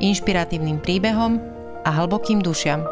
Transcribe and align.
inšpiratívnym 0.00 0.82
príbehom 0.82 1.40
a 1.86 1.90
hlbokým 1.90 2.44
dušiam. 2.44 2.84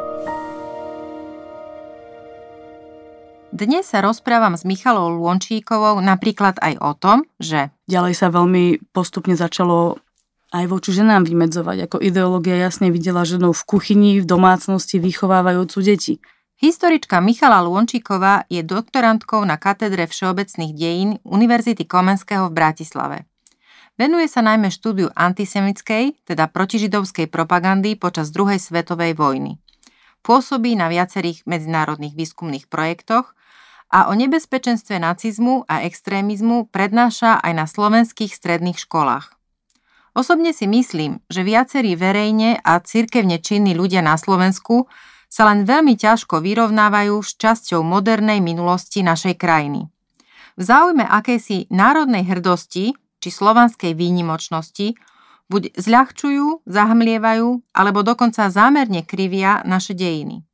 Dnes 3.54 3.86
sa 3.86 4.02
rozprávam 4.02 4.58
s 4.58 4.66
Michalou 4.66 5.14
Lônčíkovou 5.14 6.02
napríklad 6.02 6.58
aj 6.58 6.74
o 6.82 6.90
tom, 6.98 7.22
že... 7.38 7.70
Ďalej 7.86 8.14
sa 8.18 8.26
veľmi 8.34 8.90
postupne 8.90 9.38
začalo 9.38 10.02
aj 10.50 10.64
voči 10.66 10.90
ženám 10.90 11.22
vymedzovať, 11.26 11.86
ako 11.86 12.02
ideológia 12.02 12.58
jasne 12.58 12.90
videla 12.90 13.22
ženou 13.22 13.54
v 13.54 13.62
kuchyni, 13.62 14.18
v 14.18 14.26
domácnosti 14.26 14.98
vychovávajúcu 14.98 15.78
deti. 15.86 16.14
Historička 16.58 17.18
Michala 17.18 17.62
Lônčíková 17.62 18.46
je 18.46 18.62
doktorantkou 18.62 19.42
na 19.42 19.58
katedre 19.58 20.06
všeobecných 20.06 20.72
dejín 20.74 21.10
Univerzity 21.26 21.86
Komenského 21.86 22.50
v 22.50 22.56
Bratislave. 22.58 23.16
Venuje 23.94 24.26
sa 24.26 24.42
najmä 24.42 24.74
štúdiu 24.74 25.06
antisemickej, 25.14 26.26
teda 26.26 26.50
protižidovskej 26.50 27.30
propagandy 27.30 27.94
počas 27.94 28.34
druhej 28.34 28.58
svetovej 28.58 29.14
vojny. 29.14 29.62
Pôsobí 30.26 30.74
na 30.74 30.90
viacerých 30.90 31.46
medzinárodných 31.46 32.18
výskumných 32.18 32.66
projektoch 32.66 33.38
a 33.94 34.10
o 34.10 34.18
nebezpečenstve 34.18 34.98
nacizmu 34.98 35.62
a 35.70 35.86
extrémizmu 35.86 36.74
prednáša 36.74 37.38
aj 37.38 37.52
na 37.54 37.70
slovenských 37.70 38.34
stredných 38.34 38.82
školách. 38.82 39.30
Osobne 40.10 40.50
si 40.50 40.66
myslím, 40.66 41.22
že 41.30 41.46
viacerí 41.46 41.94
verejne 41.94 42.58
a 42.66 42.82
cirkevne 42.82 43.38
činní 43.38 43.78
ľudia 43.78 44.02
na 44.02 44.18
Slovensku 44.18 44.90
sa 45.30 45.46
len 45.46 45.62
veľmi 45.62 45.94
ťažko 45.94 46.42
vyrovnávajú 46.42 47.14
s 47.22 47.38
časťou 47.38 47.86
modernej 47.86 48.42
minulosti 48.42 49.06
našej 49.06 49.38
krajiny. 49.38 49.86
V 50.58 50.62
záujme 50.62 51.06
akejsi 51.06 51.70
národnej 51.70 52.26
hrdosti 52.26 52.94
či 53.24 53.32
slovanskej 53.32 53.96
výnimočnosti 53.96 54.92
buď 55.48 55.72
zľahčujú, 55.80 56.68
zahmlievajú 56.68 57.72
alebo 57.72 58.04
dokonca 58.04 58.52
zámerne 58.52 59.00
krivia 59.00 59.64
naše 59.64 59.96
dejiny. 59.96 60.44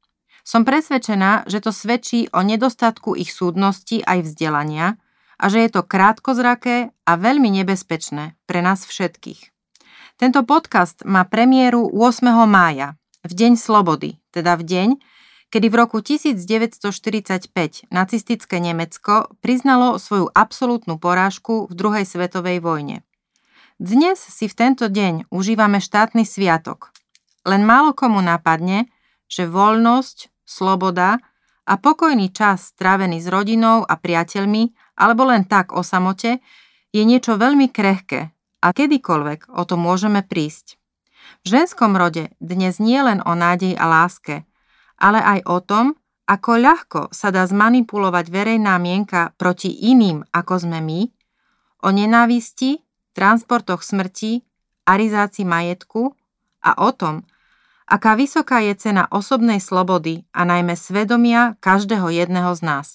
Som 0.47 0.63
presvedčená, 0.63 1.51
že 1.51 1.59
to 1.59 1.75
svedčí 1.75 2.31
o 2.31 2.47
nedostatku 2.47 3.19
ich 3.19 3.35
súdnosti 3.35 4.07
aj 4.07 4.31
vzdelania 4.31 5.03
a 5.35 5.45
že 5.51 5.67
je 5.67 5.71
to 5.75 5.83
krátkozraké 5.83 6.95
a 7.07 7.13
veľmi 7.19 7.51
nebezpečné 7.59 8.39
pre 8.47 8.63
nás 8.63 8.87
všetkých. 8.87 9.51
Tento 10.15 10.47
podcast 10.47 11.03
má 11.03 11.27
premiéru 11.27 11.91
8. 11.91 12.23
mája, 12.47 12.95
v 13.27 13.33
Deň 13.35 13.53
slobody, 13.59 14.21
teda 14.31 14.55
v 14.57 14.63
deň, 14.65 14.89
kedy 15.51 15.67
v 15.67 15.77
roku 15.77 15.99
1945 15.99 17.51
nacistické 17.91 18.57
Nemecko 18.63 19.35
priznalo 19.43 19.99
svoju 19.99 20.31
absolútnu 20.31 20.97
porážku 21.03 21.67
v 21.67 21.73
druhej 21.75 22.07
svetovej 22.07 22.63
vojne. 22.63 23.03
Dnes 23.83 24.23
si 24.23 24.47
v 24.47 24.55
tento 24.55 24.87
deň 24.87 25.27
užívame 25.35 25.83
štátny 25.83 26.23
sviatok. 26.23 26.95
Len 27.43 27.67
málo 27.67 27.97
komu 27.99 28.23
napadne, 28.23 28.87
že 29.27 29.51
voľnosť, 29.51 30.31
sloboda 30.47 31.19
a 31.67 31.75
pokojný 31.79 32.31
čas 32.31 32.75
strávený 32.75 33.19
s 33.19 33.27
rodinou 33.27 33.83
a 33.83 33.95
priateľmi 33.99 34.75
alebo 34.99 35.31
len 35.31 35.47
tak 35.47 35.75
o 35.75 35.83
samote 35.83 36.39
je 36.95 37.03
niečo 37.03 37.39
veľmi 37.39 37.71
krehké 37.71 38.31
a 38.61 38.69
kedykoľvek 38.71 39.51
o 39.51 39.63
to 39.67 39.75
môžeme 39.81 40.21
prísť. 40.23 40.77
V 41.47 41.57
ženskom 41.57 41.97
rode 41.97 42.29
dnes 42.43 42.77
nie 42.83 43.01
len 43.01 43.25
o 43.25 43.33
nádej 43.33 43.79
a 43.79 43.87
láske, 43.89 44.45
ale 45.01 45.19
aj 45.25 45.41
o 45.49 45.59
tom, 45.65 45.87
ako 46.31 46.51
ľahko 46.63 47.01
sa 47.11 47.35
dá 47.35 47.43
zmanipulovať 47.43 48.31
verejná 48.31 48.79
mienka 48.79 49.35
proti 49.35 49.73
iným, 49.91 50.23
ako 50.31 50.63
sme 50.63 50.79
my, 50.79 51.01
o 51.83 51.89
nenávisti, 51.91 52.79
transportoch 53.17 53.83
smrti, 53.83 54.47
arizácii 54.87 55.43
majetku 55.43 56.15
a 56.63 56.71
o 56.87 56.91
tom, 56.95 57.27
aká 57.91 58.15
vysoká 58.15 58.63
je 58.63 58.79
cena 58.79 59.11
osobnej 59.11 59.59
slobody 59.59 60.23
a 60.31 60.47
najmä 60.47 60.79
svedomia 60.79 61.59
každého 61.59 62.07
jedného 62.15 62.55
z 62.55 62.63
nás. 62.63 62.87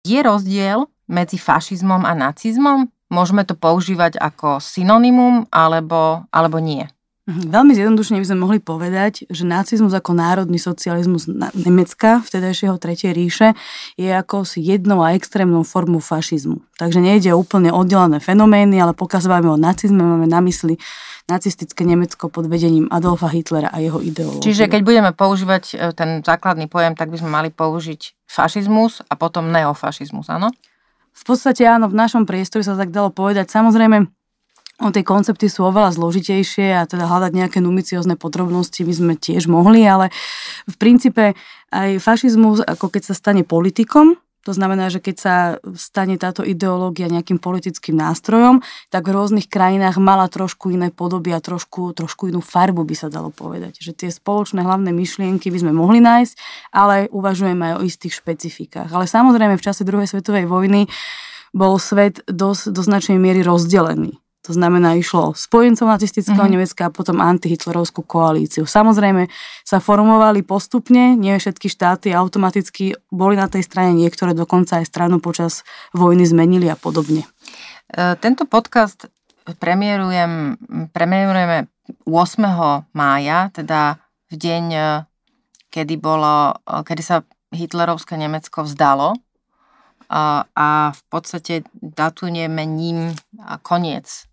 Je 0.00 0.16
rozdiel 0.24 0.88
medzi 1.04 1.36
fašizmom 1.36 2.08
a 2.08 2.16
nacizmom? 2.16 2.88
Môžeme 3.12 3.44
to 3.44 3.58
používať 3.58 4.16
ako 4.16 4.62
synonymum 4.62 5.44
alebo, 5.52 6.24
alebo 6.32 6.56
nie? 6.62 6.88
Mhm, 7.30 7.54
veľmi 7.54 7.72
zjednodušene 7.78 8.18
by 8.18 8.26
sme 8.26 8.42
mohli 8.42 8.58
povedať, 8.58 9.30
že 9.30 9.46
nacizmus 9.46 9.94
ako 9.94 10.18
národný 10.18 10.58
socializmus 10.58 11.30
Nemecka, 11.54 12.26
vtedajšieho 12.26 12.74
Tretej 12.74 13.14
ríše, 13.14 13.54
je 13.94 14.10
ako 14.10 14.42
si 14.42 14.58
jednou 14.58 15.06
a 15.06 15.14
extrémnou 15.14 15.62
formou 15.62 16.02
fašizmu. 16.02 16.58
Takže 16.74 16.98
nejde 16.98 17.30
o 17.30 17.38
úplne 17.38 17.70
oddelené 17.70 18.18
fenomény, 18.18 18.82
ale 18.82 18.98
pokazujeme 18.98 19.46
o 19.46 19.54
nacizme, 19.54 20.02
máme 20.02 20.26
na 20.26 20.42
mysli 20.42 20.74
nacistické 21.30 21.86
Nemecko 21.86 22.26
pod 22.26 22.50
vedením 22.50 22.90
Adolfa 22.90 23.30
Hitlera 23.30 23.70
a 23.70 23.78
jeho 23.78 24.02
ideológiu. 24.02 24.42
Čiže 24.42 24.66
keď 24.66 24.82
budeme 24.82 25.10
používať 25.14 25.64
e, 25.70 25.94
ten 25.94 26.26
základný 26.26 26.66
pojem, 26.66 26.98
tak 26.98 27.14
by 27.14 27.22
sme 27.22 27.30
mali 27.30 27.54
použiť 27.54 28.26
fašizmus 28.26 29.06
a 29.06 29.14
potom 29.14 29.54
neofašizmus, 29.54 30.26
áno? 30.26 30.50
V 31.14 31.22
podstate 31.22 31.62
áno, 31.62 31.86
v 31.86 31.94
našom 31.94 32.26
priestore 32.26 32.66
sa 32.66 32.74
tak 32.74 32.90
dalo 32.90 33.14
povedať. 33.14 33.46
Samozrejme, 33.46 34.10
O 34.80 34.88
tie 34.88 35.04
koncepty 35.04 35.52
sú 35.52 35.68
oveľa 35.68 35.92
zložitejšie 35.92 36.72
a 36.72 36.88
teda 36.88 37.04
hľadať 37.04 37.32
nejaké 37.36 37.58
numiciozne 37.60 38.16
podrobnosti 38.16 38.80
by 38.80 38.94
sme 38.96 39.14
tiež 39.20 39.44
mohli, 39.44 39.84
ale 39.84 40.08
v 40.64 40.76
princípe 40.80 41.36
aj 41.68 42.00
fašizmus, 42.00 42.64
ako 42.64 42.88
keď 42.88 43.12
sa 43.12 43.14
stane 43.14 43.44
politikom, 43.44 44.16
to 44.40 44.56
znamená, 44.56 44.88
že 44.88 45.04
keď 45.04 45.16
sa 45.20 45.34
stane 45.76 46.16
táto 46.16 46.40
ideológia 46.40 47.12
nejakým 47.12 47.36
politickým 47.36 47.92
nástrojom, 47.92 48.64
tak 48.88 49.04
v 49.04 49.12
rôznych 49.12 49.52
krajinách 49.52 50.00
mala 50.00 50.32
trošku 50.32 50.72
iné 50.72 50.88
podoby 50.88 51.36
a 51.36 51.44
trošku, 51.44 51.92
trošku 51.92 52.32
inú 52.32 52.40
farbu 52.40 52.80
by 52.80 52.96
sa 52.96 53.12
dalo 53.12 53.28
povedať. 53.28 53.84
Že 53.84 53.92
tie 54.00 54.08
spoločné 54.08 54.64
hlavné 54.64 54.96
myšlienky 54.96 55.52
by 55.52 55.58
sme 55.60 55.72
mohli 55.76 56.00
nájsť, 56.00 56.34
ale 56.72 57.12
uvažujeme 57.12 57.68
aj 57.68 57.74
o 57.78 57.84
istých 57.84 58.16
špecifikách. 58.16 58.88
Ale 58.88 59.04
samozrejme 59.04 59.60
v 59.60 59.64
čase 59.64 59.84
druhej 59.84 60.08
svetovej 60.08 60.48
vojny 60.48 60.88
bol 61.52 61.76
svet 61.76 62.24
dosť, 62.24 62.72
do 62.72 62.80
značnej 62.80 63.20
miery 63.20 63.44
rozdelený. 63.44 64.19
To 64.48 64.56
znamená, 64.56 64.96
išlo 64.96 65.36
spojencov 65.36 65.84
nacistického 65.84 66.40
mm-hmm. 66.40 66.56
Nemecka 66.56 66.88
a 66.88 66.94
potom 66.94 67.20
antihitlerovskú 67.20 68.00
koalíciu. 68.08 68.64
Samozrejme 68.64 69.28
sa 69.68 69.84
formovali 69.84 70.40
postupne, 70.40 71.12
nie 71.12 71.36
všetky 71.36 71.68
štáty 71.68 72.16
automaticky 72.16 72.96
boli 73.12 73.36
na 73.36 73.52
tej 73.52 73.68
strane, 73.68 73.92
niektoré 73.92 74.32
dokonca 74.32 74.80
aj 74.80 74.88
stranu 74.88 75.20
počas 75.20 75.60
vojny 75.92 76.24
zmenili 76.24 76.72
a 76.72 76.76
podobne. 76.80 77.28
E, 77.92 78.16
tento 78.16 78.48
podcast 78.48 79.12
premiérujem, 79.60 80.56
premiérujeme 80.88 81.68
8. 82.08 82.96
mája, 82.96 83.52
teda 83.52 84.00
v 84.32 84.34
deň, 84.40 84.64
e, 84.72 84.82
kedy, 85.68 86.00
bolo, 86.00 86.56
e, 86.64 86.80
kedy 86.80 87.02
sa 87.04 87.28
hitlerovské 87.52 88.16
Nemecko 88.16 88.64
vzdalo 88.64 89.20
a, 90.08 90.48
a 90.48 90.68
v 90.96 91.02
podstate 91.12 91.68
datujeme 91.76 92.64
ním 92.64 93.12
koniec 93.60 94.29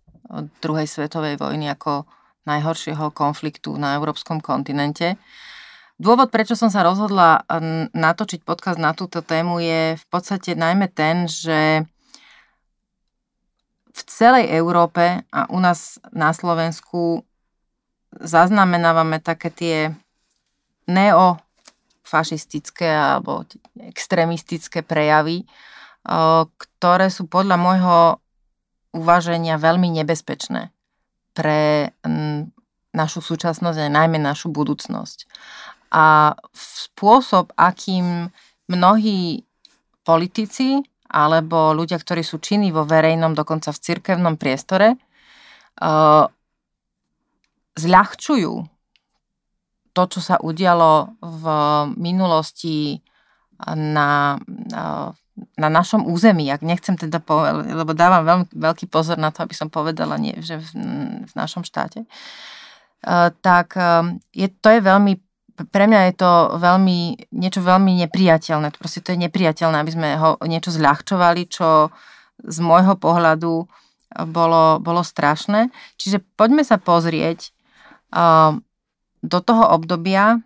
druhej 0.60 0.86
svetovej 0.86 1.36
vojny 1.40 1.72
ako 1.72 2.04
najhoršieho 2.44 3.10
konfliktu 3.12 3.76
na 3.76 3.94
európskom 3.96 4.40
kontinente. 4.40 5.16
Dôvod, 5.98 6.30
prečo 6.30 6.54
som 6.54 6.70
sa 6.70 6.86
rozhodla 6.86 7.42
natočiť 7.90 8.46
podcast 8.46 8.78
na 8.78 8.94
túto 8.94 9.18
tému 9.18 9.58
je 9.58 9.98
v 9.98 10.04
podstate 10.08 10.54
najmä 10.54 10.86
ten, 10.94 11.26
že 11.26 11.82
v 13.90 14.00
celej 14.06 14.46
Európe 14.54 15.26
a 15.34 15.50
u 15.50 15.58
nás 15.58 15.98
na 16.14 16.30
Slovensku 16.30 17.26
zaznamenávame 18.14 19.18
také 19.18 19.50
tie 19.50 19.90
neofašistické 20.86 22.86
alebo 22.86 23.42
extrémistické 23.90 24.86
prejavy, 24.86 25.50
ktoré 26.56 27.10
sú 27.10 27.26
podľa 27.26 27.58
môjho 27.58 28.22
uvaženia 28.98 29.54
veľmi 29.62 29.94
nebezpečné 30.02 30.74
pre 31.38 31.94
našu 32.90 33.22
súčasnosť 33.22 33.78
a 33.78 33.94
najmä 33.94 34.18
našu 34.18 34.50
budúcnosť. 34.50 35.30
A 35.94 36.34
spôsob, 36.52 37.54
akým 37.54 38.28
mnohí 38.66 39.46
politici 40.02 40.82
alebo 41.08 41.72
ľudia, 41.72 41.96
ktorí 41.96 42.20
sú 42.20 42.42
činní 42.42 42.74
vo 42.74 42.84
verejnom, 42.84 43.32
dokonca 43.32 43.72
v 43.72 43.80
cirkevnom 43.80 44.36
priestore, 44.36 45.00
zľahčujú 47.78 48.52
to, 49.94 50.02
čo 50.06 50.20
sa 50.20 50.36
udialo 50.42 51.16
v 51.22 51.44
minulosti 51.96 53.00
na, 53.62 54.38
na 54.46 55.10
našom 55.58 56.06
území, 56.08 56.50
ak 56.50 56.62
nechcem 56.66 56.98
teda 56.98 57.22
povedať, 57.22 57.70
lebo 57.70 57.92
dávam 57.94 58.22
veľmi 58.26 58.44
veľký 58.54 58.90
pozor 58.90 59.20
na 59.20 59.30
to, 59.30 59.46
aby 59.46 59.54
som 59.54 59.70
povedala, 59.70 60.18
nie, 60.18 60.34
že 60.42 60.58
v, 60.58 60.66
v 61.26 61.32
našom 61.36 61.62
štáte, 61.62 62.06
tak 63.42 63.78
je, 64.34 64.46
to 64.48 64.68
je 64.74 64.80
veľmi 64.82 65.14
pre 65.58 65.90
mňa 65.90 66.14
je 66.14 66.14
to 66.22 66.32
veľmi, 66.54 67.18
niečo 67.34 67.58
veľmi 67.66 67.98
nepriateľné. 68.06 68.78
Proste 68.78 69.02
to 69.02 69.10
je 69.10 69.26
nepriateľné, 69.26 69.82
aby 69.82 69.90
sme 69.90 70.08
ho 70.14 70.38
niečo 70.46 70.70
zľahčovali, 70.70 71.50
čo 71.50 71.90
z 72.38 72.58
môjho 72.62 72.94
pohľadu 72.94 73.66
bolo, 74.30 74.78
bolo 74.78 75.02
strašné. 75.02 75.74
Čiže 75.98 76.22
poďme 76.38 76.62
sa 76.62 76.78
pozrieť 76.78 77.50
do 79.18 79.38
toho 79.42 79.64
obdobia, 79.74 80.38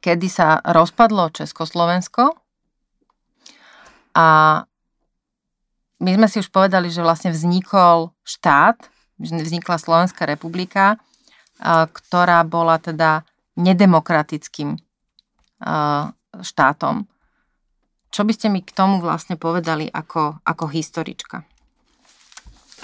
kedy 0.00 0.26
sa 0.32 0.56
rozpadlo 0.64 1.28
Československo 1.28 2.32
a 4.14 4.26
my 6.00 6.10
sme 6.14 6.26
si 6.30 6.38
už 6.42 6.48
povedali, 6.54 6.90
že 6.90 7.02
vlastne 7.02 7.34
vznikol 7.34 8.14
štát, 8.22 8.78
vznikla 9.18 9.76
Slovenská 9.78 10.26
republika, 10.26 10.98
ktorá 11.62 12.42
bola 12.42 12.82
teda 12.82 13.22
nedemokratickým 13.54 14.78
štátom. 16.42 17.06
Čo 18.10 18.22
by 18.22 18.32
ste 18.34 18.46
mi 18.50 18.62
k 18.62 18.74
tomu 18.74 19.02
vlastne 19.02 19.34
povedali 19.34 19.90
ako, 19.90 20.42
ako 20.46 20.64
historička? 20.70 21.46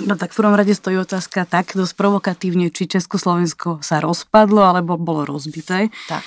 No 0.01 0.17
tak 0.17 0.33
v 0.33 0.39
prvom 0.41 0.57
rade 0.57 0.73
stojí 0.73 0.97
otázka 0.97 1.45
tak 1.45 1.77
dosť 1.77 1.93
provokatívne, 1.93 2.73
či 2.73 2.89
Československo 2.89 3.85
sa 3.85 4.01
rozpadlo 4.01 4.65
alebo 4.65 4.97
bolo 4.97 5.29
rozbité. 5.29 5.93
Tak. 6.09 6.25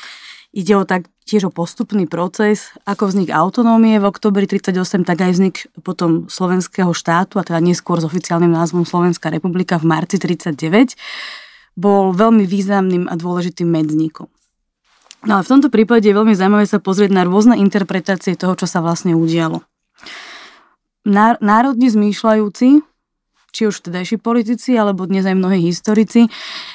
Ide 0.53 0.77
o 0.77 0.85
tak 0.85 1.09
tiež 1.25 1.49
o 1.49 1.51
postupný 1.51 2.05
proces, 2.05 2.69
ako 2.85 3.09
vznik 3.09 3.33
autonómie 3.33 3.97
v 3.97 4.05
oktobri 4.05 4.45
38, 4.45 5.01
tak 5.01 5.25
aj 5.25 5.31
vznik 5.33 5.55
potom 5.81 6.29
slovenského 6.29 6.93
štátu, 6.93 7.41
a 7.41 7.43
teda 7.43 7.57
neskôr 7.57 7.97
s 7.97 8.05
oficiálnym 8.05 8.53
názvom 8.53 8.85
Slovenská 8.85 9.33
republika 9.33 9.81
v 9.81 9.89
marci 9.89 10.21
39, 10.21 10.93
bol 11.73 12.13
veľmi 12.13 12.45
významným 12.45 13.09
a 13.09 13.17
dôležitým 13.17 13.65
medzníkom. 13.65 14.29
No 15.25 15.39
a 15.39 15.41
v 15.41 15.49
tomto 15.49 15.73
prípade 15.73 16.05
je 16.05 16.13
veľmi 16.13 16.37
zaujímavé 16.37 16.69
sa 16.69 16.77
pozrieť 16.77 17.09
na 17.17 17.25
rôzne 17.25 17.57
interpretácie 17.57 18.37
toho, 18.37 18.53
čo 18.53 18.69
sa 18.69 18.83
vlastne 18.85 19.17
udialo. 19.17 19.65
Národne 21.41 21.87
zmýšľajúci, 21.89 22.83
či 23.53 23.69
už 23.69 23.85
vtedajší 23.85 24.17
politici, 24.17 24.73
alebo 24.73 25.05
dnes 25.05 25.29
aj 25.29 25.37
mnohí 25.37 25.61
historici, 25.61 26.25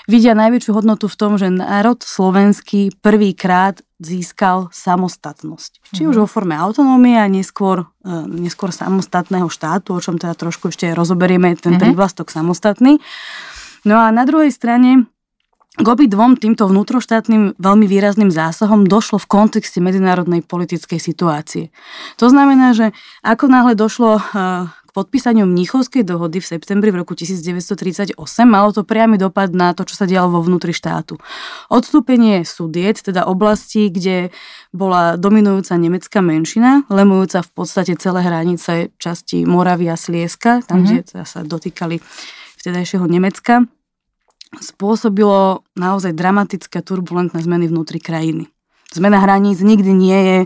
vidia 0.06 0.38
najväčšiu 0.38 0.70
hodnotu 0.70 1.10
v 1.10 1.18
tom, 1.18 1.34
že 1.34 1.50
národ 1.50 1.98
slovenský 1.98 2.94
prvýkrát 3.02 3.82
získal 3.98 4.70
samostatnosť. 4.70 5.90
Či 5.90 6.06
už 6.06 6.14
mhm. 6.16 6.22
vo 6.22 6.28
forme 6.30 6.54
autonómie 6.54 7.18
a 7.18 7.26
neskôr, 7.26 7.90
e, 8.06 8.14
neskôr 8.30 8.70
samostatného 8.70 9.50
štátu, 9.50 9.98
o 9.98 10.00
čom 10.00 10.22
teda 10.22 10.38
trošku 10.38 10.70
ešte 10.70 10.94
rozoberieme 10.94 11.58
ten 11.58 11.74
mm-hmm. 11.74 11.82
prívlastok 11.82 12.30
samostatný. 12.30 13.02
No 13.82 13.98
a 13.98 14.14
na 14.14 14.22
druhej 14.22 14.54
strane 14.54 15.10
k 15.78 15.86
obi 15.86 16.10
dvom 16.10 16.34
týmto 16.34 16.66
vnútroštátnym 16.66 17.54
veľmi 17.54 17.86
výrazným 17.86 18.34
zásahom 18.34 18.82
došlo 18.82 19.22
v 19.22 19.30
kontexte 19.30 19.78
medzinárodnej 19.78 20.42
politickej 20.42 20.98
situácie. 20.98 21.70
To 22.18 22.26
znamená, 22.26 22.74
že 22.74 22.90
ako 23.22 23.46
náhle 23.46 23.78
došlo 23.78 24.18
eh, 24.18 24.22
k 24.88 24.90
podpísaniu 24.96 25.44
Mníchovskej 25.44 26.00
dohody 26.00 26.40
v 26.40 26.48
septembri 26.48 26.88
v 26.88 27.04
roku 27.04 27.12
1938, 27.12 28.16
malo 28.48 28.72
to 28.72 28.88
priamy 28.88 29.20
dopad 29.20 29.52
na 29.52 29.76
to, 29.76 29.84
čo 29.84 30.00
sa 30.00 30.08
dialo 30.08 30.32
vo 30.32 30.40
vnútri 30.40 30.72
štátu. 30.72 31.20
Odstúpenie 31.68 32.40
sudiet, 32.48 33.04
teda 33.04 33.28
oblasti, 33.28 33.92
kde 33.92 34.32
bola 34.72 35.20
dominujúca 35.20 35.76
nemecká 35.76 36.24
menšina, 36.24 36.88
lemujúca 36.88 37.44
v 37.44 37.50
podstate 37.52 37.92
celé 38.00 38.24
hranice 38.24 38.88
časti 38.96 39.44
Moravia, 39.44 40.00
Slieska, 40.00 40.64
tam, 40.64 40.88
mm-hmm. 40.88 41.04
kde 41.04 41.28
sa 41.28 41.44
dotýkali 41.44 42.00
vtedajšieho 42.64 43.04
Nemecka, 43.04 43.68
spôsobilo 44.56 45.68
naozaj 45.76 46.16
dramatické 46.16 46.80
turbulentné 46.80 47.44
zmeny 47.44 47.68
vnútri 47.68 48.00
krajiny. 48.00 48.48
Zmena 48.88 49.20
hraníc 49.20 49.60
nikdy 49.60 49.92
nie 49.92 50.18
je 50.24 50.38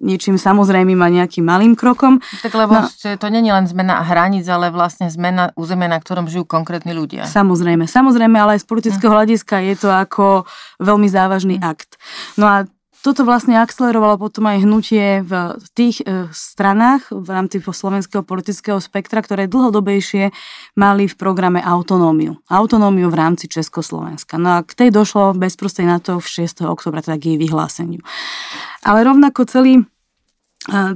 niečím 0.00 0.36
samozrejmým 0.36 1.00
a 1.00 1.08
nejakým 1.08 1.44
malým 1.44 1.72
krokom. 1.72 2.20
Tak 2.44 2.52
lebo 2.52 2.84
no, 2.84 2.88
to 2.92 3.26
je 3.26 3.40
len 3.40 3.66
zmena 3.66 4.04
hraníc, 4.04 4.44
ale 4.46 4.68
vlastne 4.68 5.08
zmena 5.08 5.56
územia, 5.56 5.88
na 5.88 5.96
ktorom 5.96 6.28
žijú 6.28 6.44
konkrétni 6.44 6.92
ľudia. 6.92 7.24
Samozrejme, 7.24 7.88
samozrejme, 7.88 8.36
ale 8.36 8.60
aj 8.60 8.64
z 8.64 8.66
politického 8.68 9.10
hm. 9.10 9.16
hľadiska 9.16 9.56
je 9.64 9.74
to 9.80 9.88
ako 9.88 10.44
veľmi 10.80 11.08
závažný 11.08 11.56
hm. 11.56 11.62
akt. 11.64 11.96
No 12.36 12.44
a 12.44 12.68
toto 13.02 13.24
vlastne 13.24 13.58
akcelerovalo 13.58 14.20
potom 14.20 14.46
aj 14.46 14.62
hnutie 14.62 15.24
v 15.24 15.32
tých 15.74 16.04
e, 16.04 16.28
stranách 16.30 17.10
v 17.10 17.28
rámci 17.28 17.58
slovenského 17.58 18.22
politického 18.22 18.78
spektra, 18.78 19.24
ktoré 19.24 19.48
dlhodobejšie 19.48 20.30
mali 20.76 21.08
v 21.08 21.14
programe 21.18 21.58
autonómiu. 21.64 22.38
Autonómiu 22.46 23.08
v 23.08 23.18
rámci 23.18 23.48
Československa. 23.48 24.36
No 24.36 24.60
a 24.60 24.64
k 24.64 24.72
tej 24.76 24.88
došlo 24.92 25.32
bezprostredne 25.34 25.96
na 25.96 26.00
to 26.02 26.20
v 26.20 26.46
6. 26.46 26.68
oktobra, 26.68 27.00
teda 27.00 27.18
k 27.18 27.34
jej 27.34 27.38
vyhláseniu. 27.40 28.04
Ale 28.84 29.02
rovnako 29.02 29.48
celý 29.48 29.82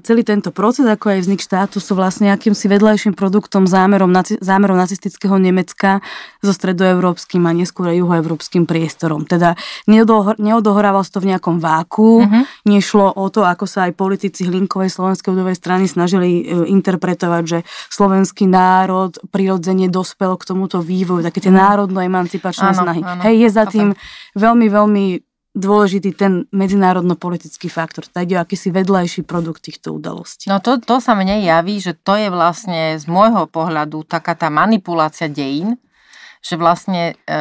celý 0.02 0.26
tento 0.26 0.50
proces, 0.50 0.82
ako 0.82 1.14
aj 1.14 1.18
vznik 1.22 1.42
štátu, 1.42 1.78
sú 1.78 1.94
vlastne 1.94 2.34
akýmsi 2.34 2.66
vedľajším 2.66 3.14
produktom 3.14 3.70
zámerom, 3.70 4.10
zámerom 4.42 4.74
nacistického 4.74 5.38
Nemecka 5.38 6.02
so 6.42 6.50
stredoeurópskym 6.50 7.46
a 7.46 7.54
neskôr 7.54 7.94
juhoeurópskym 7.94 8.66
priestorom. 8.66 9.30
Teda 9.30 9.54
neodohrával 9.86 11.06
sa 11.06 11.18
to 11.18 11.22
v 11.22 11.30
nejakom 11.34 11.62
váku, 11.62 12.26
uh-huh. 12.26 12.42
nešlo 12.66 13.14
o 13.14 13.26
to, 13.30 13.46
ako 13.46 13.70
sa 13.70 13.86
aj 13.86 13.94
politici 13.94 14.50
Hlinkovej 14.50 14.90
slovenskej 14.90 15.30
ľudovej 15.30 15.56
strany 15.56 15.86
snažili 15.86 16.42
e, 16.42 16.66
interpretovať, 16.66 17.42
že 17.46 17.58
slovenský 17.94 18.50
národ 18.50 19.14
prirodzene 19.30 19.86
dospel 19.86 20.34
k 20.34 20.50
tomuto 20.50 20.82
vývoju, 20.82 21.22
také 21.22 21.38
tie 21.38 21.54
uh-huh. 21.54 21.62
národno-emancipačné 21.62 22.74
snahy. 22.74 23.06
Áno, 23.06 23.22
Hej, 23.22 23.34
je 23.46 23.48
za 23.54 23.64
tým 23.70 23.94
veľmi, 24.34 24.66
veľmi 24.66 25.29
dôležitý 25.50 26.14
ten 26.14 26.46
medzinárodno-politický 26.54 27.66
faktor. 27.66 28.06
Tak 28.06 28.30
o 28.30 28.38
akýsi 28.38 28.70
vedľajší 28.70 29.26
produkt 29.26 29.66
týchto 29.66 29.98
udalostí. 29.98 30.46
No 30.46 30.62
to, 30.62 30.78
to 30.78 31.02
sa 31.02 31.18
mne 31.18 31.42
javí, 31.42 31.82
že 31.82 31.98
to 31.98 32.14
je 32.14 32.30
vlastne 32.30 32.94
z 32.94 33.04
môjho 33.10 33.50
pohľadu 33.50 34.06
taká 34.06 34.38
tá 34.38 34.46
manipulácia 34.46 35.26
dejín, 35.26 35.74
že 36.38 36.54
vlastne 36.54 37.18
e, 37.26 37.36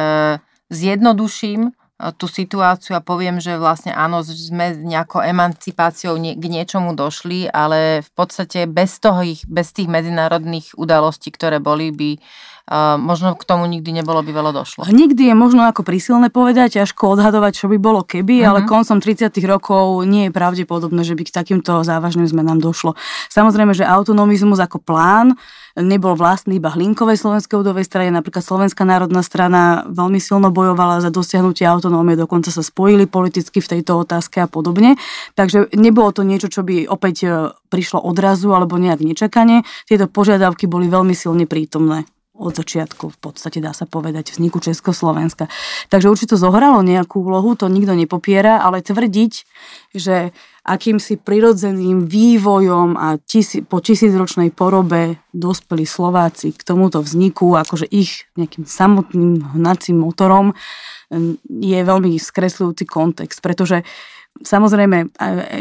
zjednoduším 0.74 1.70
e, 1.70 1.72
tú 2.18 2.26
situáciu 2.26 2.98
a 2.98 3.04
poviem, 3.04 3.38
že 3.38 3.54
vlastne 3.54 3.94
áno, 3.94 4.26
sme 4.26 4.74
nejakou 4.74 5.22
emancipáciou 5.22 6.18
k 6.18 6.44
niečomu 6.50 6.98
došli, 6.98 7.46
ale 7.46 8.02
v 8.02 8.10
podstate 8.10 8.66
bez, 8.66 8.98
toho 8.98 9.22
ich, 9.22 9.46
bez 9.46 9.70
tých 9.70 9.86
medzinárodných 9.86 10.74
udalostí, 10.74 11.30
ktoré 11.30 11.62
boli, 11.62 11.94
by 11.94 12.10
možno 13.00 13.34
k 13.34 13.42
tomu 13.42 13.66
nikdy 13.66 13.90
nebolo 13.90 14.22
by 14.22 14.30
veľa 14.30 14.52
došlo. 14.54 14.86
Nikdy 14.86 15.32
je 15.32 15.34
možno 15.34 15.66
ako 15.66 15.82
prísilné 15.82 16.30
povedať, 16.30 16.82
ťažko 16.82 17.18
odhadovať, 17.18 17.64
čo 17.64 17.66
by 17.66 17.76
bolo 17.80 18.06
keby, 18.06 18.42
uh-huh. 18.42 18.62
ale 18.62 18.68
koncom 18.68 19.02
30 19.02 19.32
rokov 19.46 20.06
nie 20.06 20.28
je 20.28 20.34
pravdepodobné, 20.34 21.02
že 21.02 21.18
by 21.18 21.22
k 21.26 21.34
takýmto 21.34 21.82
závažným 21.82 22.30
zmenám 22.30 22.62
došlo. 22.62 22.94
Samozrejme, 23.32 23.74
že 23.74 23.82
autonomizmus 23.82 24.62
ako 24.62 24.78
plán 24.82 25.34
nebol 25.78 26.18
vlastný 26.18 26.58
iba 26.58 26.70
Hlinkovej 26.70 27.18
slovenskej 27.18 27.62
ľudovej 27.62 27.86
strane, 27.86 28.10
napríklad 28.10 28.42
Slovenská 28.42 28.82
národná 28.82 29.22
strana 29.22 29.86
veľmi 29.86 30.18
silno 30.18 30.50
bojovala 30.50 30.98
za 31.02 31.10
dosiahnutie 31.14 31.62
autonómie, 31.66 32.18
dokonca 32.18 32.50
sa 32.50 32.62
spojili 32.62 33.06
politicky 33.06 33.62
v 33.62 33.70
tejto 33.78 34.02
otázke 34.02 34.42
a 34.42 34.48
podobne. 34.50 34.98
Takže 35.38 35.70
nebolo 35.78 36.10
to 36.10 36.26
niečo, 36.26 36.50
čo 36.50 36.66
by 36.66 36.90
opäť 36.90 37.16
e, 37.22 37.28
prišlo 37.70 38.02
odrazu 38.02 38.50
alebo 38.50 38.78
nejak 38.78 39.02
nečakane. 39.02 39.62
Tieto 39.86 40.10
požiadavky 40.10 40.66
boli 40.66 40.90
veľmi 40.90 41.14
silne 41.14 41.46
prítomné 41.46 42.06
od 42.40 42.56
začiatku 42.56 43.12
v 43.12 43.18
podstate 43.20 43.60
dá 43.60 43.76
sa 43.76 43.84
povedať 43.84 44.32
vzniku 44.32 44.64
Československa. 44.64 45.52
Takže 45.92 46.08
určite 46.08 46.40
zohralo 46.40 46.80
nejakú 46.80 47.20
úlohu, 47.20 47.52
to 47.52 47.68
nikto 47.68 47.92
nepopiera, 47.92 48.64
ale 48.64 48.80
tvrdiť, 48.80 49.32
že 49.92 50.32
akýmsi 50.64 51.20
prirodzeným 51.20 52.08
vývojom 52.08 52.96
a 52.96 53.20
tisí, 53.20 53.60
po 53.60 53.84
tisícročnej 53.84 54.52
porobe 54.52 55.20
dospeli 55.36 55.84
Slováci 55.84 56.56
k 56.56 56.60
tomuto 56.64 57.04
vzniku, 57.04 57.60
akože 57.60 57.84
ich 57.88 58.28
nejakým 58.40 58.64
samotným 58.64 59.56
hnacím 59.56 60.00
motorom, 60.00 60.56
je 61.44 61.78
veľmi 61.84 62.16
skresľujúci 62.16 62.84
kontext, 62.88 63.44
pretože 63.44 63.84
Samozrejme, 64.30 65.10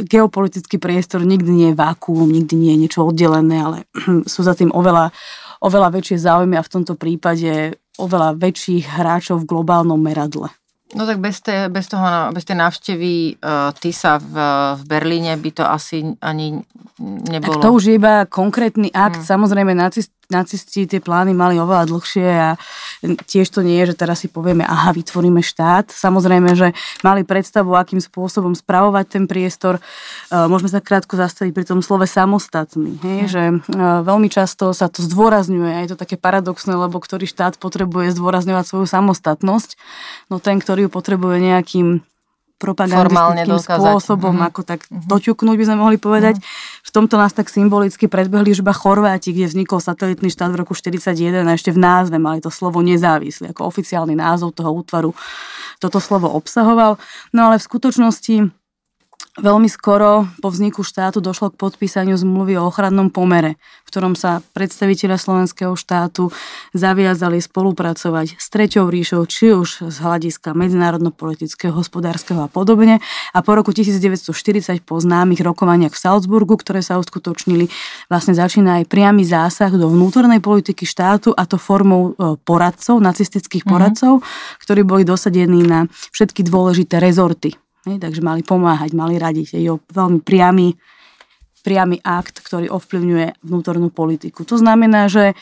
geopolitický 0.05 0.77
priestor 0.77 1.25
nikdy 1.25 1.51
nie 1.51 1.69
je 1.73 1.79
vákuum, 1.81 2.29
nikdy 2.29 2.53
nie 2.55 2.71
je 2.77 2.81
niečo 2.85 3.01
oddelené, 3.01 3.57
ale 3.59 3.77
sú 4.29 4.45
za 4.45 4.53
tým 4.53 4.69
oveľa 4.71 5.09
oveľa 5.59 5.89
väčšie 5.91 6.17
záujmy 6.19 6.55
a 6.55 6.65
v 6.65 6.71
tomto 6.71 6.95
prípade 6.95 7.75
oveľa 7.99 8.39
väčších 8.39 8.95
hráčov 8.95 9.43
v 9.43 9.49
globálnom 9.49 9.99
meradle. 9.99 10.49
No 10.97 11.05
tak 11.05 11.21
bez, 11.21 11.37
te, 11.45 11.69
bez, 11.69 11.85
toho, 11.85 12.33
bez 12.33 12.49
tej 12.49 12.57
návštevy 12.57 13.37
uh, 13.37 13.69
TISA 13.77 14.17
v, 14.17 14.33
v 14.73 14.83
Berlíne 14.89 15.37
by 15.37 15.51
to 15.53 15.61
asi 15.61 16.17
ani 16.17 16.57
nebolo. 17.29 17.61
Tak 17.61 17.65
to 17.69 17.69
už 17.77 17.83
je 17.85 17.93
iba 18.01 18.25
konkrétny 18.25 18.89
akt. 18.89 19.21
Hmm. 19.21 19.29
Samozrejme, 19.37 19.77
nacist, 19.77 20.09
nacisti 20.29 20.85
tie 20.85 21.01
plány 21.01 21.33
mali 21.33 21.57
oveľa 21.57 21.89
dlhšie 21.89 22.29
a 22.29 22.49
tiež 23.01 23.49
to 23.49 23.65
nie 23.65 23.81
je, 23.81 23.93
že 23.93 24.05
teraz 24.05 24.21
si 24.21 24.29
povieme, 24.29 24.61
aha, 24.61 24.93
vytvoríme 24.93 25.41
štát. 25.41 25.89
Samozrejme, 25.89 26.53
že 26.53 26.77
mali 27.01 27.25
predstavu, 27.25 27.73
akým 27.73 27.97
spôsobom 27.97 28.53
spravovať 28.53 29.05
ten 29.09 29.23
priestor. 29.25 29.81
E, 29.81 29.81
môžeme 30.45 30.69
sa 30.69 30.85
krátko 30.85 31.17
zastaviť 31.17 31.51
pri 31.51 31.65
tom 31.65 31.81
slove 31.81 32.05
samostatný. 32.05 33.01
Hej? 33.01 33.19
Hmm. 33.25 33.29
Že 33.29 33.43
e, 33.49 33.55
veľmi 34.05 34.29
často 34.29 34.69
sa 34.71 34.85
to 34.85 35.01
zdôrazňuje 35.01 35.71
a 35.73 35.81
je 35.83 35.89
to 35.93 35.97
také 35.97 36.15
paradoxné, 36.15 36.77
lebo 36.77 37.01
ktorý 37.01 37.25
štát 37.25 37.57
potrebuje 37.57 38.13
zdôrazňovať 38.13 38.65
svoju 38.69 38.85
samostatnosť, 38.85 39.75
no 40.29 40.37
ten, 40.37 40.61
ktorý 40.61 40.87
ju 40.87 40.91
potrebuje 40.93 41.41
nejakým 41.41 42.05
propagandistickým 42.59 43.55
spôsobom, 43.55 44.35
mm-hmm. 44.35 44.49
ako 44.51 44.61
tak 44.67 44.83
mm-hmm. 44.85 45.07
doťuknúť 45.07 45.55
by 45.55 45.65
sme 45.65 45.77
mohli 45.79 45.97
povedať. 45.97 46.37
Mm-hmm. 46.37 46.83
V 46.83 46.91
tomto 46.91 47.15
nás 47.15 47.31
tak 47.31 47.47
symbolicky 47.47 48.11
predbehli 48.11 48.51
už 48.51 48.61
iba 48.61 48.75
Chorváti, 48.75 49.31
kde 49.31 49.47
vznikol 49.47 49.79
satelitný 49.79 50.27
štát 50.27 50.51
v 50.51 50.59
roku 50.61 50.75
1941 50.75 51.47
a 51.47 51.55
ešte 51.55 51.71
v 51.71 51.79
názve 51.79 52.19
mali 52.19 52.43
to 52.43 52.51
slovo 52.51 52.83
nezávislý, 52.83 53.55
ako 53.55 53.71
oficiálny 53.71 54.19
názov 54.19 54.51
toho 54.51 54.75
útvaru 54.75 55.15
toto 55.79 56.03
slovo 56.03 56.27
obsahoval. 56.35 56.99
No 57.31 57.49
ale 57.49 57.55
v 57.57 57.63
skutočnosti 57.63 58.35
Veľmi 59.39 59.71
skoro 59.71 60.27
po 60.43 60.51
vzniku 60.51 60.83
štátu 60.83 61.23
došlo 61.23 61.55
k 61.55 61.59
podpísaniu 61.63 62.19
zmluvy 62.19 62.59
o 62.59 62.67
ochrannom 62.67 63.07
pomere, 63.07 63.55
v 63.87 63.89
ktorom 63.89 64.11
sa 64.11 64.43
predstaviteľa 64.51 65.15
slovenského 65.15 65.79
štátu 65.79 66.27
zaviazali 66.75 67.39
spolupracovať 67.39 68.35
s 68.35 68.45
Treťou 68.51 68.91
ríšou, 68.91 69.23
či 69.31 69.55
už 69.55 69.87
z 69.87 69.97
hľadiska 70.03 70.51
medzinárodno-politického, 70.51 71.71
hospodárskeho 71.71 72.43
a 72.43 72.51
podobne. 72.51 72.99
A 73.31 73.39
po 73.39 73.55
roku 73.55 73.71
1940 73.71 74.83
po 74.83 74.99
známych 74.99 75.39
rokovaniach 75.39 75.95
v 75.95 76.01
Salzburgu, 76.03 76.59
ktoré 76.59 76.83
sa 76.83 76.99
uskutočnili, 76.99 77.71
vlastne 78.11 78.35
začína 78.35 78.83
aj 78.83 78.91
priamy 78.91 79.23
zásah 79.23 79.71
do 79.71 79.87
vnútornej 79.87 80.43
politiky 80.43 80.83
štátu 80.83 81.31
a 81.31 81.47
to 81.47 81.55
formou 81.55 82.11
e, 82.11 82.35
poradcov, 82.43 82.99
nacistických 82.99 83.63
mhm. 83.63 83.71
poradcov, 83.71 84.13
mm-hmm. 84.19 84.59
ktorí 84.67 84.81
boli 84.83 85.07
dosadení 85.07 85.63
na 85.63 85.87
všetky 86.11 86.43
dôležité 86.43 86.99
rezorty 86.99 87.55
Hej, 87.87 88.03
takže 88.03 88.19
mali 88.19 88.43
pomáhať, 88.43 88.91
mali 88.91 89.15
radiť. 89.15 89.55
Je 89.55 89.71
to 89.71 89.79
veľmi 89.95 90.19
priamy, 90.19 90.75
priamy 91.63 92.03
akt, 92.03 92.43
ktorý 92.43 92.67
ovplyvňuje 92.67 93.39
vnútornú 93.39 93.87
politiku. 93.87 94.43
To 94.43 94.59
znamená, 94.59 95.07
že 95.07 95.37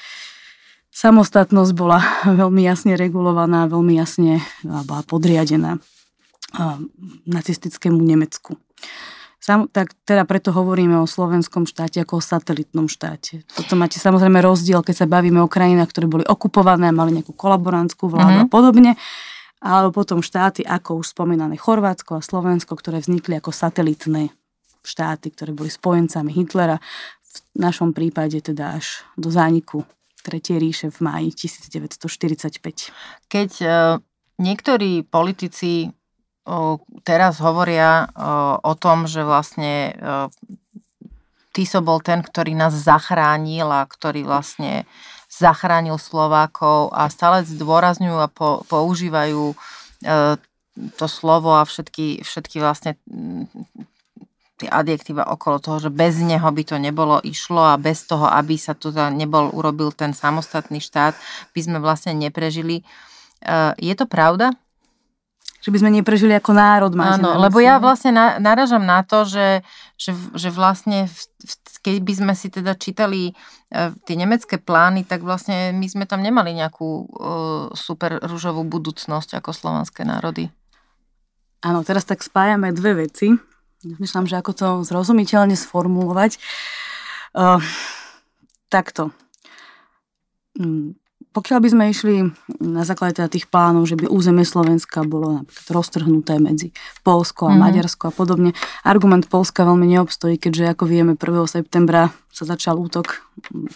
samostatnosť 0.93 1.71
bola 1.73 2.01
veľmi 2.41 2.61
jasne 2.61 2.93
regulovaná, 2.93 3.65
veľmi 3.65 3.97
jasne 3.97 4.41
bola 4.63 5.01
podriadená 5.05 5.81
nacistickému 7.27 7.99
Nemecku. 7.99 8.55
Sam, 9.37 9.71
tak 9.71 9.95
teda 10.03 10.27
preto 10.27 10.51
hovoríme 10.51 10.99
o 10.99 11.07
slovenskom 11.07 11.69
štáte 11.69 12.03
ako 12.03 12.19
o 12.19 12.23
satelitnom 12.23 12.91
štáte. 12.91 13.47
Toto 13.47 13.79
máte 13.79 13.95
samozrejme 13.95 14.43
rozdiel, 14.43 14.83
keď 14.83 15.05
sa 15.05 15.07
bavíme 15.07 15.39
o 15.39 15.47
krajinách, 15.47 15.87
ktoré 15.93 16.07
boli 16.09 16.25
okupované, 16.27 16.91
mali 16.91 17.15
nejakú 17.15 17.31
kolaborantskú 17.31 18.11
vládu 18.11 18.43
mm-hmm. 18.43 18.51
a 18.51 18.51
podobne 18.51 18.91
alebo 19.61 20.03
potom 20.03 20.21
štáty 20.21 20.61
ako 20.61 21.01
už 21.01 21.17
spomínané 21.17 21.57
Chorvátsko 21.57 22.19
a 22.19 22.25
Slovensko, 22.25 22.77
ktoré 22.77 23.01
vznikli 23.01 23.37
ako 23.37 23.49
satelitné 23.49 24.29
štáty, 24.85 25.33
ktoré 25.33 25.51
boli 25.51 25.73
spojencami 25.73 26.31
Hitlera, 26.31 26.77
v 27.55 27.59
našom 27.59 27.93
prípade 27.93 28.41
teda 28.41 28.77
až 28.77 29.05
do 29.17 29.29
zániku 29.29 29.85
Tretej 30.25 30.59
ríše 30.59 30.87
v 30.91 30.99
máji 31.07 31.29
1945. 31.47 32.91
Keď 33.31 33.51
e, 33.63 33.67
niektorí 34.43 35.07
politici 35.07 35.95
teraz 37.03 37.43
hovoria 37.43 38.07
o 38.63 38.73
tom, 38.79 39.03
že 39.03 39.23
vlastne 39.23 39.91
e, 39.91 40.31
Tiso 41.51 41.81
bol 41.81 41.99
ten, 41.99 42.23
ktorý 42.23 42.53
nás 42.53 42.71
zachránil 42.71 43.67
a 43.67 43.83
ktorý 43.83 44.23
vlastne 44.23 44.85
zachránil 45.37 46.01
Slovákov 46.01 46.89
a 46.91 47.07
stále 47.13 47.45
zdôrazňujú 47.45 48.17
a 48.17 48.27
po, 48.27 48.65
používajú 48.65 49.53
e, 49.53 49.55
to 50.97 51.05
slovo 51.09 51.53
a 51.57 51.65
všetky, 51.65 52.25
všetky 52.25 52.57
vlastne 52.61 52.97
mm, 53.05 53.45
tie 54.57 54.69
adjektíva 54.69 55.29
okolo 55.29 55.61
toho, 55.61 55.77
že 55.77 55.89
bez 55.93 56.17
neho 56.17 56.45
by 56.49 56.63
to 56.65 56.81
nebolo 56.81 57.21
išlo 57.21 57.61
a 57.61 57.77
bez 57.77 58.09
toho, 58.09 58.25
aby 58.25 58.57
sa 58.57 58.73
tu 58.73 58.89
nebol 58.91 59.53
urobil 59.53 59.93
ten 59.93 60.17
samostatný 60.17 60.81
štát, 60.81 61.13
by 61.53 61.59
sme 61.61 61.77
vlastne 61.77 62.17
neprežili. 62.17 62.81
E, 62.81 62.83
je 63.77 63.93
to 63.93 64.09
pravda? 64.09 64.57
Že 65.67 65.73
by 65.75 65.83
sme 65.83 65.99
neprežili 65.99 66.31
ako 66.31 66.55
národ. 66.55 66.95
Áno, 66.95 67.43
lebo 67.43 67.59
ja 67.59 67.75
vlastne 67.75 68.15
na, 68.15 68.39
naražam 68.39 68.87
na 68.87 69.03
to, 69.03 69.27
že, 69.27 69.67
že, 69.99 70.15
že 70.31 70.47
vlastne 70.47 71.11
v, 71.11 71.19
v, 71.43 71.53
keď 71.83 71.95
by 72.07 72.13
sme 72.15 72.33
si 72.39 72.47
teda 72.47 72.71
čítali 72.79 73.35
uh, 73.35 73.91
tie 74.07 74.15
nemecké 74.15 74.63
plány, 74.63 75.03
tak 75.03 75.27
vlastne 75.27 75.75
my 75.75 75.83
sme 75.91 76.07
tam 76.07 76.23
nemali 76.23 76.55
nejakú 76.55 76.87
uh, 76.87 77.05
super 77.75 78.15
rúžovú 78.23 78.63
budúcnosť 78.63 79.43
ako 79.43 79.51
slovanské 79.51 80.07
národy. 80.07 80.47
Áno, 81.67 81.83
teraz 81.83 82.07
tak 82.07 82.23
spájame 82.23 82.71
dve 82.71 83.03
veci. 83.03 83.35
Myslím, 83.83 84.23
že 84.23 84.39
ako 84.39 84.51
to 84.55 84.67
zrozumiteľne 84.87 85.59
sformulovať. 85.59 86.39
Uh, 87.35 87.59
takto. 88.71 89.11
Mm, 91.37 91.39
pokiaľ 91.39 91.59
by 91.61 91.69
sme 91.69 91.83
išli 91.93 92.15
na 92.65 92.81
základe 92.81 93.21
teda 93.21 93.29
tých 93.29 93.45
plánov, 93.45 93.85
že 93.85 93.93
by 93.93 94.09
územie 94.09 94.41
Slovenska 94.41 95.05
bolo 95.05 95.45
napríklad 95.45 95.67
roztrhnuté 95.69 96.41
medzi 96.41 96.73
Polsko 97.05 97.45
a 97.45 97.53
mm-hmm. 97.53 97.61
Maďarsko 97.61 98.03
a 98.09 98.13
podobne, 98.13 98.51
argument 98.81 99.29
Polska 99.29 99.61
veľmi 99.61 99.85
neobstojí, 99.85 100.41
keďže 100.41 100.73
ako 100.73 100.83
vieme 100.89 101.13
1. 101.13 101.21
septembra 101.45 102.09
sa 102.33 102.45
začal 102.45 102.77
útok 102.77 103.25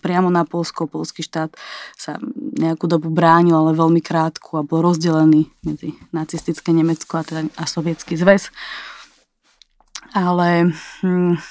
priamo 0.05 0.29
na 0.29 0.45
Polsko. 0.45 0.85
Polský 0.85 1.25
štát 1.25 1.53
sa 1.97 2.17
nejakú 2.37 2.85
dobu 2.85 3.09
bránil, 3.09 3.57
ale 3.57 3.77
veľmi 3.77 4.01
krátku 4.01 4.57
a 4.57 4.65
bol 4.65 4.85
rozdelený 4.85 5.49
medzi 5.65 5.97
nacistické 6.13 6.69
Nemecko 6.69 7.21
a, 7.21 7.23
teda, 7.25 7.41
a 7.57 7.63
sovietský 7.65 8.17
zväz. 8.17 8.53
Ale 10.13 10.73
hm, 11.01 11.41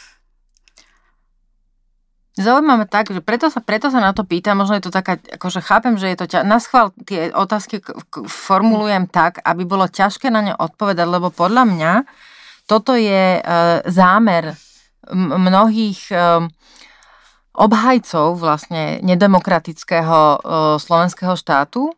Zaujímavé 2.40 2.88
tak, 2.88 3.12
že 3.12 3.20
preto 3.20 3.52
sa, 3.52 3.61
preto 3.61 3.92
sa 3.92 4.00
na 4.00 4.16
to 4.16 4.25
pýtam, 4.25 4.64
možno 4.64 4.80
je 4.80 4.88
to 4.88 4.92
taká, 4.92 5.20
akože 5.20 5.61
chápem, 5.61 6.00
že 6.00 6.09
je 6.09 6.16
to 6.16 6.26
ťa, 6.26 6.40
na 6.49 6.56
schvál 6.56 6.88
tie 7.04 7.28
otázky 7.28 7.85
formulujem 8.25 9.04
tak, 9.12 9.44
aby 9.44 9.68
bolo 9.68 9.85
ťažké 9.85 10.32
na 10.32 10.40
ne 10.40 10.52
odpovedať, 10.56 11.04
lebo 11.04 11.28
podľa 11.28 11.68
mňa 11.68 11.92
toto 12.64 12.97
je 12.97 13.37
e, 13.37 13.40
zámer 13.85 14.56
mnohých 15.12 16.00
e, 16.09 16.16
obhajcov 17.61 18.40
vlastne 18.40 19.04
nedemokratického 19.04 20.16
e, 20.16 20.38
slovenského 20.80 21.37
štátu, 21.37 21.92
e, 21.92 21.94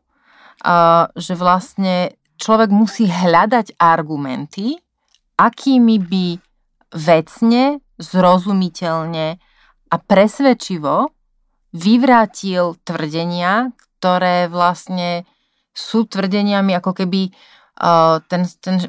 že 1.14 1.38
vlastne 1.38 2.18
človek 2.42 2.74
musí 2.74 3.06
hľadať 3.06 3.78
argumenty, 3.78 4.80
akými 5.38 5.96
by 6.02 6.26
vecne, 6.98 7.78
zrozumiteľne, 8.02 9.38
a 9.92 9.96
presvedčivo 10.00 11.12
vyvrátil 11.76 12.80
tvrdenia, 12.80 13.76
ktoré 14.00 14.48
vlastne 14.48 15.28
sú 15.72 16.08
tvrdeniami 16.08 16.72
ako 16.76 17.04
keby 17.04 17.28
uh, 17.28 18.20
ten, 18.28 18.44
ten 18.60 18.88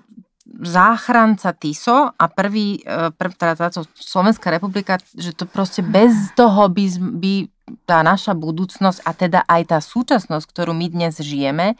záchranca 0.63 1.55
TISO 1.55 2.11
a 2.11 2.25
prvý, 2.31 2.83
uh, 2.83 3.11
prv, 3.11 3.31
teda 3.35 3.55
táto 3.55 3.87
Slovenská 3.95 4.51
republika, 4.51 4.99
že 5.15 5.35
to 5.35 5.47
proste 5.47 5.83
bez 5.83 6.11
toho 6.35 6.67
by, 6.71 6.85
by 7.19 7.33
tá 7.87 8.03
naša 8.03 8.35
budúcnosť 8.35 8.99
a 9.07 9.11
teda 9.15 9.39
aj 9.47 9.61
tá 9.71 9.79
súčasnosť, 9.79 10.45
ktorú 10.51 10.75
my 10.75 10.87
dnes 10.91 11.19
žijeme, 11.23 11.79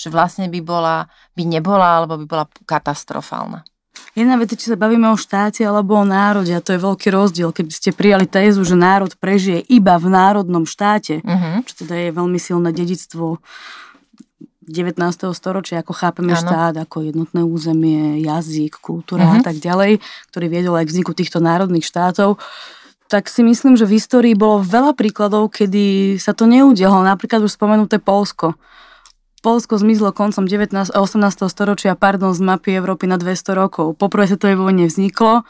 že 0.00 0.08
vlastne 0.08 0.48
by 0.48 0.60
bola, 0.64 1.12
by 1.36 1.44
nebola 1.44 2.00
alebo 2.00 2.16
by 2.20 2.24
bola 2.24 2.44
katastrofálna. 2.64 3.64
Jedna 4.18 4.34
vec, 4.34 4.50
či 4.50 4.66
sa 4.66 4.74
bavíme 4.74 5.06
o 5.12 5.16
štáte 5.16 5.62
alebo 5.62 5.94
o 5.94 6.02
národe 6.02 6.50
a 6.50 6.58
to 6.58 6.74
je 6.74 6.80
veľký 6.82 7.08
rozdiel. 7.14 7.54
Keby 7.54 7.70
ste 7.70 7.94
prijali 7.94 8.26
tézu, 8.26 8.66
že 8.66 8.74
národ 8.74 9.14
prežije 9.14 9.62
iba 9.70 9.94
v 9.94 10.10
národnom 10.10 10.66
štáte, 10.66 11.22
uh-huh. 11.22 11.62
čo 11.62 11.86
teda 11.86 12.08
je 12.08 12.10
veľmi 12.10 12.38
silné 12.42 12.74
dedictvo 12.74 13.38
19. 14.68 15.00
storočia, 15.32 15.80
ako 15.80 15.96
chápeme 15.96 16.36
ano. 16.36 16.42
štát, 16.42 16.74
ako 16.82 17.06
jednotné 17.08 17.40
územie, 17.40 18.20
jazyk, 18.20 18.82
kultúra 18.82 19.24
uh-huh. 19.24 19.40
a 19.40 19.46
tak 19.46 19.56
ďalej, 19.62 20.02
ktorý 20.34 20.46
viedol 20.50 20.76
aj 20.76 20.90
k 20.90 20.92
vzniku 20.98 21.12
týchto 21.16 21.40
národných 21.40 21.86
štátov, 21.86 22.36
tak 23.08 23.32
si 23.32 23.40
myslím, 23.40 23.78
že 23.78 23.88
v 23.88 23.96
histórii 23.96 24.36
bolo 24.36 24.60
veľa 24.60 24.92
príkladov, 24.92 25.48
kedy 25.48 26.18
sa 26.20 26.36
to 26.36 26.44
neudialo. 26.44 27.00
Napríklad 27.00 27.40
už 27.40 27.56
spomenuté 27.56 27.96
Polsko 27.96 28.58
Polsko 29.48 29.80
zmizlo 29.80 30.12
koncom 30.12 30.44
19, 30.44 30.92
18. 30.92 31.48
storočia 31.48 31.96
pardon, 31.96 32.36
z 32.36 32.44
mapy 32.44 32.76
Európy 32.76 33.08
na 33.08 33.16
200 33.16 33.56
rokov. 33.56 33.96
Po 33.96 34.12
prvej 34.12 34.36
svetovej 34.36 34.60
vojne 34.60 34.84
vzniklo, 34.84 35.48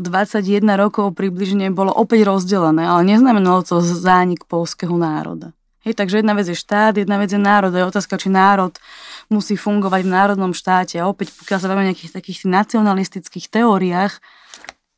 21 0.00 0.64
rokov 0.80 1.12
približne 1.12 1.68
bolo 1.76 1.92
opäť 1.92 2.24
rozdelené, 2.24 2.88
ale 2.88 3.04
neznamenalo 3.04 3.68
to 3.68 3.84
zánik 3.84 4.48
polského 4.48 4.96
národa. 4.96 5.52
Hej, 5.84 6.00
takže 6.00 6.24
jedna 6.24 6.32
vec 6.32 6.48
je 6.48 6.56
štát, 6.56 6.96
jedna 6.96 7.20
vec 7.20 7.28
je 7.28 7.36
národ. 7.36 7.68
Je 7.68 7.84
otázka, 7.84 8.16
či 8.16 8.32
národ 8.32 8.72
musí 9.28 9.60
fungovať 9.60 10.00
v 10.00 10.12
národnom 10.16 10.56
štáte. 10.56 10.96
A 10.96 11.04
opäť, 11.04 11.36
pokiaľ 11.36 11.58
sa 11.60 11.68
bavíme 11.68 11.84
o 11.84 11.88
nejakých 11.92 12.16
takých 12.16 12.48
nacionalistických 12.48 13.52
teóriách, 13.52 14.24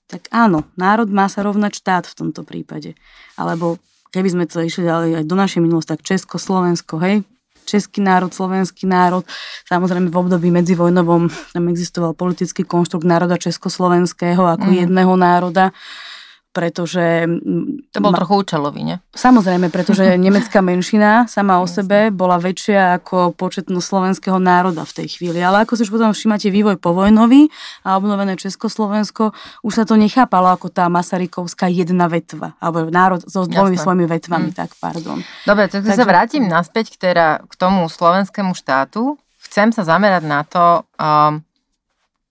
tak 0.06 0.30
áno, 0.30 0.70
národ 0.78 1.10
má 1.10 1.26
sa 1.26 1.42
rovnať 1.42 1.82
štát 1.82 2.06
v 2.06 2.14
tomto 2.14 2.46
prípade. 2.46 2.94
Alebo 3.34 3.82
keby 4.14 4.38
sme 4.38 4.44
to 4.46 4.62
išli 4.62 4.86
ďalej 4.86 5.10
aj 5.18 5.24
do 5.26 5.34
našej 5.34 5.66
minulosti, 5.66 5.98
tak 5.98 6.06
Česko, 6.06 6.38
Slovensko, 6.38 7.02
hej, 7.02 7.26
český 7.68 8.00
národ, 8.00 8.32
slovenský 8.32 8.88
národ. 8.88 9.28
Samozrejme 9.68 10.08
v 10.08 10.16
období 10.16 10.48
medzivojnovom 10.48 11.28
tam 11.52 11.64
existoval 11.68 12.16
politický 12.16 12.64
konštrukt 12.64 13.04
národa 13.04 13.36
československého 13.36 14.40
ako 14.40 14.72
mm. 14.72 14.76
jedného 14.88 15.12
národa 15.12 15.76
pretože... 16.48 17.28
To 17.92 17.98
bol 18.00 18.10
ma, 18.10 18.18
trochu 18.18 18.34
účelový, 18.42 18.80
nie? 18.82 18.96
Samozrejme, 19.14 19.68
pretože 19.68 20.16
nemecká 20.26 20.58
menšina 20.64 21.28
sama 21.28 21.60
o 21.62 21.66
sebe 21.68 22.08
bola 22.10 22.40
väčšia 22.40 22.98
ako 22.98 23.36
početnosť 23.36 23.86
slovenského 23.86 24.38
národa 24.40 24.82
v 24.82 24.96
tej 25.04 25.08
chvíli. 25.20 25.38
Ale 25.38 25.62
ako 25.62 25.78
si 25.78 25.84
už 25.86 25.92
potom 25.92 26.10
všímate 26.10 26.48
vývoj 26.48 26.80
povojnový 26.80 27.52
a 27.84 28.00
obnovené 28.00 28.34
Československo, 28.34 29.30
už 29.62 29.72
sa 29.72 29.84
to 29.84 29.94
nechápalo 29.94 30.50
ako 30.50 30.72
tá 30.72 30.88
Masarykovská 30.88 31.68
jedna 31.68 32.08
vetva, 32.08 32.56
alebo 32.58 32.88
národ 32.88 33.22
so 33.28 33.44
dvomi 33.44 33.76
svojimi 33.76 34.06
vetvami, 34.08 34.50
mm. 34.50 34.56
tak 34.56 34.72
pardon. 34.80 35.20
Dobre, 35.44 35.68
tak 35.70 35.84
Takže... 35.84 35.94
sa 35.94 36.04
vrátim 36.08 36.44
naspäť 36.48 36.96
k, 36.96 37.12
teda, 37.12 37.44
k 37.44 37.54
tomu 37.54 37.86
slovenskému 37.86 38.56
štátu. 38.56 39.20
Chcem 39.48 39.70
sa 39.70 39.86
zamerať 39.86 40.24
na 40.26 40.42
to, 40.44 40.84
um, 40.98 41.40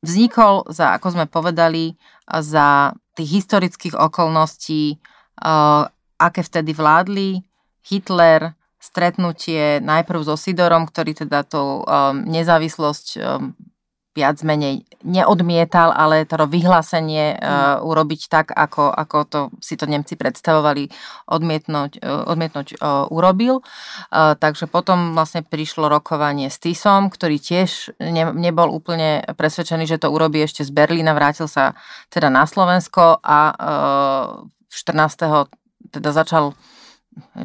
vznikol, 0.06 0.68
za, 0.70 0.94
ako 0.98 1.18
sme 1.18 1.26
povedali, 1.26 1.98
za 2.28 2.94
tých 3.18 3.42
historických 3.42 3.98
okolností, 3.98 5.02
uh, 5.42 5.90
aké 6.22 6.46
vtedy 6.46 6.78
vládli. 6.78 7.42
Hitler, 7.82 8.54
stretnutie 8.78 9.82
najprv 9.82 10.22
so 10.22 10.38
Sidorom, 10.38 10.86
ktorý 10.86 11.18
teda 11.18 11.42
tú 11.42 11.82
um, 11.82 12.22
nezávislosť 12.30 13.08
um, 13.18 13.58
viac 14.18 14.42
menej 14.42 14.82
neodmietal, 15.06 15.94
ale 15.94 16.26
to 16.26 16.42
vyhlásenie 16.50 17.38
uh, 17.38 17.78
urobiť 17.86 18.22
tak, 18.34 18.48
ako, 18.50 18.90
ako 18.90 19.18
to 19.30 19.40
si 19.62 19.78
to 19.78 19.86
Nemci 19.86 20.18
predstavovali, 20.18 20.90
odmietnúť, 21.30 22.02
uh, 22.02 22.26
odmietnúť 22.26 22.82
uh, 22.82 23.06
urobil. 23.14 23.62
Uh, 24.10 24.34
takže 24.34 24.66
potom 24.66 25.14
vlastne 25.14 25.46
prišlo 25.46 25.86
rokovanie 25.86 26.50
s 26.50 26.58
Tisom, 26.58 27.14
ktorý 27.14 27.38
tiež 27.38 27.94
ne, 28.02 28.34
nebol 28.34 28.74
úplne 28.74 29.22
presvedčený, 29.38 29.86
že 29.86 30.02
to 30.02 30.10
urobí 30.10 30.42
ešte 30.42 30.66
z 30.66 30.74
Berlína, 30.74 31.14
vrátil 31.14 31.46
sa 31.46 31.78
teda 32.10 32.34
na 32.34 32.50
Slovensko 32.50 33.22
a 33.22 33.40
uh, 33.54 34.50
14. 34.74 35.94
teda 35.94 36.10
začal 36.10 36.58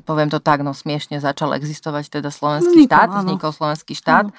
poviem 0.05 0.29
to 0.29 0.41
tak, 0.41 0.61
no 0.61 0.77
smiešne 0.77 1.21
začal 1.21 1.57
existovať 1.57 2.21
teda 2.21 2.29
slovenský 2.29 2.85
vznikol, 2.85 2.93
štát, 2.93 3.09
vznikol 3.25 3.51
slovenský 3.53 3.95
štát. 3.97 4.27
Áno. 4.29 4.37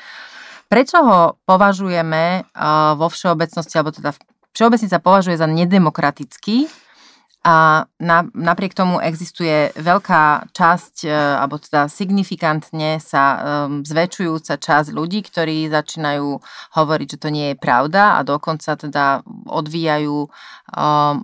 Prečo 0.73 0.97
ho 1.05 1.37
považujeme 1.45 2.49
vo 2.97 3.05
všeobecnosti, 3.05 3.77
alebo 3.77 3.93
teda 3.93 4.17
všeobecne 4.57 4.89
sa 4.89 4.97
považuje 4.97 5.37
za 5.37 5.45
nedemokratický 5.45 6.65
a 7.43 7.85
na, 7.99 8.23
napriek 8.31 8.71
tomu 8.71 9.03
existuje 9.03 9.75
veľká 9.75 10.55
časť, 10.55 10.95
e, 11.03 11.11
alebo 11.11 11.59
teda 11.59 11.91
signifikantne 11.91 13.03
sa 13.03 13.23
um, 13.67 13.83
zväčšujúca 13.83 14.55
časť 14.55 14.95
ľudí, 14.95 15.27
ktorí 15.27 15.67
začínajú 15.67 16.39
hovoriť, 16.71 17.07
že 17.11 17.19
to 17.19 17.29
nie 17.35 17.51
je 17.51 17.59
pravda 17.59 18.15
a 18.15 18.23
dokonca 18.23 18.79
teda 18.79 19.27
odvíjajú 19.51 20.17
um, 20.23 21.15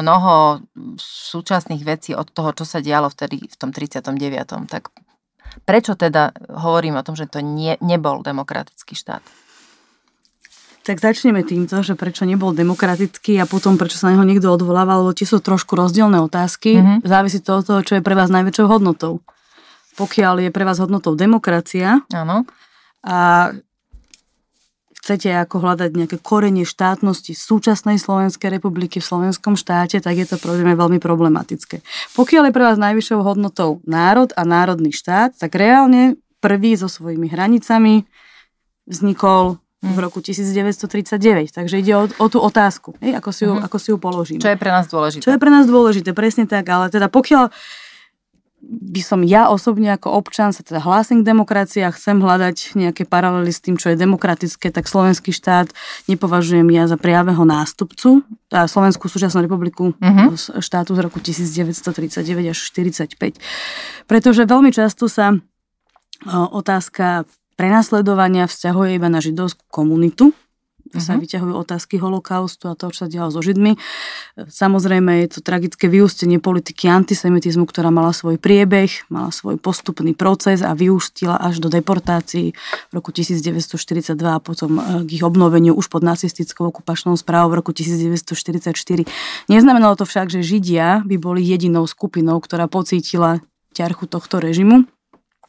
mnoho 0.00 0.64
súčasných 0.96 1.84
vecí 1.84 2.16
od 2.16 2.32
toho, 2.32 2.56
čo 2.56 2.64
sa 2.64 2.80
dialo 2.80 3.12
vtedy 3.12 3.44
v 3.44 3.56
tom 3.60 3.68
39. 3.68 4.16
Tak 4.72 4.96
Prečo 5.64 5.96
teda 5.96 6.34
hovorím 6.52 7.00
o 7.00 7.04
tom, 7.06 7.16
že 7.16 7.30
to 7.30 7.40
nie, 7.40 7.78
nebol 7.80 8.20
demokratický 8.20 8.92
štát? 8.92 9.24
Tak 10.86 11.02
začneme 11.02 11.42
týmto, 11.42 11.82
že 11.82 11.98
prečo 11.98 12.22
nebol 12.22 12.54
demokratický 12.54 13.42
a 13.42 13.50
potom 13.50 13.74
prečo 13.74 13.98
sa 13.98 14.06
na 14.06 14.14
neho 14.14 14.22
niekto 14.22 14.54
odvolával, 14.54 15.02
lebo 15.02 15.18
tie 15.18 15.26
sú 15.26 15.42
trošku 15.42 15.74
rozdielne 15.74 16.22
otázky. 16.22 16.78
Mm-hmm. 16.78 16.98
Závisí 17.02 17.42
to 17.42 17.58
od 17.58 17.66
toho, 17.66 17.80
čo 17.82 17.98
je 17.98 18.06
pre 18.06 18.14
vás 18.14 18.30
najväčšou 18.30 18.70
hodnotou. 18.70 19.18
Pokiaľ 19.98 20.46
je 20.46 20.50
pre 20.54 20.62
vás 20.62 20.78
hodnotou 20.78 21.18
demokracia 21.18 22.06
Áno. 22.14 22.46
a 23.02 23.50
chcete 25.06 25.30
ako 25.30 25.62
hľadať 25.62 25.94
nejaké 25.94 26.18
korenie 26.18 26.66
štátnosti 26.66 27.30
súčasnej 27.30 28.02
Slovenskej 28.02 28.50
republiky 28.50 28.98
v 28.98 29.06
slovenskom 29.06 29.54
štáte, 29.54 30.02
tak 30.02 30.18
je 30.18 30.26
to 30.26 30.34
problém 30.42 30.74
veľmi 30.74 30.98
problematické. 30.98 31.78
Pokiaľ 32.18 32.50
je 32.50 32.56
pre 32.58 32.64
vás 32.66 32.74
najvyššou 32.74 33.22
hodnotou 33.22 33.78
národ 33.86 34.34
a 34.34 34.42
národný 34.42 34.90
štát, 34.90 35.38
tak 35.38 35.54
reálne 35.54 36.18
prvý 36.42 36.74
so 36.74 36.90
svojimi 36.90 37.30
hranicami 37.30 38.02
vznikol 38.90 39.62
v 39.78 39.94
hm. 39.94 40.02
roku 40.02 40.18
1939. 40.18 41.54
Takže 41.54 41.78
ide 41.78 41.94
o, 41.94 42.10
o 42.10 42.26
tú 42.26 42.42
otázku, 42.42 42.98
hej, 42.98 43.14
ako, 43.14 43.30
si 43.30 43.46
ju, 43.46 43.54
mm-hmm. 43.54 43.66
ako 43.70 43.76
si 43.78 43.88
ju 43.94 43.96
položíme. 44.02 44.42
Čo 44.42 44.50
je 44.50 44.58
pre 44.58 44.74
nás 44.74 44.90
dôležité. 44.90 45.22
Čo 45.22 45.30
je 45.30 45.38
pre 45.38 45.50
nás 45.54 45.64
dôležité, 45.70 46.10
presne 46.18 46.50
tak. 46.50 46.66
Ale 46.66 46.90
teda 46.90 47.06
pokiaľ 47.06 47.54
by 48.66 49.00
som 49.02 49.22
ja 49.22 49.46
osobne 49.46 49.94
ako 49.94 50.18
občan 50.18 50.50
sa 50.50 50.66
teda 50.66 50.82
hlásim 50.82 51.22
k 51.22 51.28
demokracii 51.30 51.86
a 51.86 51.94
chcem 51.94 52.18
hľadať 52.18 52.74
nejaké 52.74 53.06
paralely 53.06 53.54
s 53.54 53.62
tým, 53.62 53.78
čo 53.78 53.94
je 53.94 53.96
demokratické, 53.96 54.74
tak 54.74 54.90
slovenský 54.90 55.30
štát 55.30 55.70
nepovažujem 56.10 56.66
ja 56.74 56.90
za 56.90 56.98
prijaveho 56.98 57.46
nástupcu, 57.46 58.26
a 58.54 58.70
Slovenskú 58.70 59.10
súčasnú 59.10 59.42
republiku 59.42 59.90
uh-huh. 59.98 60.62
štátu 60.62 60.94
z 60.94 61.00
roku 61.02 61.18
1939 61.18 62.54
až 62.54 62.58
45. 62.58 63.42
Pretože 64.06 64.46
veľmi 64.46 64.70
často 64.70 65.10
sa 65.10 65.34
otázka 66.30 67.26
prenasledovania 67.58 68.46
vzťahuje 68.46 68.90
iba 68.94 69.08
na 69.10 69.18
židovskú 69.18 69.66
komunitu, 69.66 70.30
uh-huh. 70.88 71.02
sa 71.02 71.18
mhm. 71.18 71.20
vyťahujú 71.26 71.54
otázky 71.54 71.94
holokaustu 71.98 72.70
a 72.70 72.78
toho, 72.78 72.94
čo 72.94 73.06
sa 73.06 73.08
dialo 73.10 73.34
so 73.34 73.42
Židmi. 73.42 73.74
Samozrejme 74.38 75.26
je 75.26 75.38
to 75.38 75.40
tragické 75.42 75.90
vyústenie 75.90 76.38
politiky 76.38 76.88
antisemitizmu, 76.88 77.66
ktorá 77.66 77.90
mala 77.90 78.14
svoj 78.14 78.38
priebeh, 78.38 79.10
mala 79.10 79.34
svoj 79.34 79.58
postupný 79.58 80.14
proces 80.14 80.62
a 80.62 80.72
vyústila 80.72 81.36
až 81.36 81.58
do 81.60 81.68
deportácií 81.68 82.56
v 82.90 82.92
roku 82.94 83.10
1942 83.10 84.16
a 84.26 84.38
potom 84.38 84.78
e, 84.78 84.82
k 85.04 85.08
ich 85.20 85.24
obnoveniu 85.26 85.74
už 85.74 85.90
pod 85.90 86.06
nacistickou 86.06 86.70
okupačnou 86.70 87.18
správou 87.18 87.52
v 87.52 87.58
roku 87.60 87.70
1944. 87.74 89.06
Neznamenalo 89.50 89.98
to 89.98 90.08
však, 90.08 90.30
že 90.32 90.46
Židia 90.46 91.02
by 91.04 91.16
boli 91.18 91.42
jedinou 91.44 91.84
skupinou, 91.84 92.38
ktorá 92.38 92.70
pocítila 92.70 93.42
ťarchu 93.76 94.08
tohto 94.08 94.40
režimu. 94.40 94.88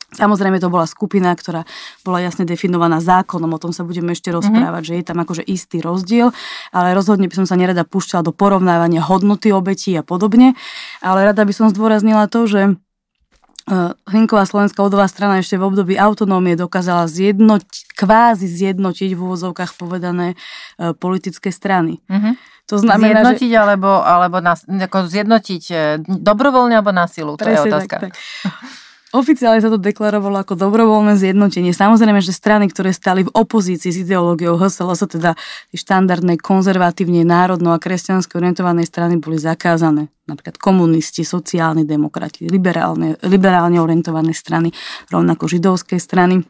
Samozrejme 0.08 0.64
to 0.64 0.72
bola 0.72 0.88
skupina, 0.88 1.36
ktorá 1.36 1.68
bola 2.08 2.24
jasne 2.24 2.48
definovaná 2.48 3.04
zákonom, 3.04 3.52
o 3.52 3.60
tom 3.60 3.76
sa 3.76 3.84
budeme 3.84 4.16
ešte 4.16 4.32
mhm. 4.32 4.36
rozprávať, 4.40 4.82
mm-hmm. 4.88 4.96
že 4.96 5.00
je 5.04 5.04
tam 5.04 5.18
akože 5.20 5.44
istý 5.44 5.84
rozdiel, 5.84 6.32
ale 6.72 6.96
rozhodne 6.96 7.28
by 7.28 7.44
som 7.44 7.48
sa 7.48 7.60
nerada 7.60 7.84
púšťala 7.84 8.24
do 8.24 8.32
porovnávania 8.32 9.04
hodnoty 9.04 9.52
obetí 9.52 9.92
a 10.00 10.08
podobne, 10.08 10.56
ale 11.04 11.28
rada 11.28 11.44
by 11.44 11.52
som 11.52 11.68
zdôraznila 11.68 12.32
to, 12.32 12.48
že 12.48 12.62
eh, 12.72 13.92
Hlinková 14.08 14.48
slovenská 14.48 14.80
ľudová 14.80 15.12
strana 15.12 15.44
ešte 15.44 15.60
v 15.60 15.68
období 15.68 16.00
autonómie 16.00 16.56
dokázala 16.56 17.12
zjednotiť, 17.12 18.00
kvázi 18.00 18.48
zjednotiť 18.48 19.12
v 19.12 19.20
úvozovkách 19.20 19.76
povedané 19.76 20.40
eh, 20.40 20.96
politické 20.96 21.52
strany. 21.52 22.00
Mm-hmm. 22.08 22.34
To 22.72 22.80
znamená, 22.80 23.28
zjednotiť 23.28 23.52
že... 23.52 23.60
alebo, 23.60 23.92
alebo 24.08 24.40
nás, 24.40 24.64
ako 24.64 25.12
zjednotiť 25.12 25.64
eh, 25.76 26.00
dobrovoľne 26.00 26.80
alebo 26.80 26.96
na 26.96 27.12
silu, 27.12 27.36
to 27.36 27.44
Presne 27.44 27.60
je 27.60 27.72
otázka. 27.76 27.96
Tak, 28.08 28.12
tak. 28.16 28.16
Oficiálne 29.18 29.58
sa 29.58 29.74
to 29.74 29.82
deklarovalo 29.82 30.46
ako 30.46 30.54
dobrovoľné 30.54 31.18
zjednotenie. 31.18 31.74
Samozrejme, 31.74 32.22
že 32.22 32.30
strany, 32.30 32.70
ktoré 32.70 32.94
stali 32.94 33.26
v 33.26 33.34
opozícii 33.34 33.90
s 33.90 34.06
ideológiou 34.06 34.62
HSLS, 34.62 35.10
teda 35.10 35.34
štandardnej 35.74 36.38
konzervatívne 36.38 37.26
národno 37.26 37.74
a 37.74 37.82
kresťanské 37.82 38.38
orientovanej 38.38 38.86
strany 38.86 39.18
boli 39.18 39.42
zakázané. 39.42 40.14
Napríklad 40.30 40.62
komunisti, 40.62 41.26
sociálni 41.26 41.82
demokrati, 41.82 42.46
liberálne, 42.46 43.18
liberálne 43.26 43.82
orientované 43.82 44.38
strany, 44.38 44.70
rovnako 45.10 45.50
židovské 45.50 45.98
strany. 45.98 46.46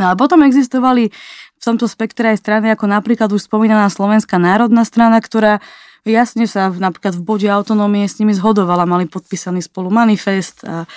No 0.00 0.08
a 0.08 0.16
potom 0.16 0.40
existovali 0.48 1.12
v 1.12 1.60
tomto 1.60 1.84
spektre 1.84 2.32
aj 2.32 2.40
strany 2.40 2.72
ako 2.72 2.88
napríklad 2.88 3.28
už 3.28 3.52
spomínaná 3.52 3.92
Slovenská 3.92 4.40
národná 4.40 4.88
strana, 4.88 5.20
ktorá 5.20 5.60
jasne 6.08 6.48
sa 6.48 6.72
napríklad 6.72 7.20
v 7.20 7.22
bode 7.22 7.48
autonómie 7.52 8.08
s 8.08 8.16
nimi 8.16 8.32
zhodovala, 8.32 8.88
mali 8.88 9.04
podpísaný 9.04 9.60
spolu 9.60 9.92
manifest 9.92 10.64
a 10.64 10.88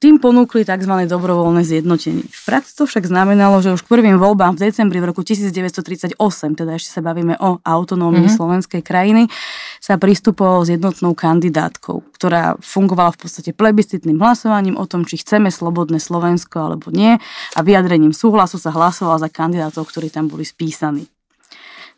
tým 0.00 0.16
ponúkli 0.16 0.64
tzv. 0.64 1.04
dobrovoľné 1.04 1.60
zjednotenie. 1.60 2.24
V 2.24 2.42
praxi 2.48 2.72
to 2.72 2.88
však 2.88 3.04
znamenalo, 3.04 3.60
že 3.60 3.76
už 3.76 3.84
k 3.84 3.92
prvým 3.92 4.16
voľbám 4.16 4.56
v 4.56 4.72
decembri 4.72 4.96
v 4.96 5.12
roku 5.12 5.20
1938, 5.20 6.16
teda 6.56 6.72
ešte 6.80 6.88
sa 6.88 7.04
bavíme 7.04 7.36
o 7.36 7.60
autonómii 7.60 8.24
mm-hmm. 8.24 8.40
slovenskej 8.40 8.80
krajiny, 8.80 9.28
sa 9.76 10.00
pristupovalo 10.00 10.64
s 10.64 10.72
jednotnou 10.72 11.12
kandidátkou, 11.12 12.00
ktorá 12.16 12.56
fungovala 12.64 13.12
v 13.12 13.28
podstate 13.28 13.52
plebiscitným 13.52 14.16
hlasovaním 14.16 14.80
o 14.80 14.88
tom, 14.88 15.04
či 15.04 15.20
chceme 15.20 15.52
slobodné 15.52 16.00
Slovensko 16.00 16.72
alebo 16.72 16.88
nie 16.88 17.20
a 17.52 17.60
vyjadrením 17.60 18.16
súhlasu 18.16 18.56
sa 18.56 18.72
hlasovala 18.72 19.20
za 19.20 19.28
kandidátov, 19.28 19.84
ktorí 19.84 20.08
tam 20.08 20.32
boli 20.32 20.48
spísaní. 20.48 21.12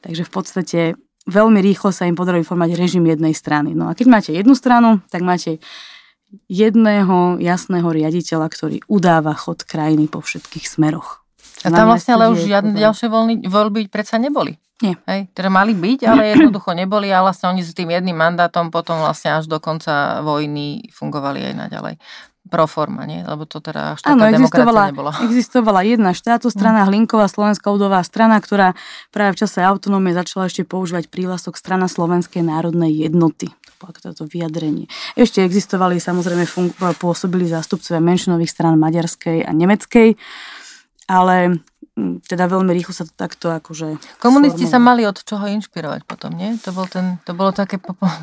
Takže 0.03 0.27
v 0.27 0.33
podstate 0.35 0.79
veľmi 1.31 1.63
rýchlo 1.63 1.95
sa 1.95 2.11
im 2.11 2.19
podarilo 2.19 2.43
formať 2.43 2.75
režim 2.75 3.07
jednej 3.07 3.31
strany. 3.31 3.79
No 3.79 3.87
a 3.87 3.95
keď 3.95 4.07
máte 4.11 4.31
jednu 4.35 4.59
stranu, 4.59 4.99
tak 5.07 5.23
máte 5.23 5.63
jedného 6.49 7.37
jasného 7.41 7.89
riaditeľa, 7.89 8.47
ktorý 8.49 8.79
udáva 8.89 9.37
chod 9.37 9.65
krajiny 9.65 10.09
po 10.09 10.25
všetkých 10.25 10.67
smeroch. 10.69 11.23
A 11.63 11.71
tam 11.71 11.95
vlastne 11.95 12.19
ale 12.19 12.33
už 12.35 12.43
žiadne 12.43 12.75
ďalšie 12.75 13.07
voľny, 13.07 13.35
voľby 13.47 13.87
predsa 13.87 14.19
neboli. 14.19 14.59
Nie. 14.83 14.99
Hej, 15.07 15.31
teda 15.31 15.47
mali 15.47 15.79
byť, 15.79 16.01
ale 16.11 16.23
jednoducho 16.35 16.75
neboli 16.75 17.15
a 17.15 17.23
vlastne 17.23 17.55
oni 17.55 17.63
s 17.63 17.71
tým 17.71 17.95
jedným 17.95 18.19
mandátom 18.19 18.75
potom 18.75 18.99
vlastne 18.99 19.39
až 19.39 19.47
do 19.47 19.63
konca 19.63 20.21
vojny 20.27 20.91
fungovali 20.91 21.53
aj 21.53 21.55
naďalej 21.55 21.95
pro 22.51 22.67
forma, 22.67 23.07
nie? 23.07 23.23
Lebo 23.23 23.47
to 23.47 23.63
teda 23.63 23.95
až 23.95 24.03
Áno, 24.03 24.27
existovala, 24.27 24.91
nebola. 24.91 25.15
existovala 25.31 25.81
jedna 25.87 26.11
štátostrana, 26.11 26.83
mm. 26.83 26.89
Hlinková 26.91 27.31
slovenská 27.31 27.71
ľudová 27.71 28.03
strana, 28.03 28.43
ktorá 28.43 28.75
práve 29.15 29.39
v 29.39 29.47
čase 29.47 29.63
autonómie 29.63 30.11
začala 30.11 30.51
ešte 30.51 30.67
používať 30.67 31.07
prílasok 31.07 31.55
strana 31.55 31.87
Slovenskej 31.87 32.43
národnej 32.43 32.91
jednoty 32.91 33.55
toto 33.91 34.29
vyjadrenie. 34.31 34.87
Ešte 35.19 35.43
existovali, 35.43 35.99
samozrejme, 35.99 36.47
fun- 36.47 36.77
pôsobili 37.01 37.51
zástupcovia 37.51 37.99
menšinových 37.99 38.53
stran 38.53 38.79
maďarskej 38.79 39.43
a 39.43 39.51
nemeckej, 39.51 40.15
ale 41.11 41.59
teda 42.01 42.49
veľmi 42.49 42.73
rýchlo 42.73 42.97
sa 42.97 43.05
to 43.05 43.13
takto 43.13 43.53
akože... 43.53 44.01
Komunisti 44.17 44.65
sa 44.65 44.81
mali 44.81 45.05
od 45.05 45.21
čoho 45.21 45.45
inšpirovať 45.45 46.09
potom, 46.09 46.33
nie? 46.33 46.57
To, 46.65 46.73
bol 46.73 46.89
ten, 46.89 47.21
to 47.29 47.37
bolo 47.37 47.53
také, 47.53 47.77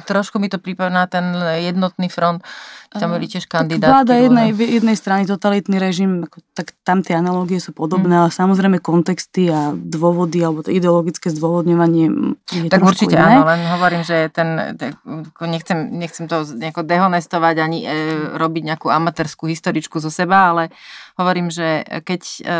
trošku 0.09 0.41
mi 0.41 0.49
to 0.49 0.57
pripomína 0.57 1.05
ten 1.05 1.37
jednotný 1.61 2.09
front, 2.09 2.41
tam 2.89 3.13
boli 3.13 3.29
tiež 3.29 3.45
kandidátky. 3.45 3.85
Vláda 3.85 4.17
jednej, 4.17 4.49
jednej 4.57 4.97
strany, 4.97 5.29
totalitný 5.29 5.77
režim, 5.77 6.25
ako, 6.25 6.41
tak 6.57 6.73
tam 6.81 7.05
tie 7.05 7.13
analogie 7.13 7.61
sú 7.61 7.69
podobné, 7.69 8.09
hmm. 8.09 8.21
ale 8.25 8.29
samozrejme 8.33 8.81
kontexty 8.81 9.53
a 9.53 9.69
dôvody, 9.77 10.41
alebo 10.41 10.65
to 10.65 10.73
ideologické 10.73 11.29
zdôvodňovanie 11.29 12.09
je 12.49 12.73
Tak 12.73 12.81
určite 12.81 13.13
iné. 13.13 13.37
áno, 13.37 13.45
len 13.45 13.61
hovorím, 13.69 14.01
že 14.01 14.33
ten, 14.33 14.81
nechcem, 15.45 15.93
nechcem 15.93 16.25
to 16.25 16.41
nejako 16.57 16.81
dehonestovať 16.81 17.55
ani 17.61 17.85
e, 17.85 17.87
robiť 18.33 18.63
nejakú 18.73 18.89
amatérskú 18.89 19.45
historičku 19.45 20.01
zo 20.01 20.09
seba, 20.09 20.49
ale 20.49 20.73
hovorím, 21.21 21.53
že 21.53 21.85
keď... 22.01 22.21
E, 22.41 22.57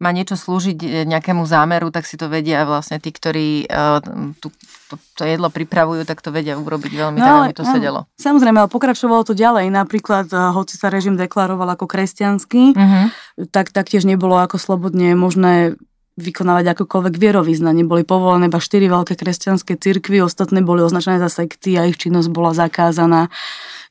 má 0.00 0.10
niečo 0.16 0.34
slúžiť 0.34 0.78
e, 0.80 0.88
nejakému 1.04 1.44
zámeru, 1.44 1.92
tak 1.92 2.08
si 2.08 2.16
to 2.16 2.32
vedia 2.32 2.64
vlastne 2.64 2.96
tí, 2.96 3.12
ktorí 3.12 3.68
uh, 3.68 4.00
tu, 4.40 4.48
to, 4.88 4.96
to 4.96 5.22
jedlo 5.28 5.52
pripravujú, 5.52 6.08
tak 6.08 6.24
to 6.24 6.32
vedia 6.32 6.56
urobiť 6.56 6.92
veľmi, 6.96 7.20
no, 7.20 7.24
tak 7.24 7.36
aby 7.52 7.54
to 7.54 7.64
no, 7.68 7.72
sedelo. 7.76 8.00
Samozrejme, 8.16 8.64
ale 8.64 8.72
pokračovalo 8.72 9.28
to 9.28 9.36
ďalej. 9.36 9.68
Napríklad, 9.68 10.32
uh, 10.32 10.56
hoci 10.56 10.80
sa 10.80 10.88
režim 10.88 11.20
deklaroval 11.20 11.76
ako 11.76 11.84
kresťanský, 11.84 12.64
uh-huh. 12.72 13.04
tak 13.52 13.76
taktiež 13.76 14.08
nebolo 14.08 14.40
ako 14.40 14.56
slobodne 14.56 15.12
možné 15.12 15.76
vykonávať 16.16 16.76
akokoľvek 16.76 17.14
vierovýznanie. 17.16 17.84
Boli 17.84 18.04
povolené 18.04 18.48
iba 18.48 18.60
štyri 18.60 18.88
veľké 18.88 19.16
kresťanské 19.16 19.76
cirkvy, 19.76 20.24
ostatné 20.24 20.64
boli 20.64 20.84
označené 20.84 21.20
za 21.20 21.28
sekty 21.28 21.76
a 21.80 21.88
ich 21.88 22.00
činnosť 22.00 22.28
bola 22.32 22.56
zakázaná. 22.56 23.32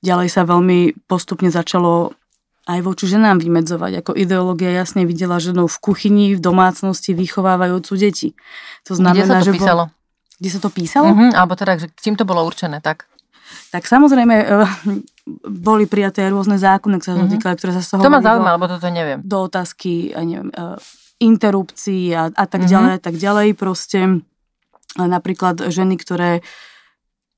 Ďalej 0.06 0.30
sa 0.34 0.46
veľmi 0.46 1.06
postupne 1.10 1.50
začalo 1.50 2.14
aj 2.70 2.80
voči 2.86 3.10
ženám 3.10 3.42
vymedzovať. 3.42 4.06
Ako 4.06 4.12
ideológia 4.14 4.70
jasne 4.70 5.10
videla 5.10 5.42
ženu 5.42 5.66
v 5.66 5.78
kuchyni, 5.82 6.38
v 6.38 6.42
domácnosti, 6.42 7.18
vychovávajúcu 7.18 7.94
deti. 7.98 8.30
To 8.86 8.94
znamená, 8.94 9.26
Kde 9.26 9.26
sa 9.26 9.42
to 9.42 9.48
že 9.50 9.54
písalo? 9.58 9.84
Bol... 9.90 10.38
Kde 10.40 10.50
sa 10.54 10.60
to 10.62 10.70
písalo? 10.70 11.08
Uh-huh, 11.10 11.32
alebo 11.34 11.54
teda, 11.58 11.82
že 11.82 11.88
čím 11.98 12.14
to 12.14 12.30
bolo 12.30 12.46
určené, 12.46 12.78
tak? 12.80 13.10
Tak 13.74 13.90
samozrejme, 13.90 14.36
e, 14.38 14.46
boli 15.50 15.90
prijaté 15.90 16.30
rôzne 16.30 16.62
zákony, 16.62 17.02
ktoré 17.02 17.14
sa 17.18 17.26
uh-huh. 17.26 17.34
týkali, 17.34 17.54
ktoré 17.58 17.72
sa 17.74 17.82
z 17.82 17.88
toho... 17.98 18.02
To 18.06 18.14
ma 18.14 18.22
zaujíma, 18.22 18.54
lebo 18.54 18.70
toto 18.70 18.88
neviem. 18.94 19.20
Do 19.26 19.50
otázky, 19.50 20.14
neviem, 20.14 20.54
e, 20.54 20.78
interrupcií 21.18 22.14
a, 22.14 22.30
a 22.30 22.44
tak 22.46 22.70
uh-huh. 22.70 22.74
ďalej, 22.78 22.92
a 22.94 23.02
tak 23.02 23.16
ďalej. 23.18 23.48
Proste 23.58 24.00
e, 24.06 24.12
napríklad 25.02 25.74
ženy, 25.74 25.98
ktoré, 25.98 26.46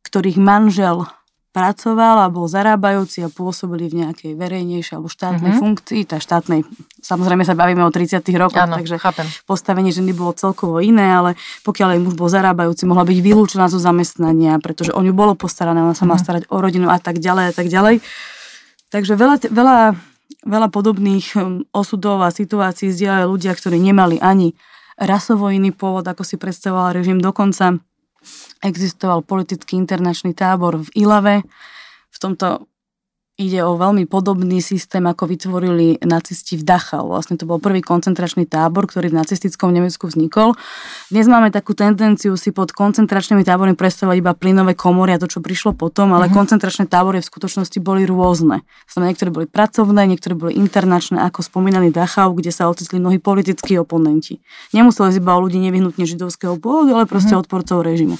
ktorých 0.03 0.35
manžel 0.35 1.07
pracoval 1.51 2.23
a 2.23 2.31
bol 2.31 2.47
zarábajúci 2.47 3.27
a 3.27 3.29
pôsobili 3.29 3.91
v 3.91 4.07
nejakej 4.07 4.39
verejnejšej 4.39 4.95
alebo 4.95 5.11
štátnej 5.11 5.51
mm-hmm. 5.51 5.63
funkcii, 5.63 6.01
tá 6.07 6.17
štátnej, 6.23 6.63
samozrejme 7.03 7.43
sa 7.43 7.59
bavíme 7.59 7.83
o 7.83 7.91
30 7.91 8.23
rokoch, 8.39 8.63
ano, 8.63 8.79
takže 8.79 8.95
chápem. 8.95 9.27
postavenie 9.43 9.91
ženy 9.91 10.15
bolo 10.15 10.31
celkovo 10.31 10.79
iné, 10.79 11.11
ale 11.11 11.35
pokiaľ 11.67 11.99
jej 11.99 12.01
muž 12.01 12.15
bol 12.15 12.31
zarábajúci, 12.31 12.87
mohla 12.87 13.03
byť 13.03 13.19
vylúčená 13.19 13.67
zo 13.67 13.83
zamestnania, 13.83 14.63
pretože 14.63 14.95
o 14.95 15.03
ňu 15.03 15.11
bolo 15.11 15.35
postarané, 15.35 15.83
ona 15.83 15.91
sa 15.91 16.07
mm-hmm. 16.07 16.15
má 16.15 16.23
starať 16.23 16.43
o 16.47 16.57
rodinu 16.63 16.87
a 16.87 16.97
tak 17.03 17.19
ďalej 17.19 17.45
a 17.51 17.53
tak 17.53 17.67
ďalej. 17.67 17.99
Takže 18.87 19.13
veľa, 19.19 19.35
veľa, 19.51 19.79
veľa 20.47 20.67
podobných 20.71 21.35
hm, 21.35 21.71
osudov 21.75 22.23
a 22.23 22.31
situácií 22.31 22.95
zdieľajú 22.95 23.27
ľudia, 23.27 23.51
ktorí 23.51 23.75
nemali 23.75 24.23
ani 24.23 24.55
rasovo 24.95 25.51
iný 25.51 25.75
pôvod, 25.75 26.07
ako 26.07 26.23
si 26.23 26.39
predstavoval 26.39 26.95
režim, 26.95 27.19
dokonca 27.19 27.79
existoval 28.61 29.21
politický 29.21 29.77
internačný 29.77 30.33
tábor 30.33 30.77
v 30.77 30.89
Ilave. 30.95 31.35
V 32.11 32.17
tomto 32.19 32.70
ide 33.41 33.65
o 33.65 33.73
veľmi 33.73 34.05
podobný 34.05 34.61
systém, 34.61 35.01
ako 35.09 35.25
vytvorili 35.25 35.97
nacisti 36.05 36.61
v 36.61 36.63
Dachau. 36.63 37.09
Vlastne 37.09 37.41
to 37.41 37.49
bol 37.49 37.57
prvý 37.57 37.81
koncentračný 37.81 38.45
tábor, 38.45 38.85
ktorý 38.85 39.09
v 39.09 39.17
nacistickom 39.17 39.73
Nemecku 39.73 40.05
vznikol. 40.05 40.53
Dnes 41.09 41.25
máme 41.25 41.49
takú 41.49 41.73
tendenciu 41.73 42.37
si 42.37 42.53
pod 42.53 42.69
koncentračnými 42.69 43.41
tábormi 43.41 43.73
predstavovať 43.73 44.17
iba 44.21 44.37
plynové 44.37 44.77
komory 44.77 45.17
a 45.17 45.21
to, 45.21 45.25
čo 45.25 45.41
prišlo 45.41 45.73
potom, 45.73 46.13
ale 46.13 46.29
mm-hmm. 46.29 46.37
koncentračné 46.37 46.85
tábory 46.85 47.25
v 47.25 47.29
skutočnosti 47.33 47.81
boli 47.81 48.05
rôzne. 48.05 48.61
Znamená, 48.85 49.17
niektoré 49.17 49.33
boli 49.33 49.49
pracovné, 49.49 50.05
niektoré 50.05 50.37
boli 50.37 50.53
internačné, 50.61 51.25
ako 51.25 51.41
spomínaný 51.41 51.89
Dachau, 51.89 52.37
kde 52.37 52.53
sa 52.53 52.69
ocitli 52.69 53.01
mnohí 53.01 53.17
politickí 53.17 53.73
oponenti. 53.81 54.37
Nemuseli 54.77 55.17
iba 55.17 55.33
o 55.33 55.41
ľudí 55.41 55.57
nevyhnutne 55.57 56.05
židovského 56.05 56.61
pôvodu, 56.61 56.93
ale 56.93 57.09
proste 57.09 57.33
mm-hmm. 57.33 57.41
odporcov 57.49 57.81
režimu. 57.81 58.15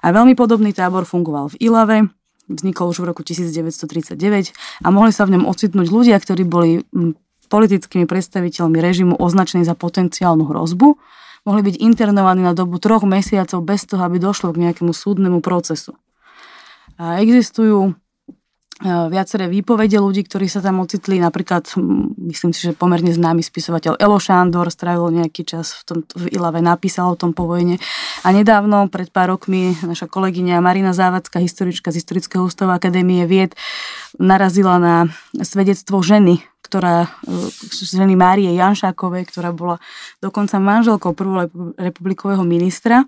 A 0.00 0.16
veľmi 0.16 0.32
podobný 0.32 0.72
tábor 0.72 1.04
fungoval 1.04 1.52
v 1.52 1.68
Ilave, 1.68 1.98
vznikol 2.52 2.92
už 2.92 3.02
v 3.02 3.08
roku 3.12 3.22
1939 3.24 4.16
a 4.84 4.88
mohli 4.92 5.10
sa 5.10 5.24
v 5.24 5.38
ňom 5.38 5.48
ocitnúť 5.48 5.88
ľudia, 5.88 6.16
ktorí 6.20 6.44
boli 6.44 6.84
politickými 7.52 8.08
predstaviteľmi 8.08 8.78
režimu 8.80 9.14
označení 9.20 9.60
za 9.68 9.76
potenciálnu 9.76 10.48
hrozbu, 10.48 10.96
mohli 11.44 11.60
byť 11.60 11.76
internovaní 11.84 12.40
na 12.40 12.56
dobu 12.56 12.80
troch 12.80 13.04
mesiacov 13.04 13.60
bez 13.60 13.84
toho, 13.84 14.00
aby 14.08 14.16
došlo 14.16 14.56
k 14.56 14.68
nejakému 14.68 14.96
súdnemu 14.96 15.44
procesu. 15.44 15.92
A 16.96 17.20
existujú 17.20 17.92
viaceré 18.82 19.46
výpovede 19.46 19.94
ľudí, 20.02 20.26
ktorí 20.26 20.50
sa 20.50 20.58
tam 20.58 20.82
ocitli. 20.82 21.22
Napríklad, 21.22 21.70
myslím 22.18 22.50
si, 22.50 22.66
že 22.66 22.74
pomerne 22.74 23.14
známy 23.14 23.38
spisovateľ 23.38 23.94
Elo 24.02 24.18
Šándor 24.18 24.66
strávil 24.74 25.22
nejaký 25.22 25.46
čas 25.46 25.78
v, 25.78 25.82
tom, 25.86 25.98
v 26.18 26.34
Ilave, 26.34 26.58
napísal 26.58 27.14
o 27.14 27.18
tom 27.18 27.30
po 27.30 27.46
vojne. 27.46 27.78
A 28.26 28.34
nedávno, 28.34 28.90
pred 28.90 29.08
pár 29.14 29.38
rokmi, 29.38 29.78
naša 29.86 30.10
kolegyňa 30.10 30.58
Marina 30.58 30.90
Závacká, 30.90 31.38
historička 31.38 31.94
z 31.94 32.02
Historického 32.02 32.42
ústavu 32.42 32.74
Akadémie 32.74 33.22
vied, 33.30 33.54
narazila 34.18 34.82
na 34.82 35.06
svedectvo 35.46 36.02
ženy, 36.02 36.42
ktorá, 36.66 37.06
e, 37.22 37.50
ženy 37.70 38.18
Márie 38.18 38.50
Janšákovej, 38.58 39.30
ktorá 39.30 39.54
bola 39.54 39.78
dokonca 40.18 40.58
manželkou 40.58 41.14
prvého 41.14 41.46
republikového 41.78 42.42
ministra 42.42 43.06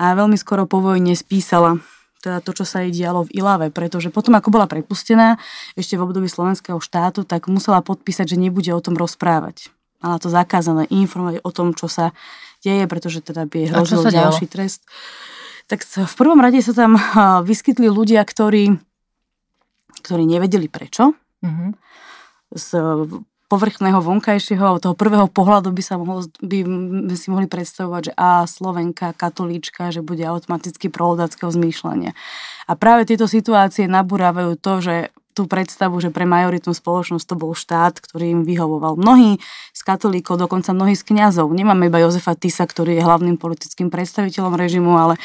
a 0.00 0.16
veľmi 0.16 0.40
skoro 0.40 0.64
po 0.64 0.80
vojne 0.80 1.12
spísala 1.12 1.76
teda 2.22 2.38
to, 2.38 2.54
čo 2.54 2.62
sa 2.62 2.86
jej 2.86 2.94
dialo 2.94 3.26
v 3.26 3.34
Ilave, 3.42 3.74
pretože 3.74 4.14
potom, 4.14 4.38
ako 4.38 4.54
bola 4.54 4.70
prepustená 4.70 5.42
ešte 5.74 5.98
v 5.98 6.06
období 6.06 6.30
slovenského 6.30 6.78
štátu, 6.78 7.26
tak 7.26 7.50
musela 7.50 7.82
podpísať, 7.82 8.30
že 8.30 8.38
nebude 8.38 8.70
o 8.70 8.78
tom 8.78 8.94
rozprávať. 8.94 9.74
Mala 9.98 10.22
to 10.22 10.30
zakázané 10.30 10.86
informovať 10.86 11.42
o 11.42 11.50
tom, 11.50 11.74
čo 11.74 11.90
sa 11.90 12.14
deje, 12.62 12.86
pretože 12.86 13.26
teda 13.26 13.50
by 13.50 13.54
jej 13.58 13.68
hrozil 13.74 14.06
ďalší 14.06 14.46
dialo? 14.46 14.54
trest. 14.54 14.86
Tak 15.66 15.82
v 15.82 16.14
prvom 16.14 16.38
rade 16.38 16.62
sa 16.62 16.70
tam 16.70 16.94
vyskytli 17.42 17.90
ľudia, 17.90 18.22
ktorí, 18.22 18.78
ktorí 20.02 20.22
nevedeli 20.26 20.70
prečo. 20.70 21.14
Mm-hmm. 21.42 21.70
Z 22.54 22.68
povrchného 23.52 24.00
vonkajšieho, 24.00 24.80
toho 24.80 24.96
prvého 24.96 25.28
pohľadu 25.28 25.76
by 25.76 25.82
sa 25.84 26.00
mohlo, 26.00 26.24
by 26.40 27.12
si 27.12 27.28
mohli 27.28 27.44
predstavovať, 27.44 28.02
že 28.08 28.12
a 28.16 28.48
Slovenka, 28.48 29.12
katolíčka, 29.12 29.92
že 29.92 30.00
bude 30.00 30.24
automaticky 30.24 30.88
prolodackého 30.88 31.52
zmýšľania. 31.52 32.16
A 32.64 32.72
práve 32.80 33.04
tieto 33.04 33.28
situácie 33.28 33.84
nabúrávajú 33.84 34.56
to, 34.56 34.72
že 34.80 34.96
tú 35.32 35.48
predstavu, 35.48 36.00
že 36.00 36.12
pre 36.12 36.28
majoritnú 36.28 36.72
spoločnosť 36.72 37.24
to 37.24 37.36
bol 37.36 37.52
štát, 37.52 38.00
ktorý 38.00 38.40
im 38.40 38.42
vyhovoval. 38.44 39.00
Mnohí 39.00 39.40
z 39.72 39.80
katolíkov, 39.84 40.40
dokonca 40.40 40.72
mnohí 40.76 40.96
z 40.96 41.04
kňazov. 41.08 41.48
Nemáme 41.52 41.88
iba 41.88 42.00
Jozefa 42.00 42.36
Tisa, 42.36 42.68
ktorý 42.68 43.00
je 43.00 43.04
hlavným 43.04 43.36
politickým 43.40 43.88
predstaviteľom 43.88 44.52
režimu, 44.52 44.92
ale 44.92 45.16
e, 45.16 45.20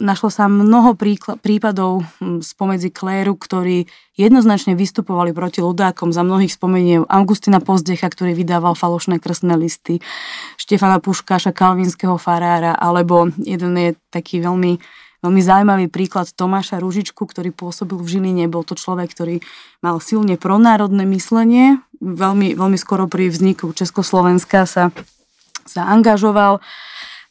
našlo 0.00 0.28
sa 0.32 0.48
mnoho 0.48 0.96
prípadov 1.40 2.06
hm, 2.20 2.40
spomedzi 2.40 2.92
kléru, 2.92 3.36
ktorí 3.36 3.90
jednoznačne 4.16 4.76
vystupovali 4.76 5.32
proti 5.32 5.60
ľudákom. 5.64 6.12
Za 6.12 6.22
mnohých 6.22 6.52
spomenie 6.52 7.04
Augustina 7.08 7.58
Pozdecha, 7.58 8.08
ktorý 8.08 8.36
vydával 8.36 8.76
falošné 8.76 9.20
krstné 9.20 9.56
listy, 9.56 10.04
Štefana 10.60 11.00
Puškáša, 11.00 11.52
kalvinského 11.56 12.16
farára, 12.20 12.76
alebo 12.76 13.32
jeden 13.40 13.74
je 13.76 13.90
taký 14.12 14.40
veľmi 14.40 14.78
Veľmi 15.22 15.38
zaujímavý 15.38 15.86
príklad 15.86 16.26
Tomáša 16.34 16.82
Ružičku, 16.82 17.30
ktorý 17.30 17.54
pôsobil 17.54 17.94
v 17.94 18.10
Žiline. 18.10 18.50
Bol 18.50 18.66
to 18.66 18.74
človek, 18.74 19.14
ktorý 19.14 19.38
mal 19.78 20.02
silne 20.02 20.34
pronárodné 20.34 21.06
myslenie. 21.14 21.78
Veľmi, 22.02 22.58
veľmi 22.58 22.74
skoro 22.74 23.06
pri 23.06 23.30
vzniku 23.30 23.70
Československa 23.70 24.66
sa, 24.66 24.90
sa 25.62 25.86
angažoval. 25.94 26.58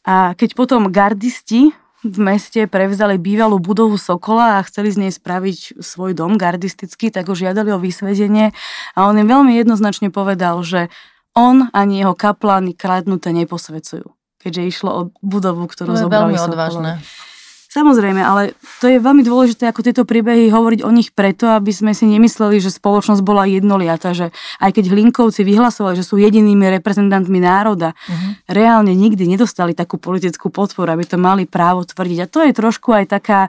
A 0.07 0.39
keď 0.39 0.55
potom 0.55 0.87
gardisti 0.87 1.75
v 2.01 2.17
meste 2.17 2.65
prevzali 2.65 3.21
bývalú 3.21 3.61
budovu 3.61 3.95
Sokola 3.95 4.57
a 4.57 4.65
chceli 4.65 4.89
z 4.89 4.97
nej 5.07 5.11
spraviť 5.13 5.81
svoj 5.81 6.17
dom 6.17 6.35
gardistický, 6.35 7.13
tak 7.13 7.29
ho 7.29 7.35
žiadali 7.37 7.69
o 7.69 7.79
vysvedenie 7.79 8.49
a 8.97 8.99
on 9.05 9.17
im 9.21 9.29
veľmi 9.29 9.53
jednoznačne 9.61 10.09
povedal, 10.09 10.65
že 10.65 10.89
on 11.37 11.69
ani 11.71 12.03
jeho 12.03 12.17
kaplány 12.17 12.75
kradnuté 12.75 13.31
neposvedcujú, 13.31 14.03
keďže 14.41 14.61
išlo 14.67 14.89
o 14.89 15.01
budovu, 15.21 15.69
ktorú 15.69 15.95
to 15.95 16.09
zobrali 16.09 16.35
veľmi 16.35 16.37
odvážne. 16.41 16.91
Samozrejme, 17.71 18.19
ale 18.19 18.51
to 18.83 18.91
je 18.91 18.99
veľmi 18.99 19.23
dôležité, 19.23 19.63
ako 19.63 19.79
tieto 19.79 20.03
príbehy 20.03 20.51
hovoriť 20.51 20.83
o 20.83 20.91
nich 20.91 21.15
preto, 21.15 21.47
aby 21.55 21.71
sme 21.71 21.95
si 21.95 22.03
nemysleli, 22.03 22.59
že 22.59 22.67
spoločnosť 22.67 23.23
bola 23.23 23.47
jednoliata, 23.47 24.11
že 24.11 24.35
aj 24.59 24.75
keď 24.75 24.91
Hlinkovci 24.91 25.47
vyhlasovali, 25.47 25.95
že 25.95 26.03
sú 26.03 26.19
jedinými 26.19 26.67
reprezentantmi 26.67 27.39
národa, 27.39 27.95
uh-huh. 27.95 28.43
reálne 28.51 28.91
nikdy 28.91 29.23
nedostali 29.23 29.71
takú 29.71 29.95
politickú 29.95 30.51
podporu, 30.51 30.91
aby 30.91 31.07
to 31.07 31.15
mali 31.15 31.47
právo 31.47 31.87
tvrdiť. 31.87 32.19
A 32.19 32.27
to 32.27 32.43
je 32.43 32.51
trošku 32.51 32.91
aj 32.91 33.07
taká 33.07 33.47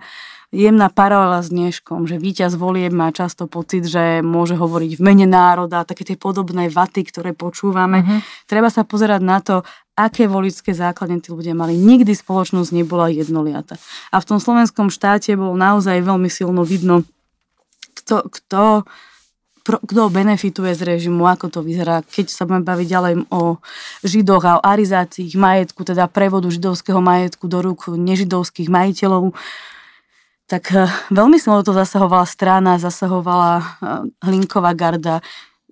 jemná 0.52 0.92
paralela 0.92 1.40
s 1.40 1.48
dneškom, 1.48 2.04
že 2.04 2.20
víťaz 2.20 2.60
volieb 2.60 2.92
má 2.92 3.08
často 3.10 3.48
pocit, 3.48 3.88
že 3.88 4.20
môže 4.20 4.54
hovoriť 4.54 5.00
v 5.00 5.02
mene 5.02 5.24
národa, 5.24 5.88
také 5.88 6.04
tie 6.04 6.20
podobné 6.20 6.68
vaty, 6.68 7.08
ktoré 7.08 7.32
počúvame. 7.32 8.04
Uh-huh. 8.04 8.20
Treba 8.44 8.68
sa 8.68 8.84
pozerať 8.84 9.20
na 9.24 9.40
to, 9.40 9.64
aké 9.96 10.28
voličské 10.28 10.76
základne 10.76 11.24
tí 11.24 11.32
ľudia 11.32 11.56
mali. 11.56 11.72
Nikdy 11.74 12.12
spoločnosť 12.12 12.70
nebola 12.76 13.08
jednoliata. 13.08 13.80
A 14.12 14.20
v 14.20 14.28
tom 14.28 14.38
slovenskom 14.38 14.92
štáte 14.92 15.32
bolo 15.40 15.56
naozaj 15.56 16.04
veľmi 16.04 16.28
silno 16.28 16.68
vidno, 16.68 17.08
kto, 17.96 18.28
kto, 18.28 18.84
kto 19.64 20.02
benefituje 20.12 20.76
z 20.76 20.82
režimu, 20.84 21.24
ako 21.28 21.48
to 21.48 21.60
vyzerá. 21.64 22.04
Keď 22.04 22.28
sa 22.28 22.44
budeme 22.44 22.68
baviť 22.68 22.86
ďalej 22.88 23.14
o 23.32 23.56
židoch 24.04 24.44
a 24.44 24.52
o 24.60 24.64
arizácii 24.64 25.32
ich 25.32 25.36
majetku, 25.36 25.80
teda 25.84 26.08
prevodu 26.12 26.48
židovského 26.52 27.00
majetku 27.00 27.48
do 27.48 27.64
rúk 27.64 27.88
nežidovských 27.88 28.68
majiteľov, 28.68 29.32
tak 30.52 30.68
eh, 30.76 30.84
veľmi 31.08 31.40
silno 31.40 31.64
to 31.64 31.72
zasahovala 31.72 32.28
strana, 32.28 32.76
zasahovala 32.76 33.52
eh, 33.56 33.64
Hlinková 34.20 34.76
garda, 34.76 35.24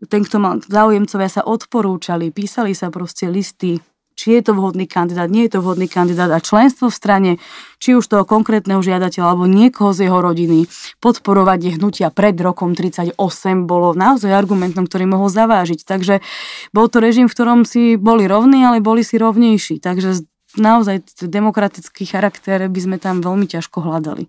ten, 0.08 0.24
kto 0.24 0.40
mal 0.40 0.64
záujemcovia 0.64 1.28
sa 1.28 1.42
odporúčali, 1.44 2.32
písali 2.32 2.72
sa 2.72 2.88
proste 2.88 3.28
listy 3.28 3.84
či 4.20 4.36
je 4.36 4.42
to 4.44 4.52
vhodný 4.52 4.84
kandidát, 4.84 5.32
nie 5.32 5.48
je 5.48 5.56
to 5.56 5.64
vhodný 5.64 5.88
kandidát 5.88 6.28
a 6.28 6.44
členstvo 6.44 6.92
v 6.92 6.98
strane, 7.00 7.30
či 7.80 7.96
už 7.96 8.04
toho 8.04 8.28
konkrétneho 8.28 8.84
žiadateľa 8.84 9.32
alebo 9.32 9.48
niekoho 9.48 9.96
z 9.96 10.12
jeho 10.12 10.20
rodiny, 10.20 10.68
podporovať 11.00 11.80
hnutia 11.80 12.12
pred 12.12 12.36
rokom 12.36 12.76
38 12.76 13.16
bolo 13.64 13.96
naozaj 13.96 14.28
argumentom, 14.28 14.84
ktorý 14.84 15.08
mohol 15.08 15.32
zavážiť. 15.32 15.88
Takže 15.88 16.20
bol 16.76 16.92
to 16.92 17.00
režim, 17.00 17.32
v 17.32 17.34
ktorom 17.34 17.64
si 17.64 17.96
boli 17.96 18.28
rovní, 18.28 18.60
ale 18.60 18.84
boli 18.84 19.00
si 19.00 19.16
rovnejší. 19.16 19.80
Takže 19.80 20.28
naozaj 20.60 21.24
demokratický 21.24 22.04
charakter 22.04 22.68
by 22.68 22.80
sme 22.84 22.96
tam 23.00 23.24
veľmi 23.24 23.48
ťažko 23.48 23.80
hľadali. 23.80 24.28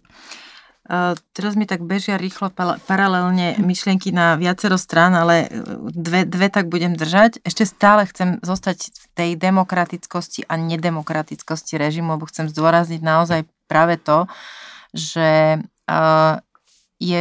Teraz 1.31 1.55
mi 1.55 1.63
tak 1.63 1.87
bežia 1.87 2.19
rýchlo 2.19 2.51
paralelne 2.83 3.55
myšlienky 3.63 4.11
na 4.11 4.35
viacero 4.35 4.75
strán, 4.75 5.15
ale 5.15 5.47
e, 5.47 5.63
dve, 5.95 6.27
dve 6.27 6.51
tak 6.51 6.67
budem 6.67 6.99
držať. 6.99 7.39
Ešte 7.47 7.63
stále 7.63 8.03
chcem 8.11 8.43
zostať 8.43 8.91
v 8.91 9.05
tej 9.15 9.29
demokratickosti 9.39 10.51
a 10.51 10.59
nedemokratickosti 10.59 11.79
režimu, 11.79 12.19
lebo 12.19 12.27
chcem 12.27 12.51
zdôrazniť 12.51 12.99
naozaj 12.99 13.47
práve 13.71 13.95
to, 14.03 14.27
že 14.91 15.63
je 16.99 17.19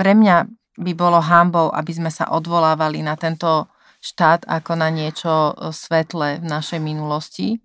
pre 0.00 0.12
mňa 0.16 0.48
by 0.80 0.92
bolo 0.96 1.20
hambou, 1.20 1.68
aby 1.74 1.92
sme 1.92 2.08
sa 2.08 2.32
odvolávali 2.32 3.04
na 3.04 3.18
tento 3.18 3.68
štát 4.00 4.48
ako 4.48 4.72
na 4.80 4.88
niečo 4.88 5.52
e, 5.52 5.74
svetlé 5.76 6.40
v 6.40 6.46
našej 6.48 6.80
minulosti. 6.80 7.60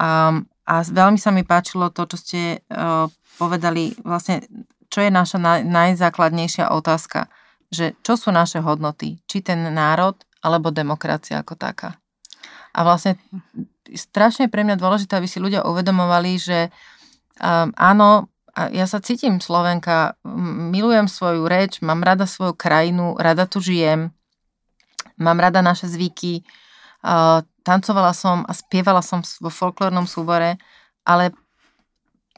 A, 0.00 0.40
a 0.62 0.86
veľmi 0.86 1.18
sa 1.18 1.34
mi 1.34 1.42
páčilo 1.42 1.90
to, 1.90 2.06
čo 2.06 2.16
ste 2.18 2.40
e, 2.54 2.58
povedali 3.38 3.98
vlastne, 4.06 4.46
čo 4.86 5.02
je 5.02 5.10
naša 5.10 5.38
naj, 5.42 5.60
najzákladnejšia 5.66 6.70
otázka, 6.70 7.26
že 7.72 7.98
čo 8.06 8.14
sú 8.14 8.30
naše 8.30 8.62
hodnoty, 8.62 9.18
či 9.26 9.42
ten 9.42 9.58
národ, 9.74 10.14
alebo 10.42 10.74
demokracia 10.74 11.42
ako 11.42 11.58
taká. 11.58 11.98
A 12.74 12.86
vlastne 12.86 13.18
strašne 13.90 14.46
pre 14.46 14.62
mňa 14.62 14.78
dôležité, 14.78 15.18
aby 15.18 15.28
si 15.30 15.42
ľudia 15.42 15.66
uvedomovali, 15.66 16.32
že 16.38 16.58
um, 17.38 17.70
áno, 17.74 18.32
ja 18.52 18.84
sa 18.84 19.00
cítim 19.00 19.40
Slovenka, 19.40 20.20
milujem 20.72 21.08
svoju 21.08 21.48
reč, 21.48 21.80
mám 21.80 22.04
rada 22.04 22.28
svoju 22.28 22.52
krajinu, 22.52 23.16
rada 23.16 23.48
tu 23.48 23.64
žijem, 23.64 24.12
mám 25.16 25.40
rada 25.40 25.64
naše 25.64 25.88
zvyky, 25.88 26.44
uh, 27.00 27.40
tancovala 27.62 28.12
som 28.12 28.44
a 28.44 28.52
spievala 28.52 29.00
som 29.00 29.22
vo 29.40 29.50
folklórnom 29.50 30.04
súbore, 30.04 30.58
ale 31.06 31.34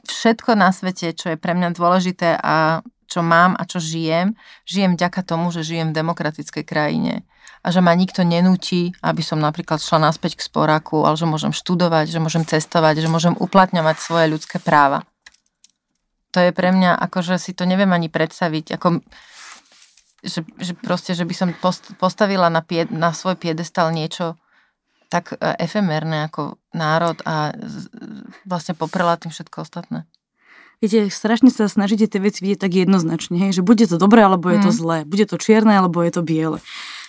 všetko 0.05 0.53
na 0.53 0.69
svete, 0.69 1.11
čo 1.17 1.33
je 1.33 1.37
pre 1.37 1.57
mňa 1.57 1.73
dôležité 1.73 2.37
a 2.37 2.85
čo 3.05 3.21
mám 3.21 3.53
a 3.57 3.63
čo 3.69 3.77
žijem, 3.77 4.33
žijem 4.65 4.97
vďaka 4.97 5.21
tomu, 5.21 5.53
že 5.53 5.65
žijem 5.65 5.93
v 5.93 5.97
demokratickej 6.01 6.63
krajine. 6.65 7.25
A 7.65 7.73
že 7.73 7.81
ma 7.81 7.93
nikto 7.97 8.21
nenúti, 8.21 8.93
aby 9.01 9.21
som 9.25 9.41
napríklad 9.41 9.81
šla 9.81 10.09
naspäť 10.09 10.37
k 10.37 10.45
sporaku, 10.45 11.05
ale 11.05 11.17
že 11.17 11.29
môžem 11.29 11.53
študovať, 11.53 12.09
že 12.09 12.19
môžem 12.21 12.45
cestovať, 12.45 13.05
že 13.05 13.09
môžem 13.09 13.33
uplatňovať 13.37 13.95
svoje 13.97 14.25
ľudské 14.29 14.57
práva. 14.61 15.05
To 16.33 16.41
je 16.41 16.51
pre 16.51 16.69
mňa, 16.69 16.97
akože 16.99 17.39
si 17.39 17.55
to 17.55 17.65
neviem 17.65 17.89
ani 17.89 18.11
predstaviť, 18.11 18.77
ako, 18.77 19.01
že, 20.21 20.43
že 20.61 20.73
proste, 20.77 21.15
že 21.15 21.25
by 21.25 21.33
som 21.33 21.49
postavila 21.97 22.51
na, 22.51 22.61
pie, 22.61 22.85
na 22.91 23.15
svoj 23.15 23.39
piedestal 23.39 23.89
niečo, 23.89 24.37
tak 25.15 25.31
e, 25.31 25.55
efemérne 25.63 26.27
ako 26.27 26.59
národ 26.75 27.15
a 27.23 27.55
vlastne 28.43 28.75
poprela 28.75 29.15
tým 29.15 29.31
všetko 29.31 29.63
ostatné. 29.63 30.03
Viete, 30.83 31.07
strašne 31.07 31.47
sa 31.47 31.71
snažíte 31.71 32.11
tie 32.11 32.19
veci 32.19 32.43
vidieť 32.43 32.67
tak 32.67 32.75
jednoznačne, 32.75 33.39
hej, 33.39 33.55
že 33.55 33.63
bude 33.63 33.87
to 33.87 33.95
dobré, 33.95 34.27
alebo 34.27 34.51
je 34.51 34.59
to 34.59 34.71
mm. 34.71 34.75
zlé, 34.75 34.97
bude 35.07 35.23
to 35.23 35.39
čierne, 35.39 35.71
alebo 35.71 36.03
je 36.03 36.11
to 36.11 36.19
biele. 36.19 36.59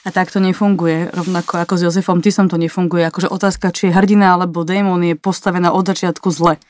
A 0.07 0.15
tak 0.15 0.31
to 0.31 0.39
nefunguje, 0.39 1.11
rovnako 1.11 1.67
ako 1.67 1.75
s 1.75 1.83
Jozefom 1.83 2.23
Tisom 2.23 2.47
to 2.47 2.63
nefunguje. 2.63 3.11
Akože 3.11 3.27
otázka, 3.27 3.75
či 3.75 3.91
je 3.91 3.97
hrdina 3.99 4.39
alebo 4.39 4.63
démon 4.63 5.03
je 5.03 5.19
postavená 5.19 5.75
od 5.75 5.83
začiatku 5.83 6.31
zle. 6.31 6.63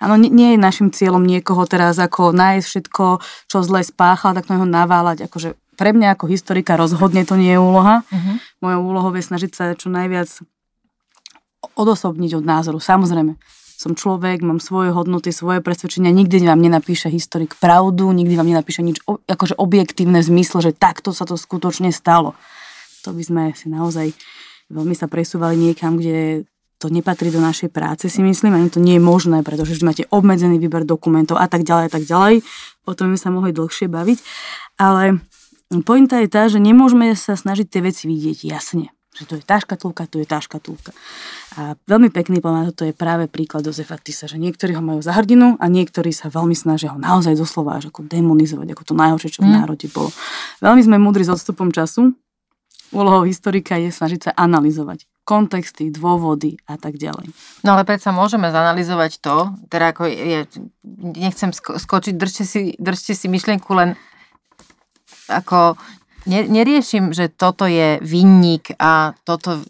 Áno, 0.00 0.16
nie, 0.16 0.56
je 0.56 0.58
našim 0.58 0.88
cieľom 0.88 1.20
niekoho 1.20 1.68
teraz 1.68 2.00
ako 2.00 2.32
nájsť 2.32 2.64
všetko, 2.64 3.04
čo 3.50 3.56
zle 3.60 3.84
spáchal, 3.84 4.32
tak 4.32 4.48
to 4.48 4.56
ho 4.56 4.64
naváľať. 4.64 5.28
Akože 5.28 5.58
pre 5.76 5.92
mňa 5.92 6.16
ako 6.16 6.32
historika 6.32 6.80
rozhodne 6.80 7.28
to 7.28 7.36
nie 7.36 7.54
je 7.54 7.60
úloha. 7.60 8.02
Uh-huh. 8.08 8.34
Mojou 8.64 8.80
úlohou 8.88 9.12
je 9.14 9.26
snažiť 9.26 9.52
sa 9.52 9.64
čo 9.76 9.92
najviac 9.92 10.26
odosobniť 11.62 12.38
od 12.38 12.44
názoru. 12.44 12.78
Samozrejme, 12.78 13.34
som 13.78 13.94
človek, 13.94 14.42
mám 14.42 14.58
svoje 14.58 14.90
hodnoty, 14.90 15.30
svoje 15.30 15.62
presvedčenia, 15.62 16.10
nikdy 16.10 16.42
vám 16.42 16.58
nenapíše 16.58 17.06
historik 17.06 17.54
pravdu, 17.62 18.10
nikdy 18.10 18.34
vám 18.34 18.50
nenapíše 18.50 18.82
nič 18.82 18.98
akože 19.06 19.54
objektívne 19.54 20.18
zmysle, 20.18 20.58
že 20.58 20.72
takto 20.74 21.14
sa 21.14 21.22
to 21.22 21.38
skutočne 21.38 21.94
stalo. 21.94 22.34
To 23.06 23.14
by 23.14 23.22
sme 23.22 23.42
si 23.54 23.70
naozaj 23.70 24.10
veľmi 24.74 24.98
sa 24.98 25.06
presúvali 25.06 25.54
niekam, 25.54 25.94
kde 25.94 26.42
to 26.78 26.90
nepatrí 26.90 27.30
do 27.30 27.42
našej 27.42 27.70
práce, 27.70 28.06
si 28.10 28.22
myslím, 28.22 28.54
ani 28.54 28.70
to 28.70 28.82
nie 28.82 28.98
je 28.98 29.02
možné, 29.02 29.42
pretože 29.42 29.78
máte 29.82 30.06
obmedzený 30.10 30.62
výber 30.62 30.86
dokumentov 30.86 31.38
a 31.38 31.46
tak 31.50 31.66
ďalej 31.66 31.84
a 31.86 31.90
tak 31.90 32.04
ďalej. 32.06 32.34
O 32.86 32.94
tom 32.94 33.14
by 33.14 33.18
sa 33.18 33.34
mohli 33.34 33.50
dlhšie 33.50 33.90
baviť. 33.90 34.18
Ale 34.78 35.22
pointa 35.82 36.22
je 36.22 36.30
tá, 36.30 36.46
že 36.46 36.62
nemôžeme 36.62 37.14
sa 37.18 37.34
snažiť 37.34 37.66
tie 37.66 37.82
veci 37.82 38.06
vidieť 38.06 38.46
jasne 38.46 38.94
že 39.18 39.26
to 39.26 39.34
je 39.36 39.42
tá 39.42 39.58
škatulka, 39.58 40.06
tu 40.06 40.22
je 40.22 40.26
tá 40.30 40.38
škatulka. 40.38 40.94
A 41.58 41.74
veľmi 41.90 42.14
pekný 42.14 42.38
podľa 42.38 42.70
to 42.70 42.86
je 42.86 42.94
práve 42.94 43.26
príklad 43.26 43.66
Jozefa 43.66 43.98
Tisa, 43.98 44.30
že 44.30 44.38
niektorí 44.38 44.78
ho 44.78 44.82
majú 44.82 45.02
za 45.02 45.10
hrdinu 45.18 45.58
a 45.58 45.66
niektorí 45.66 46.14
sa 46.14 46.30
veľmi 46.30 46.54
snažia 46.54 46.94
ho 46.94 46.98
naozaj 47.02 47.34
doslova 47.34 47.82
až 47.82 47.90
ako 47.90 48.06
demonizovať, 48.06 48.78
ako 48.78 48.82
to 48.86 48.94
najhoršie, 48.94 49.34
čo 49.34 49.42
v 49.42 49.50
mm. 49.50 49.54
národe 49.58 49.86
bolo. 49.90 50.14
Veľmi 50.62 50.82
sme 50.86 50.96
múdri 51.02 51.26
s 51.26 51.34
odstupom 51.34 51.74
času. 51.74 52.14
Úlohou 52.88 53.28
historika 53.28 53.76
je 53.76 53.92
snažiť 53.92 54.30
sa 54.30 54.32
analyzovať 54.32 55.04
kontexty, 55.28 55.92
dôvody 55.92 56.56
a 56.64 56.80
tak 56.80 56.96
ďalej. 56.96 57.28
No 57.60 57.76
ale 57.76 57.84
predsa 57.84 58.16
môžeme 58.16 58.48
zanalizovať 58.48 59.20
to, 59.20 59.52
teda 59.68 59.92
ako 59.92 60.08
je, 60.08 60.48
nechcem 61.20 61.52
skočiť, 61.52 62.16
držte 62.16 62.48
si, 62.48 62.72
držte 62.80 63.12
si 63.12 63.28
myšlienku 63.28 63.68
len 63.76 63.92
ako 65.28 65.76
neriešim, 66.28 67.16
že 67.16 67.32
toto 67.32 67.64
je 67.64 67.96
vinník 68.04 68.76
a 68.76 69.16
toto, 69.24 69.64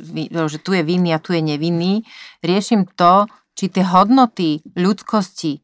že 0.51 0.59
tu 0.59 0.75
je 0.75 0.83
vinný 0.83 1.15
a 1.15 1.23
tu 1.23 1.33
je 1.33 1.41
nevinný. 1.41 2.03
Riešim 2.43 2.91
to, 2.99 3.31
či 3.55 3.71
tie 3.71 3.87
hodnoty 3.87 4.63
ľudskosti 4.75 5.63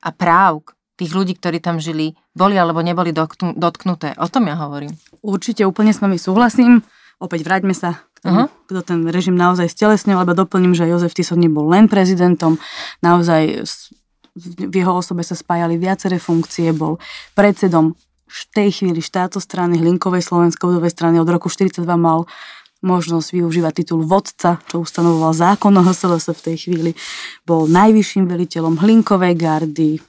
a 0.00 0.12
práv 0.16 0.64
tých 0.96 1.12
ľudí, 1.12 1.36
ktorí 1.36 1.60
tam 1.60 1.80
žili, 1.80 2.12
boli 2.36 2.56
alebo 2.56 2.80
neboli 2.84 3.12
dotknuté. 3.12 4.16
O 4.20 4.28
tom 4.28 4.48
ja 4.48 4.56
hovorím. 4.60 4.92
Určite 5.24 5.64
úplne 5.64 5.92
s 5.92 6.00
vami 6.00 6.20
súhlasím. 6.20 6.84
Opäť 7.20 7.44
vráťme 7.44 7.76
sa 7.76 8.00
k 8.16 8.18
tomu, 8.24 8.48
uh-huh. 8.48 8.68
kto 8.68 8.80
ten 8.80 9.00
režim 9.08 9.36
naozaj 9.36 9.68
stelesnil, 9.68 10.20
lebo 10.20 10.32
doplním, 10.32 10.72
že 10.72 10.88
Jozef 10.88 11.12
Tiso 11.12 11.36
nebol 11.36 11.68
len 11.68 11.88
prezidentom, 11.88 12.56
naozaj 13.04 13.64
v 14.36 14.74
jeho 14.76 14.92
osobe 14.96 15.20
sa 15.20 15.36
spájali 15.36 15.76
viaceré 15.76 16.16
funkcie, 16.16 16.72
bol 16.72 16.96
predsedom 17.36 17.92
v 18.30 18.42
tej 18.54 18.68
chvíli 18.70 19.02
strany 19.02 19.82
Hlinkovej 19.82 20.22
Slovenskej 20.22 20.70
ľudovej 20.70 20.94
strany 20.94 21.18
od 21.18 21.26
roku 21.26 21.50
42 21.50 21.82
mal 21.98 22.30
možnosť 22.80 23.36
využívať 23.36 23.72
titul 23.82 24.06
vodca, 24.06 24.62
čo 24.70 24.80
ustanovoval 24.80 25.34
zákon 25.36 25.74
o 25.74 25.82
HSLS 25.84 26.32
v 26.32 26.44
tej 26.46 26.56
chvíli. 26.56 26.90
Bol 27.44 27.68
najvyšším 27.68 28.24
veliteľom 28.24 28.80
Hlinkovej 28.80 29.34
gardy, 29.36 30.00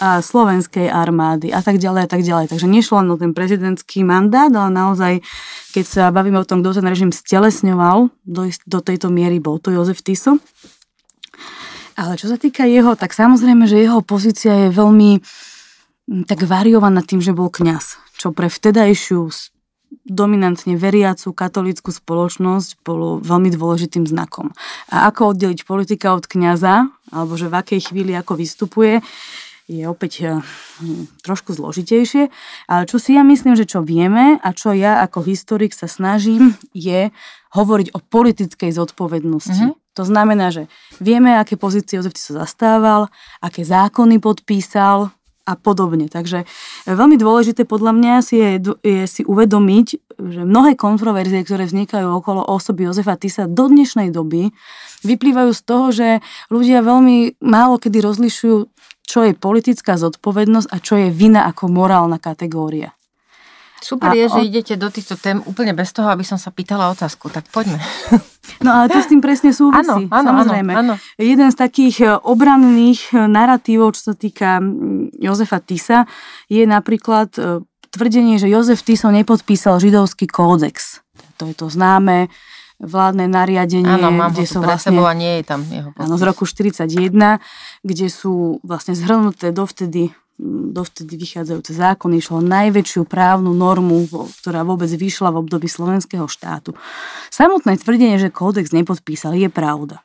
a 0.00 0.24
slovenskej 0.24 0.88
armády 0.88 1.52
a 1.52 1.60
tak 1.60 1.76
ďalej 1.76 2.02
a 2.02 2.08
tak 2.08 2.24
ďalej. 2.24 2.48
Takže 2.48 2.64
nešlo 2.64 3.04
len 3.04 3.12
o 3.12 3.20
ten 3.20 3.36
prezidentský 3.36 4.00
mandát, 4.00 4.48
ale 4.48 4.72
naozaj, 4.72 5.20
keď 5.76 5.84
sa 5.84 6.04
bavíme 6.08 6.40
o 6.40 6.48
tom, 6.48 6.64
kto 6.64 6.80
ten 6.80 6.88
režim 6.88 7.12
stelesňoval, 7.12 8.08
do, 8.24 8.42
do 8.48 8.78
tejto 8.80 9.12
miery 9.12 9.36
bol 9.36 9.60
to 9.60 9.68
Jozef 9.68 10.00
Tiso. 10.00 10.40
Ale 12.00 12.16
čo 12.16 12.32
sa 12.32 12.40
týka 12.40 12.64
jeho, 12.64 12.96
tak 12.96 13.12
samozrejme, 13.12 13.68
že 13.68 13.76
jeho 13.76 14.00
pozícia 14.00 14.66
je 14.66 14.68
veľmi 14.72 15.20
mm, 16.10 16.26
tak 16.26 16.42
variovaná 16.42 17.06
tým, 17.06 17.22
že 17.22 17.30
bol 17.30 17.46
kňaz, 17.48 18.02
čo 18.18 18.34
pre 18.34 18.50
vtedajšiu 18.50 19.30
dominantne 20.06 20.78
veriacu 20.78 21.34
katolickú 21.34 21.90
spoločnosť 21.90 22.82
bolo 22.82 23.18
veľmi 23.22 23.50
dôležitým 23.50 24.06
znakom. 24.06 24.54
A 24.90 25.10
ako 25.10 25.34
oddeliť 25.34 25.66
politika 25.66 26.14
od 26.14 26.26
kňaza, 26.26 26.90
alebo 27.10 27.34
že 27.34 27.50
v 27.50 27.58
akej 27.58 27.80
chvíli 27.90 28.14
ako 28.14 28.38
vystupuje, 28.38 29.02
je 29.70 29.86
opäť 29.86 30.42
hm, 30.42 31.22
trošku 31.22 31.54
zložitejšie. 31.54 32.26
Ale 32.66 32.82
čo 32.90 32.98
si 32.98 33.14
ja 33.14 33.22
myslím, 33.22 33.54
že 33.54 33.70
čo 33.70 33.86
vieme 33.86 34.42
a 34.42 34.48
čo 34.50 34.74
ja 34.74 34.98
ako 35.06 35.22
historik 35.22 35.70
sa 35.70 35.86
snažím, 35.86 36.58
je 36.74 37.14
hovoriť 37.54 37.94
o 37.94 37.98
politickej 38.02 38.70
zodpovednosti. 38.74 39.70
Mm-hmm. 39.70 39.94
To 39.98 40.04
znamená, 40.06 40.54
že 40.54 40.70
vieme, 41.02 41.34
aké 41.34 41.58
pozície 41.58 41.98
Jozef 41.98 42.14
Tiso 42.14 42.34
zastával, 42.34 43.10
aké 43.42 43.66
zákony 43.66 44.22
podpísal 44.22 45.10
a 45.46 45.54
podobne. 45.56 46.06
Takže 46.08 46.44
eh, 46.44 46.90
veľmi 46.90 47.16
dôležité 47.16 47.64
podľa 47.64 47.92
mňa 47.96 48.14
si 48.20 48.36
je, 48.40 48.50
je 48.84 49.04
si 49.08 49.22
uvedomiť, 49.24 49.86
že 50.20 50.42
mnohé 50.44 50.76
kontroverzie, 50.76 51.44
ktoré 51.44 51.64
vznikajú 51.64 52.08
okolo 52.20 52.44
osoby 52.44 52.84
Jozefa 52.84 53.16
Tisa 53.16 53.48
do 53.48 53.72
dnešnej 53.72 54.12
doby, 54.12 54.52
vyplývajú 55.04 55.50
z 55.56 55.62
toho, 55.64 55.86
že 55.90 56.08
ľudia 56.52 56.84
veľmi 56.84 57.40
málo 57.40 57.80
kedy 57.80 58.04
rozlišujú 58.04 58.58
čo 59.10 59.26
je 59.26 59.34
politická 59.34 59.98
zodpovednosť 59.98 60.70
a 60.70 60.76
čo 60.78 60.94
je 60.94 61.10
vina 61.10 61.42
ako 61.50 61.66
morálna 61.66 62.22
kategória. 62.22 62.94
Super 63.80 64.12
a 64.12 64.14
je, 64.14 64.28
že 64.28 64.40
idete 64.44 64.74
do 64.76 64.92
týchto 64.92 65.16
tém 65.16 65.40
úplne 65.48 65.72
bez 65.72 65.90
toho, 65.96 66.12
aby 66.12 66.22
som 66.22 66.36
sa 66.36 66.52
pýtala 66.52 66.92
otázku, 66.92 67.32
tak 67.32 67.48
poďme. 67.48 67.80
No 68.60 68.76
ale 68.76 68.90
to 68.90 68.98
s 68.98 69.06
tým 69.06 69.22
presne 69.22 69.54
súvisí, 69.54 70.10
áno, 70.10 70.10
áno, 70.10 70.26
samozrejme. 70.26 70.72
Áno, 70.74 70.94
áno. 70.98 71.16
Jeden 71.16 71.48
z 71.48 71.56
takých 71.56 71.96
e, 72.02 72.06
obranných 72.18 73.14
e, 73.14 73.30
narratívov, 73.30 73.94
čo 73.94 74.10
sa 74.10 74.14
týka 74.18 74.58
Jozefa 75.16 75.62
Tisa, 75.62 76.04
je 76.50 76.66
napríklad 76.66 77.30
e, 77.38 77.62
tvrdenie, 77.94 78.42
že 78.42 78.50
Jozef 78.50 78.82
Tiso 78.82 79.08
nepodpísal 79.14 79.78
židovský 79.78 80.26
kódex. 80.26 81.00
To 81.38 81.46
je 81.46 81.54
to 81.54 81.70
známe 81.70 82.26
vládne 82.80 83.28
nariadenie, 83.28 84.00
áno, 84.00 84.08
mám 84.08 84.32
kde 84.32 84.48
sú 84.48 84.64
vlastne... 84.64 84.96
Sebou 84.96 85.04
a 85.04 85.12
nie 85.12 85.40
je 85.40 85.44
tam 85.44 85.60
jeho 85.68 85.92
Áno, 86.00 86.16
z 86.16 86.22
roku 86.24 86.48
41, 86.48 87.12
kde 87.84 88.06
sú 88.08 88.56
vlastne 88.64 88.96
zhrnuté 88.96 89.52
dovtedy 89.52 90.16
dovtedy 90.72 91.20
vychádzajúce 91.20 91.76
zákony, 91.76 92.18
išlo 92.18 92.40
najväčšiu 92.40 93.04
právnu 93.04 93.52
normu, 93.52 94.08
ktorá 94.40 94.64
vôbec 94.64 94.88
vyšla 94.88 95.28
v 95.30 95.40
období 95.44 95.68
slovenského 95.68 96.24
štátu. 96.24 96.72
Samotné 97.28 97.76
tvrdenie, 97.76 98.16
že 98.16 98.32
kódex 98.32 98.72
nepodpísal, 98.72 99.36
je 99.36 99.52
pravda. 99.52 100.00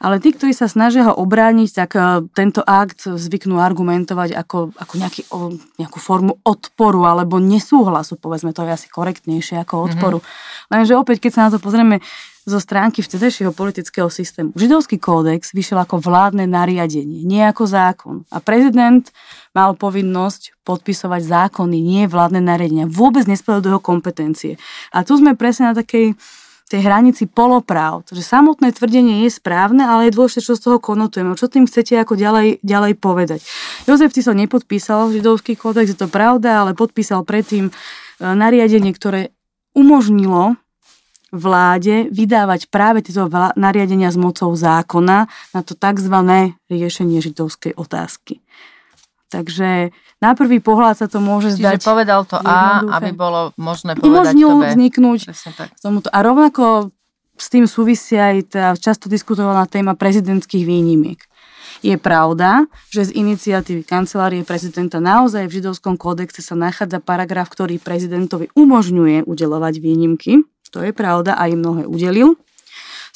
Ale 0.00 0.16
tí, 0.16 0.32
ktorí 0.32 0.56
sa 0.56 0.64
snažia 0.64 1.12
ho 1.12 1.14
obrániť, 1.14 1.68
tak 1.76 1.90
e, 1.92 2.24
tento 2.32 2.64
akt 2.64 3.04
zvyknú 3.04 3.60
argumentovať 3.60 4.32
ako, 4.32 4.72
ako 4.72 4.94
nejaký, 4.96 5.22
o, 5.28 5.52
nejakú 5.76 5.98
formu 6.00 6.40
odporu 6.40 7.04
alebo 7.04 7.36
nesúhlasu, 7.36 8.16
povedzme, 8.16 8.56
to 8.56 8.64
je 8.64 8.72
asi 8.72 8.88
korektnejšie 8.88 9.60
ako 9.60 9.74
mhm. 9.76 9.84
odporu. 9.92 10.18
Mm-hmm. 10.24 10.72
Lenže 10.72 10.92
opäť, 10.96 11.28
keď 11.28 11.30
sa 11.36 11.40
na 11.46 11.50
to 11.52 11.58
pozrieme 11.60 12.00
zo 12.48 12.56
stránky 12.56 13.04
vtedajšieho 13.04 13.52
politického 13.52 14.08
systému. 14.08 14.56
Židovský 14.56 14.96
kódex 14.96 15.52
vyšiel 15.52 15.84
ako 15.84 16.00
vládne 16.00 16.48
nariadenie, 16.48 17.22
nie 17.22 17.44
ako 17.44 17.68
zákon. 17.68 18.14
A 18.32 18.40
prezident 18.40 19.04
mal 19.52 19.76
povinnosť 19.76 20.64
podpisovať 20.64 21.20
zákony, 21.20 21.76
nie 21.76 22.08
vládne 22.08 22.40
nariadenia. 22.40 22.88
Vôbec 22.88 23.28
nespadlo 23.28 23.60
do 23.60 23.70
jeho 23.76 23.82
kompetencie. 23.82 24.56
A 24.90 25.04
tu 25.04 25.20
sme 25.20 25.36
presne 25.36 25.70
na 25.70 25.74
takej 25.76 26.16
tej 26.70 26.86
hranici 26.86 27.26
polopráv. 27.26 28.06
Takže 28.06 28.22
samotné 28.22 28.70
tvrdenie 28.70 29.26
je 29.26 29.34
správne, 29.34 29.82
ale 29.82 30.06
je 30.06 30.14
dôležité, 30.14 30.38
čo 30.38 30.54
z 30.54 30.70
toho 30.70 30.78
konotujeme. 30.78 31.34
Čo 31.34 31.50
tým 31.50 31.66
chcete 31.66 31.98
ako 31.98 32.14
ďalej, 32.14 32.62
ďalej 32.62 32.94
povedať. 32.94 33.42
Jozef 33.90 34.14
Tiso 34.14 34.30
nepodpísal 34.30 35.10
židovský 35.10 35.58
kódex, 35.58 35.90
je 35.90 35.98
to 35.98 36.06
pravda, 36.06 36.62
ale 36.62 36.78
podpísal 36.78 37.26
predtým 37.26 37.68
e, 37.68 37.72
nariadenie, 38.22 38.94
ktoré 38.94 39.34
umožnilo 39.74 40.54
vláde 41.34 42.06
vydávať 42.10 42.70
práve 42.70 43.02
tieto 43.02 43.26
nariadenia 43.58 44.10
s 44.10 44.18
mocou 44.18 44.54
zákona 44.54 45.26
na 45.54 45.60
to 45.66 45.74
tzv. 45.74 46.16
riešenie 46.70 47.18
židovskej 47.18 47.74
otázky. 47.74 48.42
Takže 49.30 49.94
na 50.20 50.36
prvý 50.36 50.60
pohľad 50.60 51.00
sa 51.00 51.06
to 51.08 51.18
môže 51.18 51.56
Čiže 51.56 51.60
zdať... 51.64 51.80
Čiže 51.80 51.88
povedal 51.88 52.20
to 52.28 52.36
A, 52.44 52.84
aby 53.00 53.16
bolo 53.16 53.56
možné 53.56 53.96
povedať 53.96 54.36
Umožnil 54.36 54.48
to 54.52 54.60
B. 54.60 54.64
vzniknúť 54.68 55.20
tomuto. 55.80 56.08
A 56.12 56.18
rovnako 56.20 56.92
s 57.40 57.46
tým 57.48 57.64
súvisia 57.64 58.36
aj 58.36 58.38
tá 58.52 58.64
často 58.76 59.08
diskutovaná 59.08 59.64
téma 59.64 59.96
prezidentských 59.96 60.68
výnimiek. 60.68 61.24
Je 61.80 61.96
pravda, 61.96 62.68
že 62.92 63.08
z 63.08 63.16
iniciatívy 63.16 63.88
kancelárie 63.88 64.44
prezidenta 64.44 65.00
naozaj 65.00 65.48
v 65.48 65.64
židovskom 65.64 65.96
kódexe 65.96 66.44
sa 66.44 66.52
nachádza 66.52 67.00
paragraf, 67.00 67.48
ktorý 67.48 67.80
prezidentovi 67.80 68.52
umožňuje 68.52 69.24
udelovať 69.24 69.80
výnimky. 69.80 70.44
To 70.76 70.84
je 70.84 70.92
pravda 70.92 71.40
a 71.40 71.48
im 71.48 71.64
mnohé 71.64 71.88
udelil. 71.88 72.36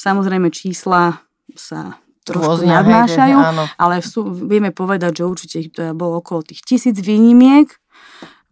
Samozrejme 0.01 0.49
čísla 0.49 1.21
sa 1.53 2.01
trošku 2.25 2.65
Rôzne, 2.65 2.73
nadnášajú, 2.73 3.37
hej, 3.37 3.69
ale 3.77 3.95
sú, 4.01 4.25
vieme 4.25 4.73
povedať, 4.73 5.21
že 5.21 5.23
určite 5.23 5.57
to 5.69 5.81
bolo 5.93 6.19
okolo 6.25 6.41
tých 6.41 6.65
tisíc 6.65 6.97
výnimiek 6.97 7.69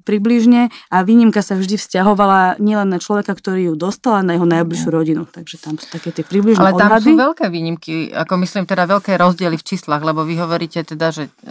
približne 0.04 0.68
a 0.92 0.98
výnimka 1.02 1.40
sa 1.40 1.56
vždy 1.56 1.80
vzťahovala 1.80 2.60
nielen 2.60 2.92
na 2.92 3.00
človeka, 3.00 3.32
ktorý 3.34 3.72
ju 3.72 3.76
dostal, 3.80 4.20
ale 4.20 4.28
na 4.28 4.34
jeho 4.36 4.48
najbližšiu 4.48 4.90
rodinu. 4.92 5.24
Takže 5.24 5.56
tam 5.64 5.80
sú 5.80 5.88
také 5.88 6.12
tie 6.12 6.28
približné 6.28 6.60
Ale 6.60 6.76
tam 6.76 6.92
odhady. 6.92 7.08
sú 7.08 7.12
veľké 7.16 7.46
výnimky, 7.48 8.12
ako 8.12 8.34
myslím 8.44 8.68
teda 8.68 8.84
veľké 8.86 9.16
rozdiely 9.16 9.56
v 9.56 9.64
číslach, 9.66 10.04
lebo 10.04 10.28
vy 10.28 10.36
hovoríte 10.38 10.84
teda, 10.84 11.08
že 11.16 11.32
e, 11.32 11.50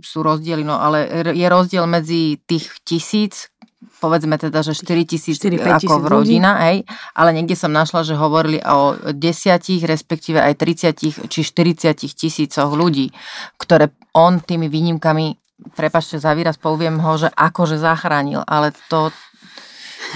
sú 0.00 0.24
rozdiely, 0.24 0.64
no 0.64 0.80
ale 0.80 1.28
je 1.36 1.46
rozdiel 1.46 1.84
medzi 1.84 2.40
tých 2.48 2.72
tisíc, 2.82 3.52
povedzme 4.00 4.40
teda, 4.40 4.64
že 4.64 4.72
4 4.72 5.04
tisíc 5.04 5.36
ako 5.40 6.00
v 6.00 6.06
rodina, 6.08 6.56
hej, 6.68 6.88
ale 7.12 7.30
niekde 7.36 7.56
som 7.56 7.72
našla, 7.72 8.08
že 8.08 8.16
hovorili 8.16 8.60
o 8.64 8.96
desiatich, 9.12 9.84
respektíve 9.84 10.40
aj 10.40 10.54
30 10.56 11.28
či 11.28 11.40
40 11.44 11.92
tisícoch 11.96 12.70
ľudí, 12.72 13.12
ktoré 13.60 13.92
on 14.16 14.40
tými 14.40 14.72
výnimkami 14.72 15.36
prepašte 15.72 16.20
za 16.20 16.36
výraz, 16.36 16.60
poviem 16.60 17.00
ho, 17.00 17.12
že 17.16 17.32
akože 17.32 17.80
zachránil, 17.80 18.44
ale 18.44 18.76
to, 18.92 19.08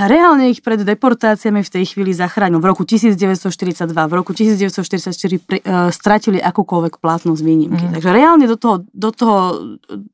Reálne 0.01 0.49
ich 0.53 0.61
pred 0.65 0.81
deportáciami 0.81 1.61
v 1.61 1.71
tej 1.71 1.85
chvíli 1.93 2.13
zachránil. 2.15 2.61
V 2.61 2.67
roku 2.69 2.83
1942, 2.89 3.91
v 3.91 4.15
roku 4.15 4.33
1944 4.33 5.41
pri, 5.41 5.59
uh, 5.61 5.89
stratili 5.93 6.39
akúkoľvek 6.41 7.01
platnosť 7.01 7.41
výnimky. 7.43 7.85
Mm. 7.89 7.93
Takže 7.99 8.09
reálne 8.13 8.47
do 8.49 8.57
toho, 8.57 8.87
do 8.93 9.11
toho 9.13 9.37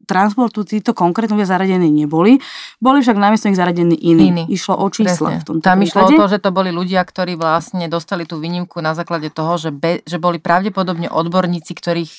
transportu 0.07 0.63
títo 0.67 0.95
konkrétne 0.95 1.43
zaradení 1.43 1.91
neboli. 1.93 2.39
Boli 2.79 3.03
však 3.03 3.19
namiesto 3.19 3.47
nich 3.51 3.59
zaradení 3.59 3.95
iní. 3.95 4.33
Iný. 4.33 4.45
Išlo 4.51 4.79
o 4.79 4.87
čísla 4.91 5.39
Presne. 5.39 5.43
v 5.43 5.45
tomto 5.45 5.65
Tam 5.67 5.79
išlo 5.83 6.09
o 6.09 6.11
to, 6.15 6.27
že 6.31 6.39
to 6.43 6.51
boli 6.55 6.71
ľudia, 6.71 7.03
ktorí 7.03 7.39
vlastne 7.39 7.87
dostali 7.87 8.27
tú 8.27 8.43
výnimku 8.43 8.79
na 8.83 8.95
základe 8.95 9.31
toho, 9.31 9.59
že, 9.59 9.71
be, 9.71 10.03
že 10.03 10.19
boli 10.19 10.43
pravdepodobne 10.43 11.11
odborníci, 11.11 11.75
ktorých 11.75 12.13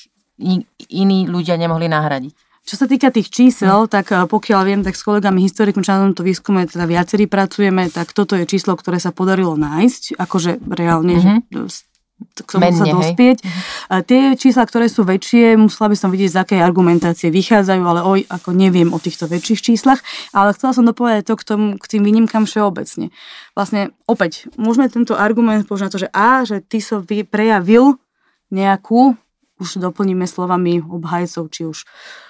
iní 0.88 1.26
ľudia 1.26 1.58
nemohli 1.58 1.90
nahradiť. 1.90 2.47
Čo 2.68 2.84
sa 2.84 2.84
týka 2.84 3.08
tých 3.08 3.32
čísel, 3.32 3.88
tak 3.88 4.12
eh, 4.12 4.28
pokiaľ 4.28 4.60
viem, 4.68 4.80
tak 4.84 4.92
s 4.92 5.00
kolegami 5.00 5.40
historikmi, 5.40 5.80
čo 5.80 5.96
na 5.96 6.04
tomto 6.04 6.20
výskume 6.20 6.68
teda 6.68 6.84
viacerí 6.84 7.24
pracujeme, 7.24 7.88
tak 7.88 8.12
toto 8.12 8.36
je 8.36 8.44
číslo, 8.44 8.76
ktoré 8.76 9.00
sa 9.00 9.08
podarilo 9.08 9.56
nájsť, 9.56 10.20
akože 10.20 10.60
reálne, 10.68 11.16
mm-hmm. 11.16 11.64
že 11.64 11.88
k 12.18 12.50
tomu 12.50 12.66
Menne, 12.66 12.82
sa 12.82 12.86
dospieť. 12.90 13.38
Hej. 13.46 14.02
Tie 14.10 14.22
čísla, 14.34 14.66
ktoré 14.66 14.90
sú 14.90 15.06
väčšie, 15.06 15.54
musela 15.54 15.86
by 15.86 15.96
som 15.96 16.10
vidieť, 16.10 16.34
z 16.34 16.38
akej 16.42 16.60
argumentácie 16.66 17.30
vychádzajú, 17.30 17.82
ale 17.86 18.00
oj, 18.02 18.20
ako 18.26 18.50
neviem 18.58 18.90
o 18.90 18.98
týchto 18.98 19.30
väčších 19.30 19.62
číslach. 19.62 20.02
Ale 20.34 20.50
chcela 20.50 20.74
som 20.74 20.82
dopovedať 20.82 21.30
to 21.30 21.34
k, 21.38 21.46
tomu, 21.46 21.66
k 21.78 21.86
tým 21.86 22.02
výnimkám 22.02 22.42
všeobecne. 22.42 23.14
Vlastne 23.54 23.94
opäť, 24.10 24.50
môžeme 24.58 24.90
tento 24.90 25.14
argument 25.14 25.62
použiť 25.62 25.84
na 25.86 25.92
to, 25.94 26.02
že 26.02 26.08
a, 26.10 26.42
že 26.42 26.58
ty 26.58 26.82
so 26.82 27.06
prejavil 27.06 28.02
nejakú, 28.50 29.14
už 29.62 29.78
doplníme 29.78 30.26
slovami 30.26 30.82
obhajcov, 30.82 31.54
či 31.54 31.70
už 31.70 31.86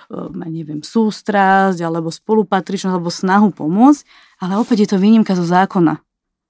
Ehm, 0.08 0.40
neviem, 0.48 0.80
sústrasť, 0.80 1.84
alebo 1.84 2.08
spolupatričnosť, 2.08 2.96
alebo 2.96 3.12
snahu 3.12 3.52
pomôcť, 3.52 4.02
ale 4.40 4.56
opäť 4.56 4.88
je 4.88 4.88
to 4.96 4.96
výnimka 4.96 5.36
zo 5.36 5.44
zákona. 5.44 6.00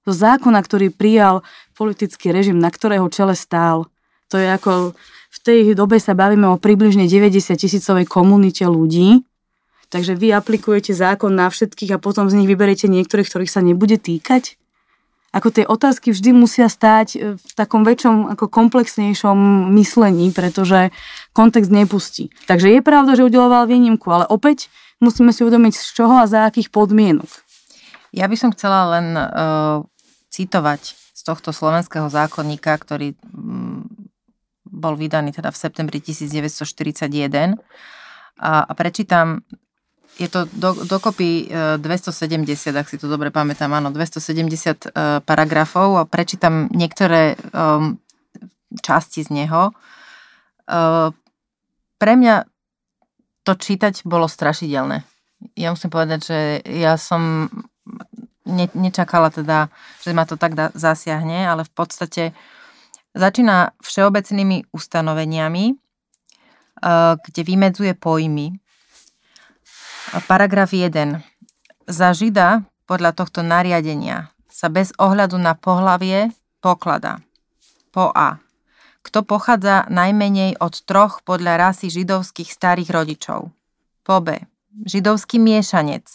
Zo 0.07 0.15
zákona, 0.15 0.63
ktorý 0.63 0.95
prijal 0.95 1.43
politický 1.75 2.31
režim, 2.31 2.63
na 2.63 2.71
ktorého 2.71 3.11
čele 3.11 3.35
stál. 3.35 3.91
To 4.31 4.39
je 4.39 4.47
ako, 4.47 4.95
v 5.35 5.39
tej 5.43 5.75
dobe 5.75 5.99
sa 5.99 6.15
bavíme 6.15 6.47
o 6.47 6.55
približne 6.55 7.11
90 7.11 7.59
tisícovej 7.59 8.07
komunite 8.07 8.63
ľudí, 8.63 9.27
takže 9.91 10.15
vy 10.15 10.39
aplikujete 10.39 10.95
zákon 10.95 11.35
na 11.35 11.51
všetkých 11.51 11.99
a 11.99 12.03
potom 12.03 12.31
z 12.31 12.39
nich 12.39 12.47
vyberiete 12.47 12.87
niektorých, 12.87 13.27
ktorých 13.27 13.51
sa 13.51 13.59
nebude 13.59 13.99
týkať. 13.99 14.55
Ako 15.29 15.49
tie 15.53 15.65
otázky 15.69 16.09
vždy 16.11 16.33
musia 16.33 16.73
stáť 16.73 17.09
e, 17.15 17.19
v 17.37 17.53
takom 17.53 17.85
väčšom, 17.85 18.33
ako 18.33 18.49
komplexnejšom 18.49 19.69
myslení, 19.77 20.33
pretože 20.33 20.89
kontext 21.37 21.69
nepustí. 21.69 22.33
Takže 22.49 22.73
je 22.73 22.81
pravda, 22.81 23.13
že 23.13 23.29
udeloval 23.29 23.69
výnimku, 23.69 24.09
ale 24.09 24.25
opäť 24.27 24.73
musíme 25.05 25.31
si 25.31 25.45
uvedomiť 25.45 25.75
z 25.77 25.87
čoho 25.93 26.17
a 26.17 26.25
za 26.25 26.49
akých 26.49 26.73
podmienok. 26.73 27.29
Ja 28.17 28.25
by 28.25 28.37
som 28.41 28.51
chcela 28.57 28.89
len 28.99 29.13
uh, 29.13 29.85
citovať 30.33 30.97
z 30.97 31.23
tohto 31.29 31.53
slovenského 31.53 32.09
zákonníka, 32.09 32.73
ktorý 32.81 33.13
um, 33.29 33.85
bol 34.65 34.97
vydaný 34.97 35.37
teda 35.37 35.53
v 35.53 35.61
septembri 35.61 36.01
1941 36.01 37.61
a, 38.41 38.65
a 38.65 38.73
prečítam 38.73 39.45
je 40.19 40.29
to 40.29 40.51
do, 40.51 40.75
dokopy 40.85 41.47
270, 41.79 42.75
e, 42.75 42.79
ak 42.79 42.91
si 42.91 42.99
to 42.99 43.07
dobre 43.07 43.31
pamätám, 43.31 43.71
áno, 43.71 43.95
270 43.95 44.91
e, 44.91 45.23
paragrafov 45.23 45.95
a 45.95 46.03
prečítam 46.03 46.67
niektoré 46.75 47.39
um, 47.55 48.03
časti 48.83 49.25
z 49.25 49.31
neho. 49.33 49.73
Uh, 50.69 51.09
pre 51.97 52.13
mňa 52.21 52.45
to 53.49 53.57
čítať 53.57 54.05
bolo 54.05 54.29
strašidelné. 54.29 55.01
Ja 55.57 55.73
musím 55.73 55.89
povedať, 55.89 56.21
že 56.21 56.39
ja 56.69 57.01
som 57.01 57.49
ne, 58.45 58.67
nečakala 58.77 59.33
teda, 59.33 59.73
že 60.05 60.13
ma 60.13 60.29
to 60.29 60.37
tak 60.37 60.53
da, 60.53 60.69
zasiahne, 60.77 61.49
ale 61.49 61.65
v 61.65 61.73
podstate 61.73 62.23
začína 63.17 63.73
všeobecnými 63.81 64.69
ustanoveniami, 64.69 65.65
uh, 65.73 67.17
kde 67.17 67.41
vymedzuje 67.41 67.97
pojmy, 67.97 68.61
Paragraf 70.09 70.73
1. 70.73 71.21
Za 71.85 72.17
Žida 72.17 72.65
podľa 72.89 73.13
tohto 73.13 73.45
nariadenia 73.45 74.33
sa 74.49 74.73
bez 74.73 74.97
ohľadu 74.97 75.37
na 75.37 75.53
pohlavie 75.53 76.33
poklada 76.65 77.21
po 77.93 78.09
A. 78.17 78.41
Kto 79.05 79.21
pochádza 79.21 79.85
najmenej 79.93 80.57
od 80.65 80.81
troch 80.89 81.21
podľa 81.29 81.61
rasy 81.61 81.93
židovských 81.93 82.49
starých 82.49 82.89
rodičov. 82.89 83.53
Po 84.01 84.17
B. 84.25 84.49
Židovský 84.89 85.37
miešanec, 85.37 86.09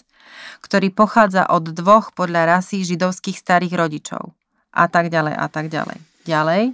ktorý 0.65 0.89
pochádza 0.89 1.45
od 1.45 1.69
dvoch 1.69 2.17
podľa 2.17 2.49
rasy 2.49 2.81
židovských 2.81 3.37
starých 3.37 3.77
rodičov. 3.77 4.33
A 4.73 4.89
tak 4.89 5.13
ďalej, 5.13 5.37
a 5.37 5.45
tak 5.45 5.69
ďalej. 5.69 6.01
Ďalej 6.25 6.73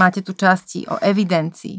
máte 0.00 0.24
tu 0.24 0.32
časti 0.32 0.88
o 0.88 0.96
evidencii, 0.96 1.76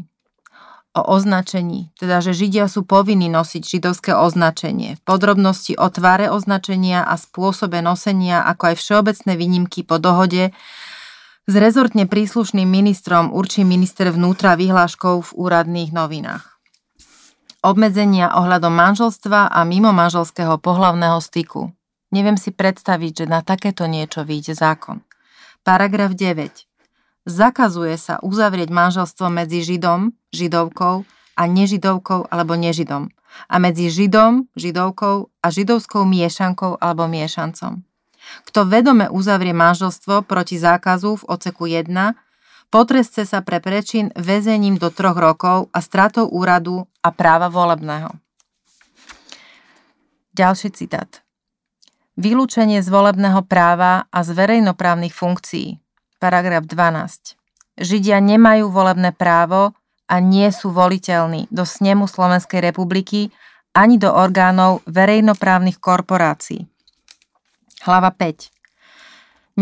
o 0.96 1.00
označení, 1.04 1.92
teda 2.00 2.24
že 2.24 2.32
Židia 2.32 2.66
sú 2.66 2.84
povinní 2.84 3.28
nosiť 3.28 3.62
židovské 3.64 4.12
označenie, 4.16 4.96
podrobnosti 5.04 5.76
o 5.76 5.86
tvare 5.92 6.32
označenia 6.32 7.04
a 7.04 7.14
spôsobe 7.20 7.84
nosenia, 7.84 8.44
ako 8.44 8.72
aj 8.72 8.76
všeobecné 8.80 9.32
výnimky 9.36 9.84
po 9.84 10.00
dohode 10.00 10.50
s 11.48 11.54
rezortne 11.56 12.04
príslušným 12.04 12.68
ministrom 12.68 13.32
určí 13.32 13.64
minister 13.64 14.12
vnútra 14.12 14.52
vyhláškou 14.52 15.24
v 15.24 15.30
úradných 15.32 15.96
novinách. 15.96 16.44
Obmedzenia 17.64 18.36
ohľadom 18.36 18.70
manželstva 18.70 19.48
a 19.48 19.60
mimo 19.64 19.90
manželského 19.90 20.60
pohlavného 20.60 21.16
styku. 21.24 21.72
Neviem 22.12 22.36
si 22.36 22.52
predstaviť, 22.52 23.24
že 23.24 23.26
na 23.26 23.40
takéto 23.40 23.88
niečo 23.88 24.28
vyjde 24.28 24.60
zákon. 24.60 25.00
Paragraf 25.64 26.12
9 26.12 26.67
zakazuje 27.26 27.96
sa 27.96 28.20
uzavrieť 28.20 28.68
manželstvo 28.70 29.26
medzi 29.32 29.64
Židom, 29.64 30.14
Židovkou 30.30 31.02
a 31.38 31.42
nežidovkou 31.46 32.28
alebo 32.30 32.54
nežidom 32.54 33.10
a 33.46 33.56
medzi 33.62 33.92
Židom, 33.92 34.48
Židovkou 34.56 35.30
a 35.44 35.46
židovskou 35.52 36.02
miešankou 36.08 36.80
alebo 36.80 37.06
miešancom. 37.06 37.84
Kto 38.44 38.60
vedome 38.68 39.08
uzavrie 39.08 39.54
manželstvo 39.56 40.26
proti 40.26 40.60
zákazu 40.60 41.22
v 41.22 41.26
oceku 41.32 41.64
1, 41.70 42.12
potresce 42.68 43.24
sa 43.24 43.40
pre 43.40 43.62
prečin 43.62 44.12
väzením 44.18 44.76
do 44.76 44.92
troch 44.92 45.16
rokov 45.16 45.72
a 45.72 45.78
stratou 45.80 46.28
úradu 46.28 46.84
a 47.00 47.08
práva 47.08 47.48
volebného. 47.48 48.12
Ďalší 50.36 50.70
citát. 50.76 51.24
Vylúčenie 52.18 52.82
z 52.82 52.88
volebného 52.90 53.46
práva 53.46 54.10
a 54.10 54.18
z 54.26 54.34
verejnoprávnych 54.34 55.14
funkcií 55.14 55.78
Paragraf 56.18 56.66
12. 56.66 57.38
Židia 57.78 58.18
nemajú 58.18 58.74
volebné 58.74 59.14
právo 59.14 59.78
a 60.10 60.18
nie 60.18 60.50
sú 60.50 60.74
voliteľní 60.74 61.46
do 61.54 61.62
snemu 61.62 62.10
Slovenskej 62.10 62.58
republiky 62.58 63.30
ani 63.70 64.02
do 64.02 64.10
orgánov 64.10 64.82
verejnoprávnych 64.90 65.78
korporácií. 65.78 66.66
Hlava 67.86 68.10
5. 68.10 68.50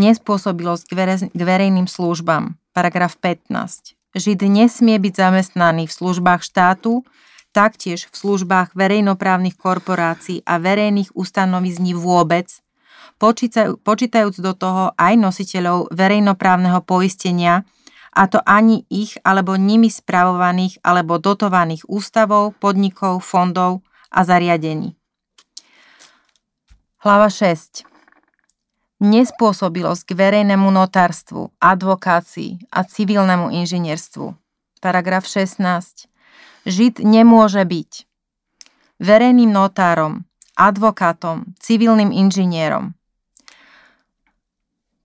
Nespôsobilosť 0.01 0.97
k 1.29 1.41
verejným 1.45 1.85
službám. 1.85 2.57
Paragraf 2.73 3.21
15. 3.21 3.93
Žid 4.17 4.49
nesmie 4.49 4.97
byť 4.97 5.13
zamestnaný 5.13 5.85
v 5.85 5.93
službách 5.93 6.41
štátu, 6.41 7.05
taktiež 7.53 8.09
v 8.09 8.17
službách 8.17 8.73
verejnoprávnych 8.73 9.53
korporácií 9.61 10.41
a 10.41 10.57
verejných 10.57 11.13
ustanovizní 11.13 11.93
vôbec– 11.93 12.49
počítajúc 13.19 14.37
do 14.39 14.53
toho 14.53 14.93
aj 14.97 15.13
nositeľov 15.17 15.89
verejnoprávneho 15.93 16.81
poistenia, 16.85 17.65
a 18.17 18.25
to 18.25 18.41
ani 18.41 18.81
ich 18.89 19.21
alebo 19.21 19.53
nimi 19.53 19.93
spravovaných 19.93 20.81
alebo 20.81 21.21
dotovaných 21.21 21.85
ústavov, 21.85 22.57
podnikov, 22.57 23.21
fondov 23.21 23.85
a 24.09 24.25
zariadení. 24.25 24.97
Hlava 27.05 27.29
6. 27.29 27.85
Nespôsobilosť 28.97 30.01
k 30.09 30.11
verejnému 30.17 30.65
notárstvu, 30.73 31.53
advokácii 31.61 32.65
a 32.73 32.81
civilnému 32.81 33.53
inžinierstvu. 33.53 34.33
Paragraf 34.81 35.29
16. 35.29 36.09
Žid 36.65 37.05
nemôže 37.05 37.61
byť 37.61 38.09
verejným 38.97 39.53
notárom, 39.53 40.25
advokátom, 40.57 41.53
civilným 41.61 42.09
inžinierom, 42.09 42.96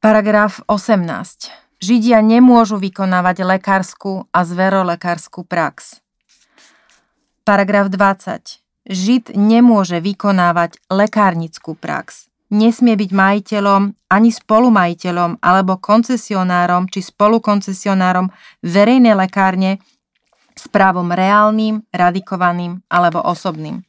Paragraf 0.03 0.67
18. 0.67 1.79
Židia 1.79 2.19
nemôžu 2.27 2.75
vykonávať 2.75 3.47
lekárskú 3.47 4.27
a 4.35 4.43
zverolekárskú 4.43 5.47
prax. 5.47 6.03
Paragraf 7.47 7.87
20. 7.87 8.91
Žid 8.91 9.39
nemôže 9.39 10.03
vykonávať 10.03 10.83
lekárnickú 10.91 11.79
prax. 11.79 12.27
Nesmie 12.51 12.99
byť 12.99 13.11
majiteľom 13.15 13.95
ani 14.11 14.35
spolumajiteľom 14.35 15.39
alebo 15.39 15.79
koncesionárom 15.79 16.91
či 16.91 16.99
spolukoncesionárom 16.99 18.35
verejnej 18.67 19.15
lekárne 19.15 19.79
s 20.59 20.67
právom 20.67 21.15
reálnym, 21.15 21.87
radikovaným 21.95 22.83
alebo 22.91 23.23
osobným 23.23 23.87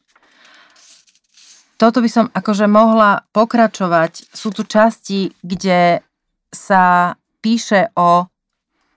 toto 1.77 1.99
by 1.99 2.09
som 2.09 2.25
akože 2.31 2.69
mohla 2.69 3.25
pokračovať. 3.33 4.31
Sú 4.31 4.53
tu 4.53 4.63
časti, 4.63 5.33
kde 5.41 6.05
sa 6.53 7.15
píše 7.41 7.89
o 7.97 8.29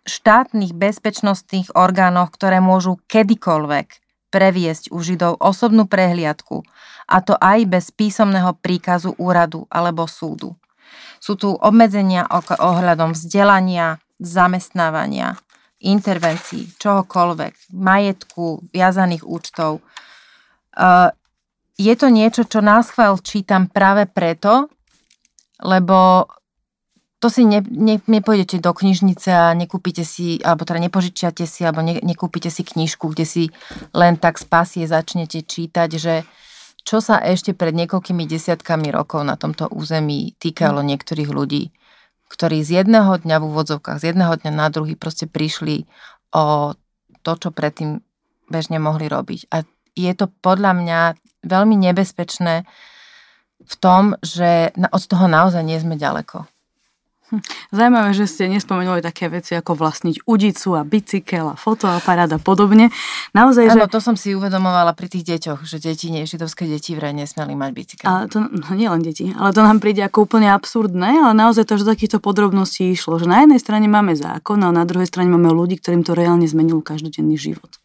štátnych 0.07 0.71
bezpečnostných 0.77 1.75
orgánoch, 1.75 2.31
ktoré 2.31 2.63
môžu 2.63 3.03
kedykoľvek 3.11 3.89
previesť 4.31 4.95
u 4.95 5.03
Židov 5.03 5.41
osobnú 5.43 5.89
prehliadku, 5.91 6.63
a 7.07 7.17
to 7.23 7.39
aj 7.39 7.67
bez 7.67 7.95
písomného 7.95 8.55
príkazu 8.59 9.15
úradu 9.19 9.65
alebo 9.71 10.07
súdu. 10.11 10.59
Sú 11.23 11.39
tu 11.39 11.55
obmedzenia 11.55 12.27
ohľadom 12.31 13.15
vzdelania, 13.15 13.99
zamestnávania, 14.21 15.39
intervencií, 15.81 16.71
čohokoľvek, 16.77 17.73
majetku, 17.73 18.67
viazaných 18.75 19.25
účtov 19.25 19.81
je 21.77 21.95
to 21.97 22.09
niečo, 22.09 22.49
čo 22.49 22.65
nás 22.65 22.89
chvál 22.89 23.21
čítam 23.21 23.69
práve 23.69 24.09
preto, 24.09 24.73
lebo 25.61 26.29
to 27.17 27.33
si 27.33 27.49
ne, 27.49 27.65
ne, 27.65 27.97
nepôjdete 28.01 28.61
do 28.61 28.73
knižnice 28.77 29.29
a 29.33 29.57
nekúpite 29.57 30.05
si, 30.05 30.37
alebo 30.45 30.69
teda 30.69 30.81
nepožičiate 30.85 31.45
si, 31.49 31.65
alebo 31.65 31.81
ne, 31.81 32.01
nekúpite 32.01 32.53
si 32.53 32.65
knižku, 32.65 33.13
kde 33.13 33.25
si 33.25 33.45
len 33.97 34.21
tak 34.21 34.37
z 34.37 34.45
pasie 34.49 34.85
začnete 34.85 35.45
čítať, 35.45 35.91
že 35.97 36.15
čo 36.87 37.03
sa 37.03 37.19
ešte 37.19 37.57
pred 37.57 37.75
niekoľkými 37.75 38.29
desiatkami 38.29 38.95
rokov 38.95 39.27
na 39.27 39.35
tomto 39.35 39.67
území 39.73 40.37
týkalo 40.39 40.85
niektorých 40.85 41.31
ľudí, 41.33 41.73
ktorí 42.31 42.63
z 42.63 42.85
jedného 42.85 43.17
dňa 43.21 43.37
v 43.43 43.47
úvodzovkách, 43.49 44.01
z 44.01 44.15
jedného 44.15 44.37
dňa 44.39 44.53
na 44.55 44.69
druhý 44.71 44.95
proste 44.95 45.27
prišli 45.27 45.89
o 46.31 46.77
to, 47.27 47.33
čo 47.35 47.49
predtým 47.51 48.05
bežne 48.47 48.79
mohli 48.79 49.11
robiť. 49.11 49.51
A 49.51 49.67
je 49.99 50.13
to 50.15 50.31
podľa 50.45 50.73
mňa 50.79 51.01
veľmi 51.47 51.79
nebezpečné 51.79 52.67
v 53.67 53.75
tom, 53.81 54.15
že 54.21 54.71
od 54.77 55.03
toho 55.07 55.27
naozaj 55.27 55.63
nie 55.65 55.79
sme 55.81 55.97
ďaleko. 55.97 56.47
Hm. 57.27 57.43
Zajímavé, 57.75 58.15
že 58.15 58.31
ste 58.31 58.47
nespomenuli 58.47 59.03
také 59.03 59.27
veci 59.27 59.59
ako 59.59 59.75
vlastniť 59.75 60.31
udicu 60.31 60.79
a 60.79 60.87
bicykel 60.87 61.51
a 61.51 61.59
fotoaparát 61.59 62.31
a 62.31 62.39
podobne. 62.39 62.95
Naozaj, 63.35 63.75
že... 63.75 63.83
to 63.91 63.99
som 63.99 64.15
si 64.15 64.31
uvedomovala 64.31 64.95
pri 64.95 65.11
tých 65.11 65.35
deťoch, 65.35 65.67
že 65.67 65.83
deti, 65.83 66.15
nie, 66.15 66.23
židovské 66.23 66.71
deti 66.71 66.95
vraj 66.95 67.11
nesmeli 67.11 67.59
mať 67.59 67.71
bicykel. 67.75 68.07
Ale 68.07 68.31
to, 68.31 68.47
no 68.47 68.71
nie 68.79 68.87
len 68.87 69.03
deti, 69.03 69.35
ale 69.35 69.51
to 69.51 69.59
nám 69.59 69.83
príde 69.83 70.07
ako 70.07 70.31
úplne 70.31 70.55
absurdné, 70.55 71.19
ale 71.27 71.35
naozaj 71.35 71.67
to, 71.67 71.75
že 71.83 71.91
takýchto 71.91 72.23
podrobností 72.23 72.95
išlo, 72.95 73.19
že 73.19 73.27
na 73.27 73.43
jednej 73.43 73.59
strane 73.59 73.91
máme 73.91 74.15
zákon 74.15 74.63
a 74.63 74.71
na 74.71 74.87
druhej 74.87 75.11
strane 75.11 75.27
máme 75.27 75.51
ľudí, 75.51 75.83
ktorým 75.83 76.07
to 76.07 76.15
reálne 76.15 76.47
zmenilo 76.47 76.79
každodenný 76.79 77.35
život. 77.35 77.83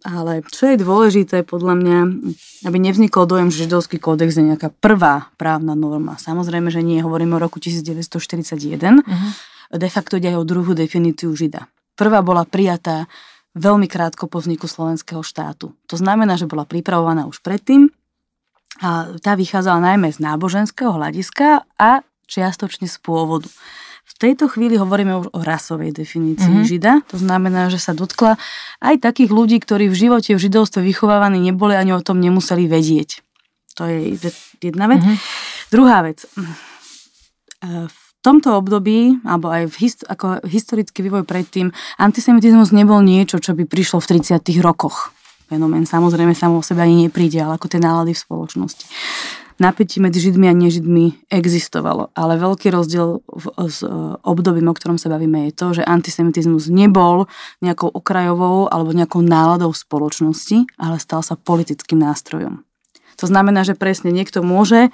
Ale 0.00 0.40
čo 0.48 0.72
je 0.72 0.80
dôležité 0.80 1.44
podľa 1.44 1.76
mňa, 1.76 1.98
aby 2.64 2.76
nevznikol 2.80 3.28
dojem, 3.28 3.52
že 3.52 3.68
židovský 3.68 4.00
kódex 4.00 4.32
je 4.32 4.48
nejaká 4.48 4.72
prvá 4.72 5.28
právna 5.36 5.76
norma. 5.76 6.16
Samozrejme, 6.16 6.72
že 6.72 6.80
nie, 6.80 7.04
hovoríme 7.04 7.36
o 7.36 7.40
roku 7.42 7.60
1941. 7.60 9.04
Uh-huh. 9.04 9.30
De 9.76 9.88
facto 9.92 10.16
ide 10.16 10.32
aj 10.32 10.40
o 10.40 10.48
druhú 10.48 10.72
definíciu 10.72 11.36
žida. 11.36 11.68
Prvá 12.00 12.24
bola 12.24 12.48
prijatá 12.48 13.12
veľmi 13.52 13.84
krátko 13.90 14.24
po 14.24 14.40
vzniku 14.40 14.64
slovenského 14.64 15.20
štátu. 15.20 15.76
To 15.90 15.96
znamená, 16.00 16.40
že 16.40 16.48
bola 16.48 16.64
pripravovaná 16.64 17.28
už 17.28 17.44
predtým 17.44 17.92
a 18.80 19.12
tá 19.20 19.36
vychádzala 19.36 19.92
najmä 19.92 20.08
z 20.14 20.24
náboženského 20.24 20.96
hľadiska 20.96 21.68
a 21.76 22.00
čiastočne 22.30 22.88
z 22.88 22.96
pôvodu. 23.02 23.50
V 24.10 24.14
tejto 24.18 24.50
chvíli 24.50 24.74
hovoríme 24.74 25.14
už 25.22 25.30
o 25.30 25.40
rasovej 25.40 25.94
definícii 25.94 26.50
mm-hmm. 26.50 26.68
žida. 26.68 26.92
To 27.14 27.16
znamená, 27.16 27.70
že 27.70 27.78
sa 27.78 27.94
dotkla 27.94 28.36
aj 28.82 29.00
takých 29.00 29.30
ľudí, 29.30 29.62
ktorí 29.62 29.86
v 29.86 29.96
živote 29.96 30.34
v 30.34 30.42
židovstve 30.42 30.82
vychovávaní 30.82 31.38
neboli, 31.38 31.78
ani 31.78 31.94
o 31.94 32.02
tom 32.02 32.18
nemuseli 32.18 32.66
vedieť. 32.66 33.22
To 33.78 33.86
je 33.86 34.18
jedna 34.60 34.90
vec. 34.90 35.00
Mm-hmm. 35.00 35.18
Druhá 35.70 36.02
vec. 36.04 36.26
V 37.64 37.98
tomto 38.20 38.58
období, 38.58 39.22
alebo 39.24 39.48
aj 39.48 39.72
v 39.72 39.76
hist- 39.88 40.04
ako 40.04 40.44
historický 40.44 41.00
vývoj 41.06 41.24
predtým, 41.24 41.72
antisemitizmus 41.96 42.74
nebol 42.74 43.00
niečo, 43.00 43.40
čo 43.40 43.56
by 43.56 43.64
prišlo 43.64 44.02
v 44.04 44.20
30 44.20 44.42
rokoch. 44.60 45.14
Fenomén 45.48 45.88
samozrejme 45.88 46.36
samo 46.36 46.60
o 46.60 46.66
sebe 46.66 46.84
ani 46.84 47.08
nepríde, 47.08 47.40
ale 47.40 47.56
ako 47.56 47.72
tie 47.72 47.80
nálady 47.80 48.12
v 48.12 48.22
spoločnosti 48.22 48.84
napätí 49.60 50.00
medzi 50.00 50.24
Židmi 50.24 50.48
a 50.48 50.56
nežidmi 50.56 51.28
existovalo. 51.28 52.08
Ale 52.16 52.40
veľký 52.40 52.72
rozdiel 52.72 53.20
v, 53.20 53.44
s 53.68 53.84
e, 53.84 53.92
obdobím, 54.24 54.72
o 54.72 54.74
ktorom 54.74 54.96
sa 54.96 55.12
bavíme, 55.12 55.46
je 55.46 55.52
to, 55.52 55.66
že 55.76 55.82
antisemitizmus 55.84 56.72
nebol 56.72 57.28
nejakou 57.60 57.92
okrajovou 57.92 58.72
alebo 58.72 58.96
nejakou 58.96 59.20
náladou 59.20 59.70
spoločnosti, 59.76 60.64
ale 60.80 60.96
stal 60.96 61.20
sa 61.20 61.36
politickým 61.36 62.00
nástrojom. 62.00 62.64
To 63.20 63.28
znamená, 63.28 63.68
že 63.68 63.76
presne 63.76 64.08
niekto 64.16 64.40
môže 64.40 64.88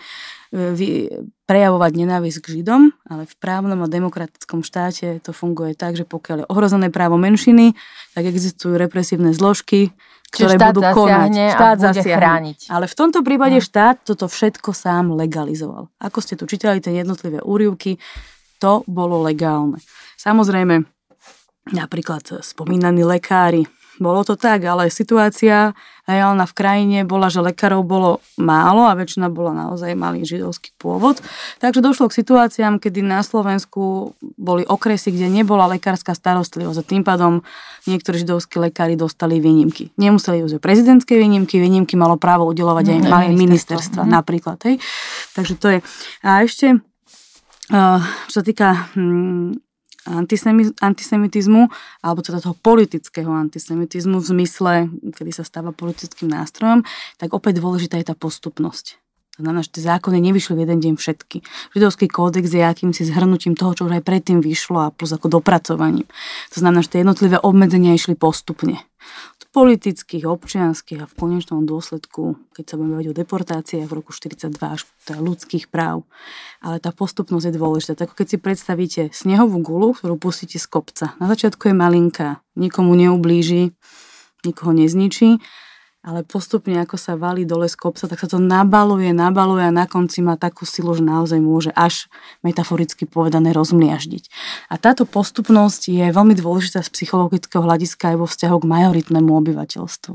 prejavovať 1.46 1.92
nenávisť 1.94 2.38
k 2.42 2.46
Židom, 2.58 2.90
ale 3.06 3.26
v 3.26 3.34
právnom 3.38 3.78
a 3.82 3.90
demokratickom 3.90 4.66
štáte 4.66 5.22
to 5.22 5.30
funguje 5.30 5.78
tak, 5.78 5.94
že 5.94 6.02
pokiaľ 6.02 6.36
je 6.42 6.50
ohrozené 6.50 6.88
právo 6.90 7.18
menšiny, 7.18 7.74
tak 8.14 8.26
existujú 8.26 8.74
represívne 8.74 9.30
zložky, 9.30 9.94
ktoré 10.34 10.58
budú 10.58 10.82
konať. 10.82 11.30
Štát 11.54 11.78
a 11.78 11.90
bude 11.94 12.02
chrániť. 12.02 12.58
Ale 12.70 12.84
v 12.90 12.94
tomto 12.98 13.20
prípade 13.22 13.58
no. 13.58 13.64
štát 13.64 14.02
toto 14.02 14.26
všetko 14.26 14.74
sám 14.74 15.14
legalizoval. 15.14 15.88
Ako 16.02 16.18
ste 16.18 16.34
tu 16.34 16.50
čítali 16.50 16.82
tie 16.82 16.98
jednotlivé 16.98 17.38
úrivky, 17.42 17.98
to 18.58 18.82
bolo 18.90 19.22
legálne. 19.22 19.78
Samozrejme, 20.18 20.82
napríklad 21.70 22.42
spomínaní 22.42 23.04
lekári, 23.06 23.66
bolo 23.96 24.24
to 24.24 24.36
tak, 24.36 24.64
ale 24.64 24.92
situácia 24.92 25.72
reálna 26.06 26.46
v 26.46 26.54
krajine 26.54 26.98
bola, 27.02 27.26
že 27.26 27.42
lekárov 27.42 27.82
bolo 27.82 28.22
málo 28.38 28.86
a 28.86 28.94
väčšina 28.94 29.26
bola 29.26 29.50
naozaj 29.50 29.98
malý 29.98 30.22
židovský 30.22 30.70
pôvod. 30.78 31.18
Takže 31.58 31.82
došlo 31.82 32.06
k 32.06 32.22
situáciám, 32.22 32.78
kedy 32.78 33.02
na 33.02 33.26
Slovensku 33.26 34.14
boli 34.38 34.62
okresy, 34.62 35.10
kde 35.10 35.26
nebola 35.26 35.66
lekárska 35.66 36.14
starostlivosť 36.14 36.78
a 36.78 36.86
tým 36.86 37.02
pádom 37.02 37.42
niektorí 37.90 38.22
židovskí 38.22 38.62
lekári 38.62 38.94
dostali 38.94 39.42
výnimky. 39.42 39.90
Nemuseli 39.98 40.46
už 40.46 40.62
prezidentské 40.62 41.18
výnimky, 41.18 41.58
výnimky 41.58 41.98
malo 41.98 42.14
právo 42.16 42.46
udelovať 42.46 42.86
aj 42.96 42.98
mm, 43.02 43.08
malé 43.10 43.26
ministerstva 43.34 44.06
mm. 44.06 44.10
napríklad. 44.10 44.58
Hej. 44.62 44.78
Takže 45.34 45.54
to 45.58 45.66
je. 45.74 45.78
A 46.22 46.46
ešte, 46.46 46.78
uh, 47.74 48.00
čo 48.30 48.34
sa 48.40 48.42
týka 48.46 48.94
hm, 48.94 49.65
antisemitizmu, 50.80 51.68
alebo 52.00 52.20
teda 52.22 52.38
toho 52.38 52.54
politického 52.54 53.28
antisemitizmu 53.28 54.22
v 54.22 54.26
zmysle, 54.26 54.72
kedy 55.12 55.30
sa 55.34 55.42
stáva 55.42 55.74
politickým 55.74 56.30
nástrojom, 56.30 56.86
tak 57.18 57.34
opäť 57.34 57.58
dôležitá 57.58 57.98
je 57.98 58.08
tá 58.08 58.16
postupnosť. 58.16 59.02
To 59.36 59.44
znamená, 59.44 59.60
že 59.60 59.76
tie 59.76 59.84
zákony 59.84 60.16
nevyšli 60.32 60.56
v 60.56 60.62
jeden 60.64 60.78
deň 60.80 60.94
všetky. 60.96 61.44
Židovský 61.76 62.08
kódex 62.08 62.48
je 62.48 62.64
akýmsi 62.64 63.04
zhrnutím 63.04 63.52
toho, 63.52 63.76
čo 63.76 63.84
už 63.84 64.00
aj 64.00 64.04
predtým 64.08 64.40
vyšlo 64.40 64.88
a 64.88 64.88
plus 64.88 65.12
ako 65.12 65.28
dopracovaním. 65.28 66.08
To 66.56 66.64
znamená, 66.64 66.80
že 66.80 66.96
tie 66.96 67.00
jednotlivé 67.04 67.36
obmedzenia 67.44 67.92
išli 67.92 68.16
postupne 68.16 68.80
politických, 69.56 70.28
občianských 70.28 71.00
a 71.00 71.08
v 71.08 71.16
konečnom 71.16 71.64
dôsledku, 71.64 72.36
keď 72.52 72.64
sa 72.68 72.74
budeme 72.76 73.00
baviť 73.00 73.08
o 73.08 73.18
deportáciách 73.24 73.88
v 73.88 73.96
roku 73.96 74.12
42 74.12 74.52
až 74.60 74.84
ľudských 75.08 75.72
práv. 75.72 76.04
Ale 76.60 76.76
tá 76.76 76.92
postupnosť 76.92 77.48
je 77.48 77.54
dôležitá. 77.56 77.96
Tak 77.96 78.12
keď 78.12 78.26
si 78.28 78.36
predstavíte 78.36 79.02
snehovú 79.16 79.64
gulu, 79.64 79.96
ktorú 79.96 80.20
pustíte 80.20 80.60
z 80.60 80.68
kopca. 80.68 81.16
Na 81.16 81.24
začiatku 81.32 81.72
je 81.72 81.74
malinká, 81.74 82.44
nikomu 82.52 82.92
neublíži, 83.00 83.72
nikoho 84.44 84.76
nezničí 84.76 85.40
ale 86.06 86.22
postupne 86.22 86.78
ako 86.78 86.94
sa 86.94 87.18
valí 87.18 87.42
dole 87.42 87.66
z 87.66 87.74
kopca, 87.74 88.06
tak 88.06 88.22
sa 88.22 88.30
to 88.30 88.38
nabaluje, 88.38 89.10
nabaluje 89.10 89.66
a 89.66 89.74
na 89.74 89.90
konci 89.90 90.22
má 90.22 90.38
takú 90.38 90.62
silu, 90.62 90.94
že 90.94 91.02
naozaj 91.02 91.42
môže 91.42 91.74
až 91.74 92.06
metaforicky 92.46 93.10
povedané 93.10 93.50
rozmliaždiť. 93.50 94.30
A 94.70 94.78
táto 94.78 95.02
postupnosť 95.02 95.90
je 95.90 96.06
veľmi 96.14 96.38
dôležitá 96.38 96.86
z 96.86 96.94
psychologického 96.94 97.58
hľadiska 97.58 98.14
aj 98.14 98.16
vo 98.22 98.26
vzťahu 98.30 98.56
k 98.62 98.70
majoritnému 98.70 99.30
obyvateľstvu. 99.34 100.14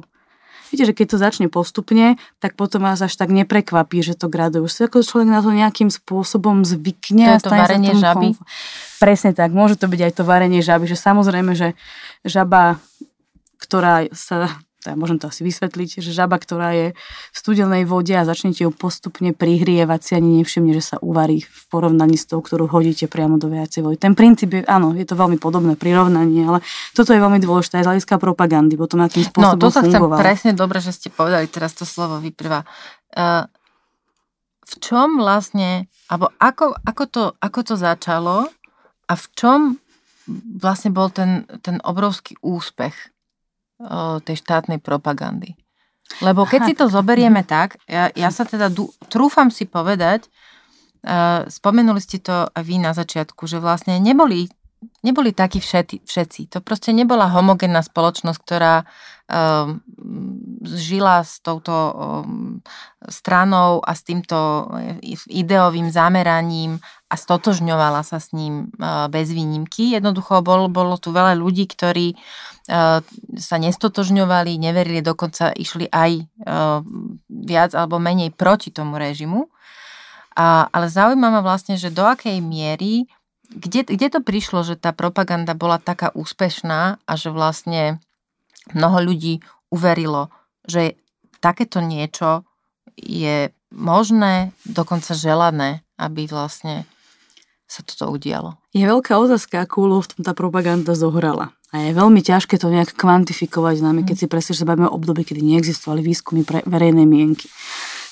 Viete, 0.72 0.88
že 0.88 0.96
keď 0.96 1.08
to 1.12 1.18
začne 1.20 1.48
postupne, 1.52 2.16
tak 2.40 2.56
potom 2.56 2.88
vás 2.88 3.04
až 3.04 3.12
tak 3.20 3.28
neprekvapí, 3.28 4.00
že 4.00 4.16
to 4.16 4.32
graduje. 4.32 4.64
Už 4.64 4.72
sa 4.72 4.88
ako 4.88 5.04
človek 5.04 5.28
na 5.28 5.44
to 5.44 5.52
nejakým 5.52 5.92
spôsobom 5.92 6.64
zvykne. 6.64 7.36
To 7.36 7.36
je 7.36 7.44
to 7.44 7.52
varenie 7.52 7.92
žaby? 8.00 8.32
Konf... 8.32 8.40
Presne 8.96 9.36
tak, 9.36 9.52
môže 9.52 9.76
to 9.76 9.92
byť 9.92 10.00
aj 10.08 10.14
to 10.16 10.24
varenie 10.24 10.64
žaby, 10.64 10.88
že 10.88 10.96
samozrejme, 10.96 11.52
že 11.60 11.76
žaba, 12.24 12.80
ktorá 13.60 14.08
sa 14.16 14.56
teda 14.82 14.98
môžem 14.98 15.22
to 15.22 15.30
asi 15.30 15.46
vysvetliť, 15.46 16.02
že 16.02 16.10
žaba, 16.10 16.42
ktorá 16.42 16.74
je 16.74 16.88
v 16.98 17.36
studenej 17.38 17.86
vode 17.86 18.18
a 18.18 18.26
začnete 18.26 18.66
ju 18.66 18.74
postupne 18.74 19.30
prihrievať, 19.30 20.00
si 20.02 20.12
ani 20.18 20.42
nevšimne, 20.42 20.74
že 20.74 20.82
sa 20.82 20.98
uvarí 21.06 21.46
v 21.46 21.62
porovnaní 21.70 22.18
s 22.18 22.26
tou, 22.26 22.42
ktorú 22.42 22.66
hodíte 22.66 23.06
priamo 23.06 23.38
do 23.38 23.46
viacej 23.46 23.86
vody. 23.86 24.02
Ten 24.02 24.18
princíp 24.18 24.58
je, 24.58 24.62
áno, 24.66 24.98
je 24.98 25.06
to 25.06 25.14
veľmi 25.14 25.38
podobné 25.38 25.78
prirovnanie, 25.78 26.50
ale 26.50 26.66
toto 26.98 27.14
je 27.14 27.22
veľmi 27.22 27.38
dôležité 27.38 27.80
aj 27.80 27.86
z 27.86 27.90
hľadiska 27.94 28.16
propagandy, 28.18 28.74
potom 28.74 29.06
akým 29.06 29.22
spôsobom 29.22 29.54
No, 29.54 29.62
to 29.62 29.70
sa 29.70 29.86
fungoval. 29.86 30.18
chcem 30.18 30.26
presne 30.26 30.52
dobre, 30.58 30.82
že 30.82 30.92
ste 30.98 31.14
povedali, 31.14 31.46
teraz 31.46 31.78
to 31.78 31.86
slovo 31.86 32.18
vyprva. 32.18 32.66
Uh, 33.14 33.46
v 34.66 34.74
čom 34.82 35.22
vlastne, 35.22 35.86
alebo 36.10 36.34
ako, 36.42 36.74
ako, 36.82 37.04
to, 37.06 37.24
ako 37.38 37.60
to 37.62 37.76
začalo 37.78 38.50
a 39.06 39.14
v 39.14 39.26
čom 39.38 39.60
vlastne 40.58 40.96
bol 40.96 41.12
ten, 41.12 41.44
ten 41.60 41.78
obrovský 41.84 42.40
úspech 42.40 43.11
tej 44.22 44.36
štátnej 44.38 44.78
propagandy. 44.78 45.58
Lebo 46.20 46.44
keď 46.44 46.60
si 46.68 46.74
to 46.76 46.92
zoberieme 46.98 47.48
tak, 47.48 47.80
ja, 47.88 48.12
ja 48.12 48.30
sa 48.34 48.44
teda 48.44 48.68
dú, 48.68 48.92
trúfam 49.08 49.48
si 49.48 49.64
povedať, 49.64 50.28
uh, 51.08 51.48
spomenuli 51.48 52.02
ste 52.04 52.20
to 52.20 52.52
aj 52.52 52.64
vy 52.68 52.84
na 52.84 52.92
začiatku, 52.92 53.48
že 53.48 53.64
vlastne 53.64 53.96
neboli, 54.04 54.52
neboli 55.08 55.32
takí 55.32 55.64
všetci, 55.64 56.04
všetci. 56.04 56.42
To 56.52 56.60
proste 56.60 56.92
nebola 56.92 57.32
homogénna 57.32 57.80
spoločnosť, 57.80 58.40
ktorá 58.44 58.84
uh, 58.84 59.72
žila 60.68 61.24
s 61.24 61.40
touto 61.40 61.72
um, 61.72 62.60
stranou 63.08 63.80
a 63.80 63.96
s 63.96 64.04
týmto 64.04 64.68
ideovým 65.32 65.90
zameraním 65.90 66.78
a 67.08 67.16
stotožňovala 67.18 68.04
sa 68.06 68.20
s 68.20 68.36
ním 68.36 68.70
uh, 68.78 69.08
bez 69.08 69.32
výnimky. 69.32 69.96
Jednoducho 69.96 70.44
bol, 70.44 70.68
bolo 70.68 71.00
tu 71.00 71.16
veľa 71.16 71.40
ľudí, 71.40 71.66
ktorí 71.66 72.14
sa 73.36 73.56
nestotožňovali, 73.60 74.56
neverili, 74.56 75.04
dokonca 75.04 75.52
išli 75.52 75.92
aj 75.92 76.24
viac 77.28 77.72
alebo 77.76 78.00
menej 78.00 78.32
proti 78.32 78.72
tomu 78.72 78.96
režimu. 78.96 79.52
Ale 80.40 80.88
zaujíma 80.88 81.28
ma 81.28 81.42
vlastne, 81.44 81.76
že 81.76 81.92
do 81.92 82.08
akej 82.08 82.40
miery, 82.40 83.12
kde, 83.52 83.84
kde 83.84 84.08
to 84.08 84.20
prišlo, 84.24 84.64
že 84.64 84.80
tá 84.80 84.96
propaganda 84.96 85.52
bola 85.52 85.76
taká 85.76 86.16
úspešná 86.16 87.04
a 87.04 87.12
že 87.20 87.36
vlastne 87.36 88.00
mnoho 88.72 89.12
ľudí 89.12 89.44
uverilo, 89.68 90.32
že 90.64 90.96
takéto 91.44 91.84
niečo 91.84 92.48
je 92.96 93.52
možné, 93.76 94.56
dokonca 94.64 95.12
želané, 95.12 95.84
aby 96.00 96.32
vlastne 96.32 96.88
sa 97.68 97.84
toto 97.84 98.12
udialo. 98.16 98.56
Je 98.72 98.88
veľká 98.88 99.20
otázka, 99.20 99.68
akú 99.68 99.88
úlohu 99.88 100.04
v 100.08 100.12
tom 100.16 100.22
tá 100.24 100.32
propaganda 100.32 100.96
zohrala. 100.96 101.52
A 101.72 101.88
je 101.88 101.96
veľmi 101.96 102.20
ťažké 102.20 102.60
to 102.60 102.68
nejak 102.68 102.92
kvantifikovať, 103.00 103.80
najmä 103.80 104.04
keď 104.04 104.16
si 104.20 104.28
presne 104.28 104.54
sa 104.60 104.68
bavíme 104.68 104.92
o 104.92 104.96
období, 104.96 105.24
kedy 105.24 105.40
neexistovali 105.40 106.04
výskumy 106.04 106.44
pre 106.44 106.60
verejnej 106.68 107.08
mienky. 107.08 107.48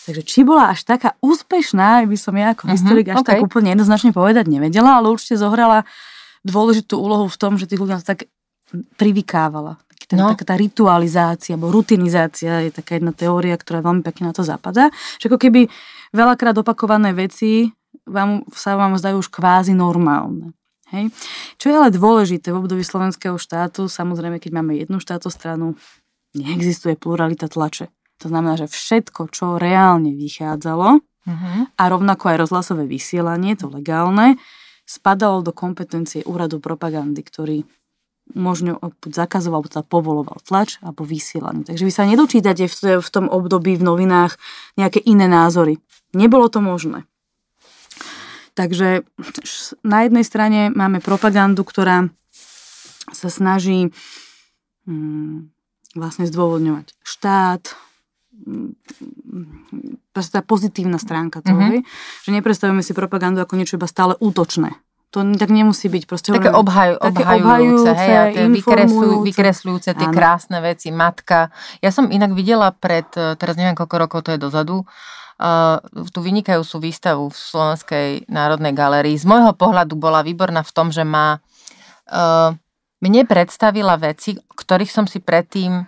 Takže 0.08 0.24
či 0.24 0.48
bola 0.48 0.72
až 0.72 0.88
taká 0.88 1.20
úspešná, 1.20 2.08
by 2.08 2.18
som 2.18 2.34
ja 2.40 2.56
ako 2.56 2.66
mm-hmm, 2.66 2.76
historik 2.80 3.06
až 3.12 3.18
okay. 3.20 3.38
tak 3.38 3.46
úplne 3.46 3.76
jednoznačne 3.76 4.16
povedať 4.16 4.48
nevedela, 4.48 4.98
ale 4.98 5.12
určite 5.12 5.38
zohrala 5.38 5.84
dôležitú 6.48 6.96
úlohu 6.96 7.28
v 7.28 7.38
tom, 7.38 7.60
že 7.60 7.68
tých 7.68 7.84
ľudí 7.84 8.00
tak 8.02 8.32
privykávala. 8.96 9.78
Ten, 10.10 10.18
no. 10.18 10.34
Taká 10.34 10.42
tá 10.42 10.56
ritualizácia 10.58 11.54
alebo 11.54 11.70
rutinizácia 11.70 12.66
je 12.66 12.74
taká 12.74 12.98
jedna 12.98 13.14
teória, 13.14 13.54
ktorá 13.54 13.86
veľmi 13.86 14.02
pekne 14.02 14.32
na 14.32 14.34
to 14.34 14.42
zapadá. 14.42 14.90
Že 15.22 15.30
ako 15.30 15.38
keby 15.38 15.62
veľakrát 16.10 16.58
opakované 16.58 17.14
veci 17.14 17.70
vám, 18.10 18.42
sa 18.50 18.74
vám 18.74 18.98
zdajú 18.98 19.22
už 19.22 19.30
kvázi 19.30 19.78
normálne. 19.78 20.58
Hej. 20.90 21.14
Čo 21.62 21.66
je 21.70 21.76
ale 21.78 21.90
dôležité 21.94 22.50
v 22.50 22.66
období 22.66 22.82
slovenského 22.82 23.38
štátu, 23.38 23.86
samozrejme, 23.86 24.42
keď 24.42 24.52
máme 24.58 24.74
jednu 24.78 24.98
stranu, 25.30 25.78
neexistuje 26.34 26.98
pluralita 26.98 27.46
tlače. 27.50 27.94
To 28.20 28.28
znamená, 28.28 28.60
že 28.60 28.68
všetko, 28.68 29.32
čo 29.32 29.46
reálne 29.56 30.12
vychádzalo 30.12 30.90
uh-huh. 31.00 31.60
a 31.78 31.84
rovnako 31.88 32.24
aj 32.36 32.38
rozhlasové 32.46 32.84
vysielanie, 32.84 33.56
to 33.56 33.72
legálne, 33.72 34.36
spadalo 34.84 35.46
do 35.46 35.56
kompetencie 35.56 36.26
úradu 36.28 36.60
propagandy, 36.60 37.22
ktorý 37.24 37.58
možno 38.38 38.78
zakazoval, 39.10 39.66
teda 39.66 39.82
povoloval 39.82 40.38
tlač 40.46 40.78
alebo 40.86 41.02
vysielanie. 41.02 41.66
Takže 41.66 41.86
vy 41.86 41.94
sa 41.94 42.06
nedočítate 42.06 42.70
v, 42.70 43.02
v 43.02 43.10
tom 43.10 43.26
období 43.26 43.74
v 43.74 43.86
novinách 43.86 44.38
nejaké 44.78 45.02
iné 45.02 45.26
názory. 45.26 45.82
Nebolo 46.14 46.46
to 46.50 46.62
možné. 46.62 47.09
Takže 48.60 49.08
na 49.88 50.04
jednej 50.04 50.28
strane 50.28 50.68
máme 50.68 51.00
propagandu, 51.00 51.64
ktorá 51.64 52.12
sa 53.16 53.32
snaží 53.32 53.88
hmm, 54.84 55.48
vlastne 55.96 56.28
zdôvodňovať 56.28 56.92
štát, 57.00 57.64
proste 60.12 60.32
tá 60.36 60.44
pozitívna 60.44 61.00
stránka 61.00 61.40
toho, 61.40 61.56
mm-hmm. 61.56 61.88
že 62.28 62.30
neprestavujeme 62.36 62.84
si 62.84 62.92
propagandu 62.92 63.40
ako 63.40 63.56
niečo 63.56 63.80
iba 63.80 63.88
stále 63.88 64.20
útočné. 64.20 64.76
To 65.16 65.24
tak 65.40 65.50
nemusí 65.50 65.90
byť. 65.90 66.04
Proste 66.06 66.30
také 66.36 66.52
obhaj, 66.54 67.00
také 67.00 67.24
obhajujúce, 67.26 67.90
hej, 67.96 68.14
a 68.14 68.24
tie 68.30 68.46
vykresľujúce, 68.46 69.26
vykresľujúce 69.26 69.90
tie 69.96 70.08
áno. 70.12 70.14
krásne 70.14 70.60
veci, 70.62 70.94
matka. 70.94 71.50
Ja 71.82 71.96
som 71.96 72.12
inak 72.12 72.36
videla 72.36 72.76
pred, 72.76 73.08
teraz 73.16 73.56
neviem 73.58 73.74
koľko 73.74 73.96
rokov 73.98 74.20
to 74.28 74.38
je 74.38 74.40
dozadu, 74.40 74.86
uh, 74.86 75.19
tú 76.12 76.20
vynikajúcu 76.20 76.92
výstavu 76.92 77.32
v 77.32 77.38
Slovenskej 77.38 78.08
národnej 78.28 78.76
galérii. 78.76 79.16
Z 79.16 79.24
môjho 79.24 79.56
pohľadu 79.56 79.96
bola 79.96 80.20
výborná 80.20 80.68
v 80.68 80.74
tom, 80.76 80.92
že 80.92 81.08
má 81.08 81.40
uh, 81.40 82.52
mne 83.00 83.24
predstavila 83.24 83.96
veci, 83.96 84.36
ktorých 84.36 84.92
som 84.92 85.08
si 85.08 85.24
predtým 85.24 85.88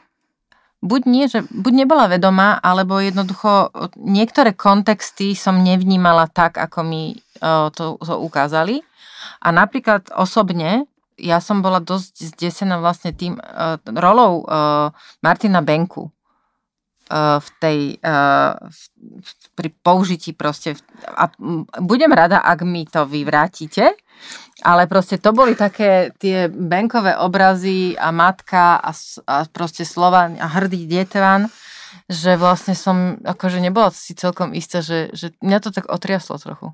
buď 0.81 1.01
nie, 1.03 1.27
že 1.27 1.43
buď 1.51 1.73
nebola 1.83 2.07
vedomá, 2.07 2.57
alebo 2.63 2.97
jednoducho 3.03 3.69
niektoré 3.99 4.55
kontexty 4.55 5.35
som 5.35 5.59
nevnímala 5.59 6.31
tak, 6.31 6.55
ako 6.55 6.79
mi 6.87 7.19
uh, 7.43 7.67
to, 7.75 7.99
to 7.99 8.15
ukázali. 8.17 8.79
A 9.43 9.51
napríklad 9.51 10.09
osobne, 10.15 10.87
ja 11.19 11.43
som 11.43 11.59
bola 11.59 11.83
dosť 11.83 12.33
zdesená 12.33 12.79
vlastne 12.79 13.11
tým 13.11 13.35
uh, 13.35 13.75
rolou 13.83 14.47
uh, 14.47 14.95
Martina 15.19 15.59
Benku 15.59 16.09
v 17.11 17.47
tej, 17.59 17.79
v, 17.99 19.31
pri 19.55 19.69
použití 19.83 20.31
proste. 20.31 20.79
A 21.03 21.27
budem 21.83 22.11
rada, 22.15 22.39
ak 22.39 22.63
mi 22.63 22.87
to 22.87 23.03
vyvrátite, 23.03 23.91
ale 24.61 24.85
proste 24.87 25.17
to 25.17 25.33
boli 25.33 25.57
také 25.57 26.13
tie 26.21 26.47
bankové 26.47 27.17
obrazy 27.17 27.97
a 27.97 28.13
matka 28.13 28.77
a, 28.77 28.91
a 29.27 29.35
proste 29.49 29.83
slova 29.83 30.29
a 30.29 30.47
hrdý 30.47 30.85
detvan, 30.85 31.49
že 32.07 32.37
vlastne 32.39 32.77
som 32.77 33.19
akože 33.19 33.59
nebola 33.59 33.91
si 33.91 34.15
celkom 34.15 34.53
istá, 34.55 34.79
že, 34.79 35.11
že 35.11 35.33
mňa 35.43 35.57
to 35.59 35.69
tak 35.73 35.89
otriaslo 35.89 36.39
trochu. 36.39 36.71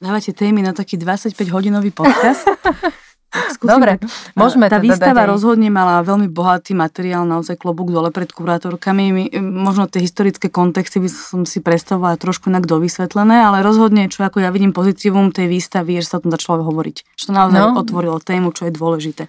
Dávate 0.00 0.32
témy 0.32 0.64
na 0.64 0.72
taký 0.72 0.96
25 0.96 1.36
hodinový 1.52 1.90
podcast. 1.92 2.48
Skúsim, 3.26 3.68
Dobre, 3.68 3.92
môžeme 4.38 4.70
Tá 4.70 4.80
výstava 4.80 5.26
rozhodne 5.28 5.68
mala 5.68 6.00
veľmi 6.00 6.30
bohatý 6.30 6.72
materiál, 6.72 7.28
naozaj 7.28 7.58
klobúk 7.60 7.92
dole 7.92 8.08
pred 8.14 8.30
kurátorkami. 8.30 9.34
Možno 9.40 9.90
tie 9.90 10.00
historické 10.00 10.48
kontexty 10.48 11.02
by 11.02 11.10
som 11.10 11.42
si 11.44 11.60
predstavovala 11.60 12.16
trošku 12.16 12.48
inak 12.48 12.64
dovysvetlené, 12.64 13.44
ale 13.44 13.66
rozhodne, 13.66 14.08
čo 14.08 14.24
ako 14.24 14.40
ja 14.40 14.50
vidím 14.54 14.72
pozitívum 14.72 15.34
tej 15.34 15.50
výstavy, 15.50 15.98
je, 15.98 16.06
že 16.06 16.10
sa 16.10 16.16
o 16.18 16.24
tom 16.24 16.32
začalo 16.32 16.64
hovoriť. 16.64 16.96
Čo 17.18 17.24
to 17.28 17.32
naozaj 17.34 17.60
no. 17.60 17.76
otvorilo 17.76 18.18
tému, 18.22 18.54
čo 18.54 18.70
je 18.70 18.72
dôležité. 18.72 19.28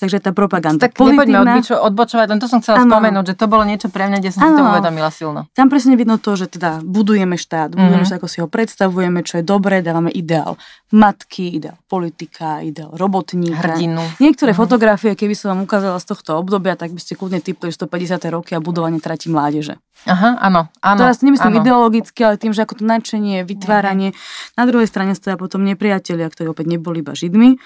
Takže 0.00 0.16
tá 0.16 0.32
propaganda. 0.32 0.88
Tak 0.88 0.96
pozitívna... 0.96 1.12
nepoďme 1.12 1.38
odbičo, 1.44 1.74
odbočovať, 1.76 2.26
len 2.32 2.40
to 2.40 2.48
som 2.48 2.64
chcela 2.64 2.80
ano. 2.80 2.88
spomenúť, 2.88 3.24
že 3.28 3.34
to 3.36 3.46
bolo 3.52 3.68
niečo 3.68 3.92
pre 3.92 4.08
mňa, 4.08 4.18
kde 4.24 4.30
som 4.32 4.40
ano. 4.40 4.48
si 4.48 4.52
to 4.56 4.62
uvedomila 4.64 5.10
silno. 5.12 5.40
Tam 5.52 5.68
presne 5.68 5.94
vidno 6.00 6.16
to, 6.16 6.40
že 6.40 6.48
teda 6.48 6.80
budujeme 6.80 7.36
štát, 7.36 7.76
budujeme 7.76 8.08
mm-hmm. 8.08 8.16
sa, 8.16 8.16
ako 8.16 8.28
si 8.32 8.40
ho 8.40 8.48
predstavujeme, 8.48 9.20
čo 9.20 9.38
je 9.38 9.44
dobré, 9.44 9.84
dávame 9.84 10.08
ideál 10.08 10.56
matky, 10.90 11.60
ideál 11.60 11.76
politika, 11.84 12.64
ideál 12.64 12.96
robotníka. 12.96 13.76
Hrdinu. 13.76 14.00
Niektoré 14.24 14.56
mm-hmm. 14.56 14.62
fotografie, 14.64 15.12
keby 15.12 15.36
som 15.36 15.52
vám 15.52 15.68
ukázala 15.68 16.00
z 16.00 16.06
tohto 16.08 16.40
obdobia, 16.40 16.80
tak 16.80 16.96
by 16.96 17.00
ste 17.04 17.20
kľudne 17.20 17.44
typli 17.44 17.68
150. 17.68 18.24
roky 18.32 18.56
a 18.56 18.60
budovanie 18.64 19.04
trati 19.04 19.28
mládeže. 19.28 19.76
Aha, 20.08 20.40
áno, 20.40 20.72
áno. 20.80 21.00
Teraz 21.04 21.20
nemyslím 21.20 21.60
áno. 21.60 21.60
ideologicky, 21.60 22.24
ale 22.24 22.40
tým, 22.40 22.56
že 22.56 22.64
ako 22.64 22.80
to 22.80 22.84
nadšenie, 22.88 23.44
vytváranie. 23.44 24.16
Mm-hmm. 24.16 24.56
Na 24.56 24.64
druhej 24.64 24.88
strane 24.88 25.12
stoja 25.12 25.36
potom 25.36 25.60
nepriatelia, 25.60 26.24
ktorí 26.32 26.48
opäť 26.48 26.72
neboli 26.72 27.04
iba 27.04 27.12
židmi, 27.12 27.60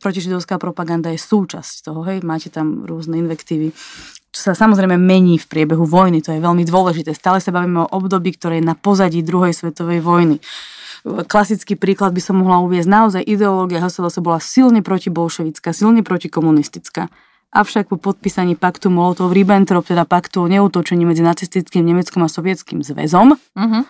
protižidovská 0.00 0.56
propaganda 0.56 1.12
je 1.12 1.20
súčasť 1.20 1.84
toho, 1.84 2.00
hej, 2.08 2.24
máte 2.24 2.48
tam 2.48 2.88
rôzne 2.88 3.20
invektívy, 3.20 3.76
čo 4.30 4.40
sa 4.40 4.56
samozrejme 4.56 4.96
mení 4.96 5.36
v 5.36 5.46
priebehu 5.50 5.84
vojny, 5.84 6.22
to 6.22 6.32
je 6.32 6.40
veľmi 6.40 6.64
dôležité. 6.64 7.12
Stále 7.12 7.42
sa 7.42 7.52
bavíme 7.52 7.84
o 7.84 7.92
období, 7.92 8.32
ktoré 8.38 8.62
je 8.62 8.68
na 8.70 8.78
pozadí 8.78 9.20
druhej 9.20 9.52
svetovej 9.52 10.00
vojny. 10.00 10.40
Klasický 11.04 11.74
príklad 11.80 12.12
by 12.12 12.22
som 12.22 12.38
mohla 12.38 12.60
uviezť. 12.60 12.88
Naozaj 12.88 13.22
ideológia 13.24 13.80
HSLS 13.80 14.20
bola 14.20 14.38
silne 14.38 14.84
protibolševická, 14.84 15.72
silne 15.72 16.04
protikomunistická. 16.04 17.08
Avšak 17.50 17.90
po 17.90 17.98
podpísaní 17.98 18.54
paktu 18.54 18.94
Molotov-Ribbentrop, 18.94 19.82
teda 19.82 20.06
paktu 20.06 20.46
o 20.46 20.46
neútočení 20.46 21.02
medzi 21.02 21.26
nacistickým 21.26 21.82
Nemeckom 21.82 22.22
a 22.22 22.30
Sovietským 22.30 22.82
zväzom, 22.86 23.34
uh-huh 23.34 23.84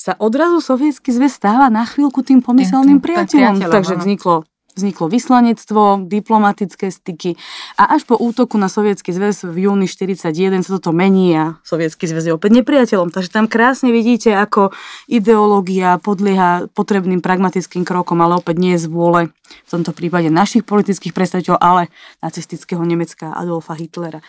sa 0.00 0.16
odrazu 0.16 0.64
sovietský 0.64 1.12
zväz 1.12 1.36
stáva 1.36 1.68
na 1.68 1.84
chvíľku 1.84 2.24
tým 2.24 2.40
pomyselným 2.40 3.04
priateľom. 3.04 3.60
Takže 3.60 4.00
vzniklo 4.00 4.48
vzniklo 4.74 5.10
vyslanectvo, 5.10 6.06
diplomatické 6.06 6.90
styky 6.90 7.34
a 7.78 7.94
až 7.96 8.06
po 8.06 8.14
útoku 8.18 8.56
na 8.56 8.70
Sovietský 8.70 9.10
zväz 9.10 9.46
v 9.46 9.66
júni 9.66 9.90
1941 9.90 10.66
sa 10.66 10.70
toto 10.78 10.90
mení 10.94 11.34
a 11.34 11.58
Sovietský 11.66 12.06
zväz 12.06 12.30
je 12.30 12.32
opäť 12.34 12.62
nepriateľom. 12.62 13.10
Takže 13.10 13.30
tam 13.30 13.46
krásne 13.50 13.90
vidíte, 13.90 14.34
ako 14.34 14.70
ideológia 15.10 15.98
podlieha 15.98 16.70
potrebným 16.72 17.20
pragmatickým 17.24 17.82
krokom, 17.82 18.22
ale 18.22 18.38
opäť 18.38 18.56
nie 18.58 18.74
z 18.78 18.86
vôle 18.86 19.34
v 19.66 19.68
tomto 19.70 19.90
prípade 19.90 20.30
našich 20.30 20.62
politických 20.62 21.14
predstaviteľov, 21.14 21.58
ale 21.58 21.82
nacistického 22.22 22.82
Nemecka 22.82 23.34
Adolfa 23.34 23.74
Hitlera. 23.74 24.22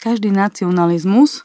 Každý 0.00 0.32
nacionalizmus 0.32 1.44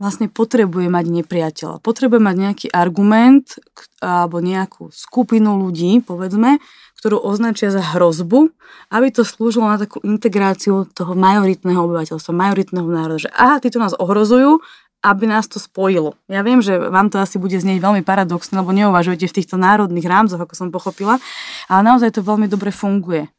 vlastne 0.00 0.32
potrebuje 0.32 0.88
mať 0.88 1.06
nepriateľa. 1.12 1.84
Potrebuje 1.84 2.20
mať 2.24 2.36
nejaký 2.40 2.66
argument 2.72 3.60
alebo 4.00 4.40
nejakú 4.40 4.88
skupinu 4.88 5.60
ľudí, 5.60 6.00
povedzme, 6.00 6.56
ktorú 7.00 7.16
označia 7.24 7.72
za 7.72 7.80
hrozbu, 7.80 8.52
aby 8.92 9.08
to 9.08 9.24
slúžilo 9.24 9.64
na 9.64 9.80
takú 9.80 10.04
integráciu 10.04 10.84
toho 10.92 11.16
majoritného 11.16 11.80
obyvateľstva, 11.80 12.30
majoritného 12.36 12.84
národa, 12.84 13.24
že 13.24 13.30
aha, 13.32 13.56
títo 13.56 13.80
nás 13.80 13.96
ohrozujú, 13.96 14.60
aby 15.00 15.24
nás 15.24 15.48
to 15.48 15.56
spojilo. 15.56 16.12
Ja 16.28 16.44
viem, 16.44 16.60
že 16.60 16.76
vám 16.76 17.08
to 17.08 17.16
asi 17.16 17.40
bude 17.40 17.56
znieť 17.56 17.80
veľmi 17.80 18.04
paradoxné, 18.04 18.60
lebo 18.60 18.76
neuvažujete 18.76 19.32
v 19.32 19.36
týchto 19.40 19.56
národných 19.56 20.04
rámcoch, 20.04 20.44
ako 20.44 20.52
som 20.52 20.68
pochopila, 20.68 21.16
ale 21.72 21.80
naozaj 21.88 22.20
to 22.20 22.20
veľmi 22.20 22.44
dobre 22.52 22.68
funguje. 22.68 23.32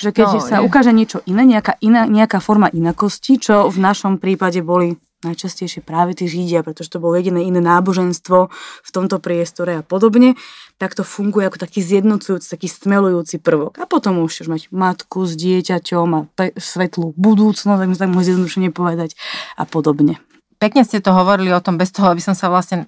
Že 0.00 0.10
keď 0.16 0.26
no, 0.32 0.40
sa 0.40 0.56
je. 0.56 0.64
ukáže 0.64 0.92
niečo 0.96 1.20
iné, 1.28 1.44
nejaká, 1.44 1.76
iná, 1.84 2.08
nejaká 2.08 2.40
forma 2.40 2.72
inakosti, 2.72 3.36
čo 3.36 3.68
v 3.68 3.78
našom 3.82 4.16
prípade 4.16 4.64
boli 4.64 4.96
najčastejšie 5.24 5.80
práve 5.82 6.14
tí 6.18 6.28
Židia, 6.28 6.62
pretože 6.66 6.92
to 6.92 7.02
bolo 7.02 7.16
jediné 7.16 7.42
iné 7.42 7.62
náboženstvo 7.62 8.52
v 8.82 8.90
tomto 8.90 9.22
priestore 9.22 9.80
a 9.80 9.86
podobne, 9.86 10.34
tak 10.76 10.98
to 10.98 11.06
funguje 11.06 11.48
ako 11.48 11.62
taký 11.62 11.80
zjednocujúci, 11.82 12.46
taký 12.50 12.68
stmelujúci 12.68 13.38
prvok. 13.38 13.78
A 13.78 13.86
potom 13.86 14.18
môžeš 14.18 14.50
mať 14.50 14.62
matku 14.74 15.24
s 15.24 15.38
dieťaťom 15.38 16.08
a 16.12 16.20
pe- 16.34 16.54
svetlú 16.58 17.14
budúcnosť, 17.14 17.78
tak 17.78 17.88
tak 18.02 18.10
môžem 18.10 18.34
zjednodušene 18.34 18.70
povedať 18.74 19.14
a 19.54 19.62
podobne. 19.62 20.18
Pekne 20.62 20.86
ste 20.86 21.02
to 21.02 21.10
hovorili 21.10 21.50
o 21.50 21.62
tom, 21.62 21.74
bez 21.74 21.90
toho, 21.90 22.14
aby 22.14 22.22
som 22.22 22.38
sa 22.38 22.46
vlastne 22.46 22.86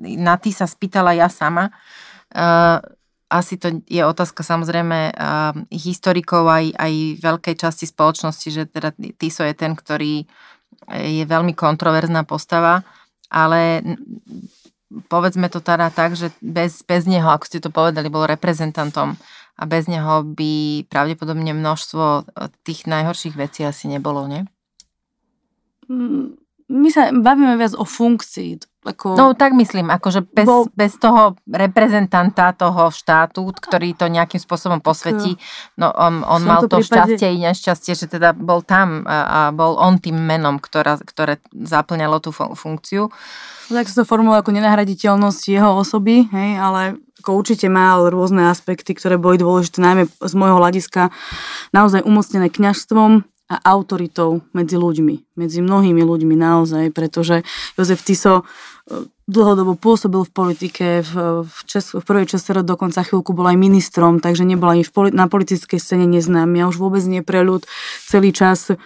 na 0.00 0.40
tý 0.40 0.56
sa 0.56 0.64
spýtala 0.64 1.12
ja 1.12 1.28
sama. 1.28 1.68
Uh, 2.32 2.80
asi 3.30 3.60
to 3.60 3.84
je 3.86 4.02
otázka 4.02 4.42
samozrejme 4.42 5.14
uh, 5.14 5.52
historikov 5.70 6.48
aj, 6.50 6.74
aj 6.74 6.92
veľkej 7.22 7.54
časti 7.60 7.84
spoločnosti, 7.86 8.48
že 8.50 8.62
teda 8.66 8.90
Tiso 9.20 9.46
je 9.46 9.54
ten, 9.54 9.76
ktorý 9.76 10.26
je 10.88 11.24
veľmi 11.26 11.52
kontroverzná 11.52 12.24
postava, 12.24 12.82
ale 13.28 13.82
povedzme 15.06 15.46
to 15.52 15.62
teda 15.62 15.92
tak, 15.94 16.18
že 16.18 16.34
bez, 16.42 16.82
bez 16.82 17.06
neho, 17.06 17.30
ako 17.30 17.44
ste 17.46 17.62
to 17.62 17.70
povedali, 17.70 18.10
bol 18.10 18.26
reprezentantom 18.26 19.14
a 19.60 19.62
bez 19.68 19.86
neho 19.86 20.24
by 20.24 20.84
pravdepodobne 20.88 21.52
množstvo 21.52 22.32
tých 22.64 22.88
najhorších 22.88 23.36
vecí 23.36 23.62
asi 23.62 23.86
nebolo, 23.86 24.26
nie? 24.26 24.42
Mm, 25.86 26.40
my 26.70 26.88
sa 26.88 27.10
bavíme 27.10 27.58
viac 27.58 27.74
o 27.74 27.82
funkcii. 27.82 28.62
Ako... 28.80 29.12
No 29.12 29.36
tak 29.36 29.52
myslím, 29.58 29.92
akože 29.92 30.24
bez, 30.24 30.48
Bo... 30.48 30.64
bez 30.72 30.96
toho 30.96 31.36
reprezentanta 31.44 32.56
toho 32.56 32.88
štátu, 32.88 33.52
ktorý 33.52 33.92
to 33.92 34.08
nejakým 34.08 34.40
spôsobom 34.40 34.80
posvetí, 34.80 35.36
no 35.76 35.92
on, 35.92 36.24
on 36.24 36.40
mal 36.46 36.64
to 36.64 36.80
prípade... 36.80 37.12
šťastie 37.18 37.28
i 37.28 37.38
nešťastie, 37.44 37.92
že 37.92 38.06
teda 38.08 38.32
bol 38.32 38.64
tam 38.64 39.04
a, 39.04 39.18
a 39.20 39.38
bol 39.52 39.76
on 39.76 40.00
tým 40.00 40.16
menom, 40.16 40.56
ktorá, 40.56 40.96
ktoré 40.96 41.44
zaplňalo 41.52 42.24
tú 42.24 42.32
funkciu. 42.32 43.12
Tak 43.68 43.84
sa 43.84 44.00
to 44.00 44.08
formuluje 44.08 44.40
ako 44.40 44.56
nenahraditeľnosť 44.56 45.42
jeho 45.52 45.76
osoby, 45.76 46.24
hej, 46.32 46.50
ale 46.56 46.96
ako 47.20 47.36
určite 47.36 47.68
mal 47.68 48.08
rôzne 48.08 48.48
aspekty, 48.48 48.96
ktoré 48.96 49.20
boli 49.20 49.36
dôležité, 49.36 49.84
najmä 49.84 50.08
z 50.08 50.34
môjho 50.34 50.56
hľadiska 50.56 51.12
naozaj 51.76 52.00
umocnené 52.00 52.48
kňažstvom, 52.48 53.28
a 53.50 53.58
autoritou 53.66 54.46
medzi 54.54 54.78
ľuďmi, 54.78 55.34
medzi 55.34 55.58
mnohými 55.58 55.98
ľuďmi 56.06 56.38
naozaj, 56.38 56.94
pretože 56.94 57.42
Jozef 57.74 57.98
Tiso 58.06 58.46
e, 58.46 59.10
dlhodobo 59.26 59.74
pôsobil 59.74 60.22
v 60.22 60.30
politike, 60.30 60.86
v, 61.02 61.42
v, 61.42 61.58
Čes, 61.66 61.98
v 61.98 62.04
prvej 62.06 62.30
časere 62.30 62.62
dokonca 62.62 63.02
chvíľku 63.02 63.34
bol 63.34 63.50
aj 63.50 63.58
ministrom, 63.58 64.22
takže 64.22 64.46
nebol 64.46 64.70
ani 64.70 64.86
v, 64.86 65.10
na 65.10 65.26
politickej 65.26 65.82
scéne 65.82 66.06
neznámy 66.06 66.62
a 66.62 66.70
už 66.70 66.78
vôbec 66.78 67.02
nie 67.10 67.26
pre 67.26 67.42
ľud. 67.42 67.66
Celý 68.06 68.30
čas 68.30 68.70
e, 68.70 68.78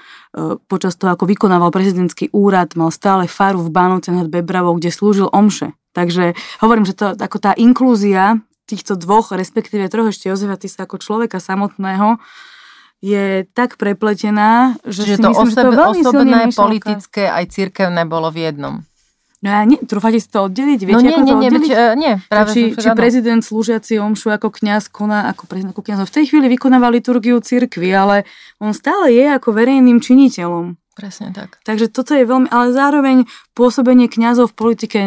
počas 0.65 0.97
toho, 0.97 1.13
ako 1.13 1.29
vykonával 1.29 1.69
prezidentský 1.69 2.33
úrad, 2.33 2.73
mal 2.73 2.89
stále 2.89 3.29
faru 3.29 3.61
v 3.61 3.69
Bánovce 3.69 4.17
nad 4.17 4.33
Bebravou, 4.33 4.81
kde 4.81 4.89
slúžil 4.89 5.29
omše. 5.29 5.77
Takže 5.93 6.33
hovorím, 6.65 6.89
že 6.89 6.97
to 6.97 7.13
ako 7.13 7.37
tá 7.37 7.53
inklúzia 7.53 8.41
týchto 8.65 8.97
dvoch, 8.97 9.29
respektíve 9.29 9.93
troch 9.93 10.09
ešte 10.09 10.33
Jozefa 10.33 10.57
Tisa 10.57 10.89
ako 10.89 10.97
človeka 10.97 11.37
samotného, 11.37 12.17
je 13.05 13.45
tak 13.53 13.77
prepletená, 13.77 14.81
že 14.89 15.05
Čiže 15.05 15.15
si 15.17 15.21
to 15.21 15.29
myslím, 15.29 15.49
osob, 15.53 15.53
že 15.53 15.61
to 15.61 15.71
veľmi 15.77 16.01
osobné, 16.01 16.39
politické 16.57 17.23
aj 17.29 17.45
cirkevné 17.53 18.09
bolo 18.09 18.33
v 18.33 18.49
jednom. 18.49 18.81
No 19.45 19.53
ja 19.53 19.61
nie, 19.69 19.77
trúfate 19.77 20.17
si 20.17 20.25
to 20.33 20.49
oddeliť? 20.49 20.81
Viete, 20.89 20.97
no 20.97 21.05
nie, 21.05 21.13
ako 21.13 21.21
nie, 21.21 21.29
to 21.29 21.37
nie, 21.37 21.49
oddeliť? 21.53 21.69
uh, 21.69 21.93
nie, 22.01 22.13
práve 22.33 22.51
či, 22.57 22.61
či 22.73 22.89
prezident 22.97 23.45
slúžiaci 23.45 24.01
omšu 24.01 24.33
ako 24.33 24.49
kňaz 24.49 24.89
koná, 24.89 25.29
ako 25.29 25.45
prezident 25.45 25.77
ako 25.77 25.85
kňaz. 25.85 26.09
V 26.09 26.17
tej 26.17 26.25
chvíli 26.33 26.49
vykonáva 26.49 26.89
liturgiu 26.89 27.37
cirkvi, 27.45 27.93
ale 27.93 28.25
on 28.57 28.73
stále 28.73 29.13
je 29.13 29.29
ako 29.29 29.53
verejným 29.53 30.01
činiteľom. 30.01 30.81
Presne 30.97 31.35
tak. 31.37 31.61
Takže 31.67 31.93
toto 31.93 32.17
je 32.17 32.25
veľmi, 32.25 32.49
ale 32.49 32.73
zároveň 32.73 33.29
pôsobenie 33.53 34.09
kňazov 34.09 34.55
v 34.55 34.57
politike 34.57 34.99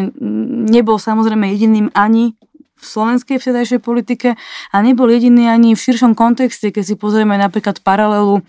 nebol 0.70 1.02
samozrejme 1.02 1.50
jediným 1.50 1.90
ani 1.96 2.38
v 2.78 2.84
slovenskej 2.86 3.42
vtedajšej 3.42 3.80
politike 3.82 4.38
a 4.70 4.76
nebol 4.80 5.10
jediný 5.10 5.50
ani 5.50 5.74
v 5.74 5.82
širšom 5.82 6.14
kontexte, 6.14 6.70
keď 6.70 6.84
si 6.86 6.94
pozrieme 6.94 7.34
napríklad 7.34 7.82
paralelu 7.82 8.46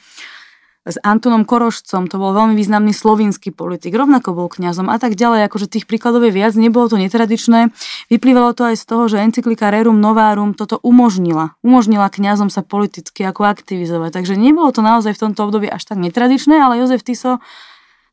s 0.87 0.95
Antonom 1.05 1.43
Korošcom, 1.45 2.07
to 2.07 2.15
bol 2.17 2.31
veľmi 2.33 2.55
významný 2.55 2.95
slovinský 2.95 3.53
politik, 3.53 3.93
rovnako 3.93 4.33
bol 4.33 4.47
kňazom 4.49 4.87
a 4.87 4.97
tak 4.97 5.13
ďalej, 5.19 5.45
akože 5.51 5.67
tých 5.69 5.85
príkladov 5.85 6.25
je 6.25 6.33
viac, 6.33 6.55
nebolo 6.57 6.87
to 6.87 6.97
netradičné. 6.97 7.69
Vyplývalo 8.07 8.55
to 8.57 8.63
aj 8.71 8.75
z 8.79 8.83
toho, 8.87 9.05
že 9.11 9.21
encyklika 9.21 9.69
Rerum 9.69 10.01
Novarum 10.01 10.57
toto 10.57 10.81
umožnila. 10.81 11.59
Umožnila 11.61 12.09
kňazom 12.09 12.49
sa 12.49 12.65
politicky 12.65 13.21
ako 13.27 13.45
aktivizovať. 13.45 14.23
Takže 14.23 14.33
nebolo 14.39 14.73
to 14.73 14.81
naozaj 14.81 15.13
v 15.13 15.21
tomto 15.29 15.45
období 15.45 15.69
až 15.69 15.85
tak 15.85 16.01
netradičné, 16.01 16.57
ale 16.57 16.79
Jozef 16.79 17.05
Tiso 17.05 17.43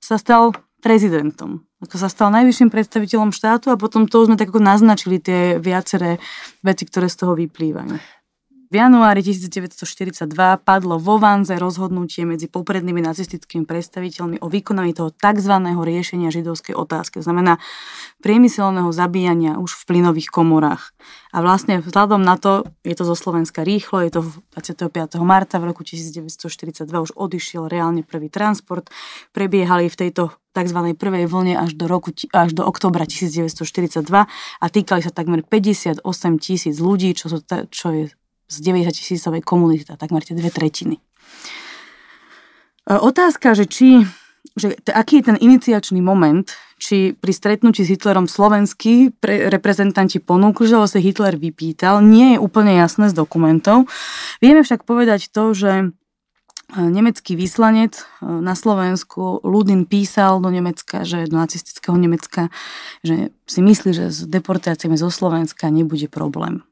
sa 0.02 0.16
stal 0.20 0.52
prezidentom. 0.82 1.65
Ako 1.76 2.00
sa 2.00 2.08
stal 2.08 2.32
najvyšším 2.32 2.72
predstaviteľom 2.72 3.36
štátu 3.36 3.68
a 3.68 3.76
potom 3.76 4.08
to 4.08 4.24
sme 4.24 4.40
tak 4.40 4.48
ako 4.48 4.64
naznačili 4.64 5.20
tie 5.20 5.60
viaceré 5.60 6.16
veci, 6.64 6.88
ktoré 6.88 7.12
z 7.12 7.16
toho 7.20 7.36
vyplývajú. 7.36 8.16
V 8.66 8.74
januári 8.74 9.22
1942 9.22 10.26
padlo 10.66 10.98
vo 10.98 11.22
Vanze 11.22 11.54
rozhodnutie 11.54 12.26
medzi 12.26 12.50
poprednými 12.50 12.98
nacistickými 12.98 13.62
predstaviteľmi 13.62 14.42
o 14.42 14.50
vykonaní 14.50 14.90
toho 14.90 15.14
tzv. 15.14 15.54
riešenia 15.62 16.34
židovskej 16.34 16.74
otázky. 16.74 17.22
Znamená 17.22 17.62
priemyselného 18.26 18.90
zabíjania 18.90 19.62
už 19.62 19.70
v 19.70 19.82
plynových 19.86 20.34
komorách. 20.34 20.98
A 21.30 21.46
vlastne 21.46 21.78
vzhľadom 21.78 22.18
na 22.18 22.34
to, 22.34 22.66
je 22.82 22.98
to 22.98 23.06
zo 23.06 23.14
Slovenska 23.14 23.62
rýchlo, 23.62 24.02
je 24.02 24.18
to 24.18 24.20
25. 24.58 25.14
marca 25.22 25.62
v 25.62 25.64
roku 25.70 25.86
1942 25.86 26.90
už 26.90 27.14
odišiel 27.14 27.70
reálne 27.70 28.02
prvý 28.02 28.34
transport, 28.34 28.90
prebiehali 29.30 29.86
v 29.86 29.94
tejto 29.94 30.34
tzv. 30.56 30.96
prvej 30.96 31.28
vlne 31.28 31.60
až 31.60 31.76
do, 31.76 31.84
roku, 31.84 32.16
až 32.32 32.56
do 32.56 32.64
oktobra 32.64 33.04
1942 33.04 34.00
a 34.08 34.66
týkali 34.72 35.04
sa 35.04 35.12
takmer 35.12 35.44
58 35.44 36.00
tisíc 36.40 36.80
ľudí, 36.80 37.12
čo, 37.12 37.28
sú, 37.28 37.44
čo 37.68 37.86
je 37.92 38.04
z 38.46 38.56
90 38.62 38.88
tisícovej 38.96 39.42
komunity, 39.44 39.84
takmer 39.84 40.24
tie 40.24 40.32
dve 40.32 40.48
tretiny. 40.48 40.96
E, 42.86 42.94
otázka, 42.94 43.58
že 43.58 43.66
či, 43.66 44.06
že 44.54 44.78
aký 44.88 45.20
je 45.20 45.34
ten 45.34 45.38
iniciačný 45.38 45.98
moment, 46.00 46.46
či 46.78 47.16
pri 47.16 47.32
stretnutí 47.32 47.82
s 47.82 47.90
Hitlerom 47.90 48.30
slovenskí 48.30 49.16
pre, 49.18 49.50
reprezentanti 49.50 50.22
ponúkli, 50.22 50.68
že 50.70 50.78
sa 50.86 51.00
Hitler 51.02 51.34
vypýtal, 51.34 52.04
nie 52.04 52.36
je 52.36 52.38
úplne 52.38 52.76
jasné 52.76 53.10
z 53.10 53.18
dokumentov. 53.18 53.90
Vieme 54.38 54.62
však 54.62 54.86
povedať 54.86 55.32
to, 55.32 55.56
že 55.56 55.90
nemecký 56.74 57.38
vyslanec 57.38 57.94
e, 57.94 58.02
na 58.26 58.58
Slovensku 58.58 59.38
Ludin 59.46 59.86
písal 59.86 60.42
do 60.42 60.50
Nemecka, 60.50 61.06
že 61.06 61.30
do 61.30 61.38
nacistického 61.38 61.94
Nemecka, 61.94 62.50
že 63.06 63.30
si 63.46 63.60
myslí, 63.62 63.90
že 63.94 64.10
s 64.10 64.26
deportáciami 64.26 64.98
zo 64.98 65.10
Slovenska 65.10 65.70
nebude 65.70 66.10
problém. 66.10 66.66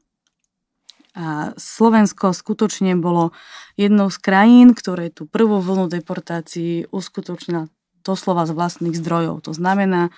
A 1.15 1.55
Slovensko 1.55 2.35
skutočne 2.35 2.91
bolo 2.99 3.31
jednou 3.79 4.11
z 4.11 4.19
krajín, 4.19 4.75
ktoré 4.75 5.07
tú 5.07 5.23
prvú 5.23 5.63
vlnu 5.63 5.87
deportácií 5.87 6.91
uskutočnila 6.91 7.71
doslova 8.03 8.43
z 8.43 8.51
vlastných 8.51 8.99
zdrojov. 8.99 9.47
To 9.47 9.55
znamená, 9.55 10.11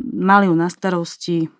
mali 0.00 0.48
ju 0.48 0.56
na 0.56 0.72
starosti 0.72 1.52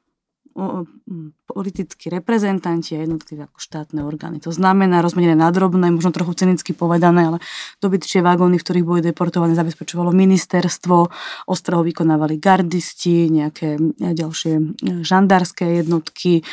politickí 1.48 2.12
reprezentanti 2.12 2.96
a 2.96 3.04
jednotlivé 3.04 3.48
ako 3.48 3.58
štátne 3.58 4.04
orgány. 4.04 4.40
To 4.44 4.52
znamená 4.52 5.00
rozmenené 5.00 5.36
na 5.36 5.48
drobné, 5.52 5.88
možno 5.92 6.12
trochu 6.12 6.32
cynicky 6.36 6.76
povedané, 6.76 7.28
ale 7.32 7.38
dobytčie 7.80 8.20
vagóny, 8.20 8.60
v 8.60 8.64
ktorých 8.64 8.88
boli 8.88 9.00
deportované, 9.00 9.56
zabezpečovalo 9.56 10.12
ministerstvo, 10.12 10.96
ostro 11.48 11.80
vykonávali 11.80 12.36
gardisti, 12.36 13.32
nejaké 13.32 13.80
ďalšie 14.00 14.80
žandárske 15.04 15.64
jednotky, 15.84 16.44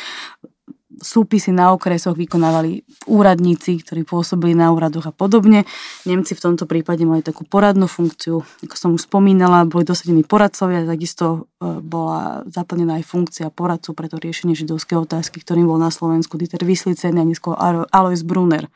súpisy 1.00 1.50
na 1.50 1.72
okresoch 1.72 2.14
vykonávali 2.14 2.84
úradníci, 3.08 3.80
ktorí 3.80 4.04
pôsobili 4.04 4.52
na 4.52 4.70
úradoch 4.70 5.08
a 5.08 5.12
podobne. 5.12 5.64
Nemci 6.04 6.36
v 6.36 6.44
tomto 6.44 6.68
prípade 6.68 7.02
mali 7.08 7.24
takú 7.24 7.48
poradnú 7.48 7.88
funkciu, 7.88 8.44
ako 8.44 8.76
som 8.76 8.90
už 8.94 9.08
spomínala, 9.08 9.66
boli 9.66 9.88
dosadení 9.88 10.22
poradcovia, 10.22 10.86
takisto 10.86 11.50
e, 11.58 11.80
bola 11.80 12.44
zaplnená 12.46 13.00
aj 13.00 13.04
funkcia 13.08 13.48
poradcu 13.50 13.96
pre 13.96 14.06
to 14.06 14.20
riešenie 14.20 14.54
židovskej 14.54 15.00
otázky, 15.00 15.40
ktorým 15.40 15.66
bol 15.66 15.80
na 15.80 15.90
Slovensku 15.90 16.36
Dieter 16.36 16.62
Vyslicen 16.62 17.16
a 17.18 17.24
neskôr 17.24 17.56
Alois 17.90 18.22
Brunner. 18.22 18.68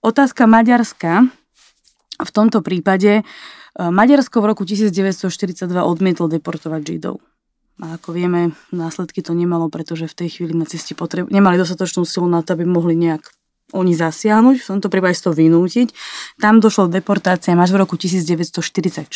Otázka 0.00 0.46
Maďarska 0.46 1.28
v 2.16 2.30
tomto 2.32 2.64
prípade 2.64 3.20
e, 3.20 3.22
Maďarsko 3.76 4.40
v 4.40 4.46
roku 4.54 4.62
1942 4.64 5.68
odmietlo 5.84 6.30
deportovať 6.30 6.82
Židov. 6.82 7.20
A 7.76 8.00
ako 8.00 8.16
vieme, 8.16 8.56
následky 8.72 9.20
to 9.20 9.36
nemalo, 9.36 9.68
pretože 9.68 10.08
v 10.08 10.16
tej 10.24 10.28
chvíli 10.40 10.56
nacisti 10.56 10.96
potreb- 10.96 11.28
nemali 11.28 11.60
dostatočnú 11.60 12.08
silu 12.08 12.24
na 12.24 12.40
to, 12.40 12.56
aby 12.56 12.64
mohli 12.64 12.96
nejak 12.96 13.28
oni 13.74 13.92
zasiahnuť, 13.98 14.62
v 14.62 14.68
tomto 14.78 14.88
prípade 14.88 15.18
to 15.18 15.34
vynútiť. 15.34 15.90
Tam 16.38 16.62
došlo 16.62 16.86
k 16.86 17.02
deportáciám 17.02 17.58
až 17.58 17.74
v 17.74 17.82
roku 17.82 17.98
1944 17.98 19.10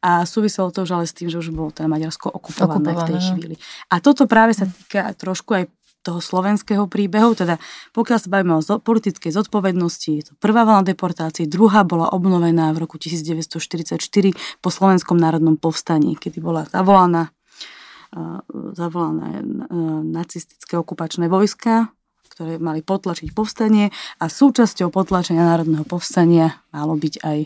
a 0.00 0.24
súviselo 0.24 0.72
to 0.72 0.88
už 0.88 0.90
ale 0.96 1.04
s 1.04 1.12
tým, 1.12 1.28
že 1.28 1.36
už 1.36 1.52
bolo 1.52 1.68
teda 1.74 1.90
Maďarsko 1.90 2.32
okupované, 2.32 2.96
okupované 2.96 2.96
v 2.96 3.08
tej 3.10 3.20
chvíli. 3.20 3.54
A 3.92 4.00
toto 4.00 4.24
práve 4.24 4.56
sa 4.56 4.64
týka 4.64 5.12
trošku 5.12 5.52
aj 5.52 5.68
toho 6.00 6.20
slovenského 6.24 6.88
príbehu, 6.88 7.36
teda 7.36 7.60
pokiaľ 7.92 8.18
sa 8.18 8.28
bavíme 8.32 8.56
o 8.56 8.62
politickej 8.64 9.30
zodpovednosti, 9.36 10.10
je 10.16 10.24
to 10.28 10.32
prvá 10.40 10.64
vlna 10.64 10.88
deportácií, 10.88 11.44
druhá 11.44 11.84
bola 11.84 12.08
obnovená 12.08 12.72
v 12.72 12.88
roku 12.88 12.96
1944 12.96 14.00
po 14.64 14.68
Slovenskom 14.72 15.20
národnom 15.20 15.60
povstaní, 15.60 16.16
kedy 16.16 16.40
bola 16.40 16.64
zavolaná, 16.72 17.28
zavolané 18.72 19.44
nacistické 20.08 20.80
okupačné 20.80 21.28
vojska, 21.28 21.92
ktoré 22.32 22.56
mali 22.56 22.80
potlačiť 22.80 23.36
povstanie 23.36 23.92
a 24.16 24.24
súčasťou 24.32 24.88
potlačenia 24.88 25.44
národného 25.44 25.84
povstania 25.84 26.64
malo 26.72 26.96
byť 26.96 27.14
aj 27.20 27.38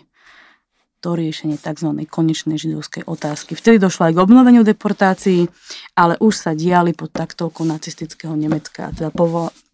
to 1.04 1.12
tzv. 1.60 1.88
konečnej 2.08 2.56
židovskej 2.56 3.04
otázky. 3.04 3.52
Vtedy 3.52 3.76
došlo 3.76 4.08
aj 4.08 4.16
k 4.16 4.22
obnoveniu 4.24 4.64
deportácií, 4.64 5.44
ale 5.92 6.16
už 6.16 6.32
sa 6.32 6.50
diali 6.56 6.96
pod 6.96 7.12
taktovkou 7.12 7.68
nacistického 7.68 8.32
Nemecka, 8.32 8.88
teda 8.96 9.12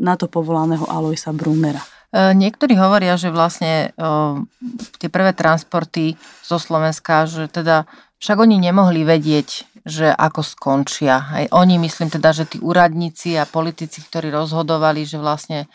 na 0.02 0.14
to 0.18 0.26
povolaného 0.26 0.90
Aloisa 0.90 1.30
Brunera. 1.30 1.78
E, 2.10 2.34
niektorí 2.34 2.74
hovoria, 2.74 3.14
že 3.14 3.30
vlastne 3.30 3.94
o, 3.94 4.42
tie 4.98 5.06
prvé 5.06 5.30
transporty 5.30 6.18
zo 6.42 6.58
Slovenska, 6.58 7.30
že 7.30 7.46
teda 7.46 7.86
však 8.18 8.36
oni 8.42 8.58
nemohli 8.58 9.06
vedieť, 9.06 9.70
že 9.86 10.10
ako 10.10 10.42
skončia. 10.42 11.30
Aj 11.30 11.46
oni, 11.54 11.78
myslím 11.78 12.10
teda, 12.10 12.34
že 12.34 12.50
tí 12.50 12.58
úradníci 12.58 13.38
a 13.38 13.46
politici, 13.46 14.02
ktorí 14.02 14.34
rozhodovali, 14.34 15.06
že 15.06 15.22
vlastne 15.22 15.70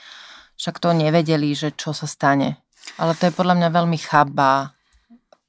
však 0.59 0.83
to 0.83 0.91
nevedeli, 0.91 1.55
že 1.55 1.71
čo 1.71 1.95
sa 1.95 2.05
stane. 2.05 2.59
Ale 2.99 3.15
to 3.15 3.31
je 3.31 3.33
podľa 3.33 3.55
mňa 3.55 3.69
veľmi 3.71 3.97
chabá 3.97 4.74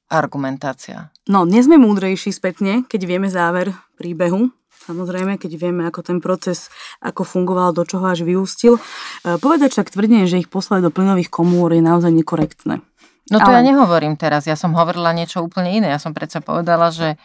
argumentácia. 0.07 1.11
No, 1.27 1.43
dnes 1.43 1.67
sme 1.67 1.75
múdrejší 1.75 2.31
spätne, 2.31 2.87
keď 2.87 3.01
vieme 3.03 3.27
záver 3.27 3.75
príbehu, 3.99 4.51
samozrejme, 4.87 5.35
keď 5.35 5.51
vieme, 5.59 5.83
ako 5.83 5.99
ten 5.99 6.17
proces, 6.23 6.71
ako 7.03 7.27
fungoval, 7.27 7.75
do 7.75 7.83
čoho 7.83 8.07
až 8.07 8.23
vyústil. 8.23 8.79
E, 8.79 9.35
povedať 9.35 9.75
však 9.75 9.91
tvrdenie, 9.91 10.23
že 10.25 10.39
ich 10.39 10.49
poslali 10.49 10.79
do 10.79 10.91
plynových 10.91 11.27
komôr 11.27 11.75
je 11.75 11.83
naozaj 11.83 12.11
nekorektné. 12.15 12.79
No 13.27 13.37
to 13.43 13.51
Ale... 13.51 13.59
ja 13.59 13.61
nehovorím 13.67 14.15
teraz, 14.15 14.47
ja 14.47 14.55
som 14.55 14.71
hovorila 14.71 15.11
niečo 15.11 15.43
úplne 15.43 15.75
iné. 15.75 15.91
Ja 15.91 15.99
som 15.99 16.15
predsa 16.15 16.39
povedala, 16.39 16.95
že 16.95 17.19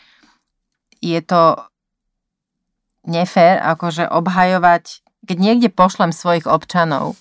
je 0.99 1.23
to 1.23 1.63
nefér, 3.07 3.63
akože 3.63 4.11
obhajovať, 4.11 5.03
keď 5.23 5.37
niekde 5.39 5.69
pošlem 5.71 6.11
svojich 6.11 6.51
občanov 6.51 7.15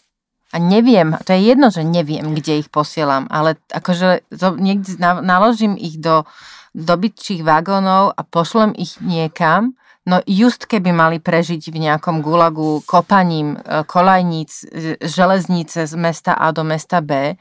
a 0.52 0.60
neviem, 0.60 1.16
to 1.24 1.32
je 1.32 1.41
jedno, 1.47 1.72
že 1.72 1.88
neviem, 1.88 2.36
kde 2.36 2.60
ich 2.60 2.68
posielam, 2.68 3.28
ale 3.32 3.56
akože 3.72 4.28
niekde 4.60 4.99
naložím 4.99 5.80
ich 5.80 5.95
do 5.95 6.28
dobytčích 6.76 7.43
vagónov 7.43 8.12
a 8.16 8.22
pošlem 8.24 8.76
ich 8.76 8.99
niekam, 8.99 9.80
no 10.08 10.20
just 10.28 10.68
keby 10.68 10.91
mali 10.91 11.18
prežiť 11.24 11.72
v 11.72 11.78
nejakom 11.88 12.24
gulagu 12.24 12.84
kopaním 12.88 13.60
e, 13.60 13.84
kolajníc, 13.84 14.52
e, 14.68 14.95
železnice 14.99 15.88
z 15.88 15.93
mesta 15.99 16.36
A 16.36 16.52
do 16.52 16.64
mesta 16.64 17.04
B, 17.04 17.36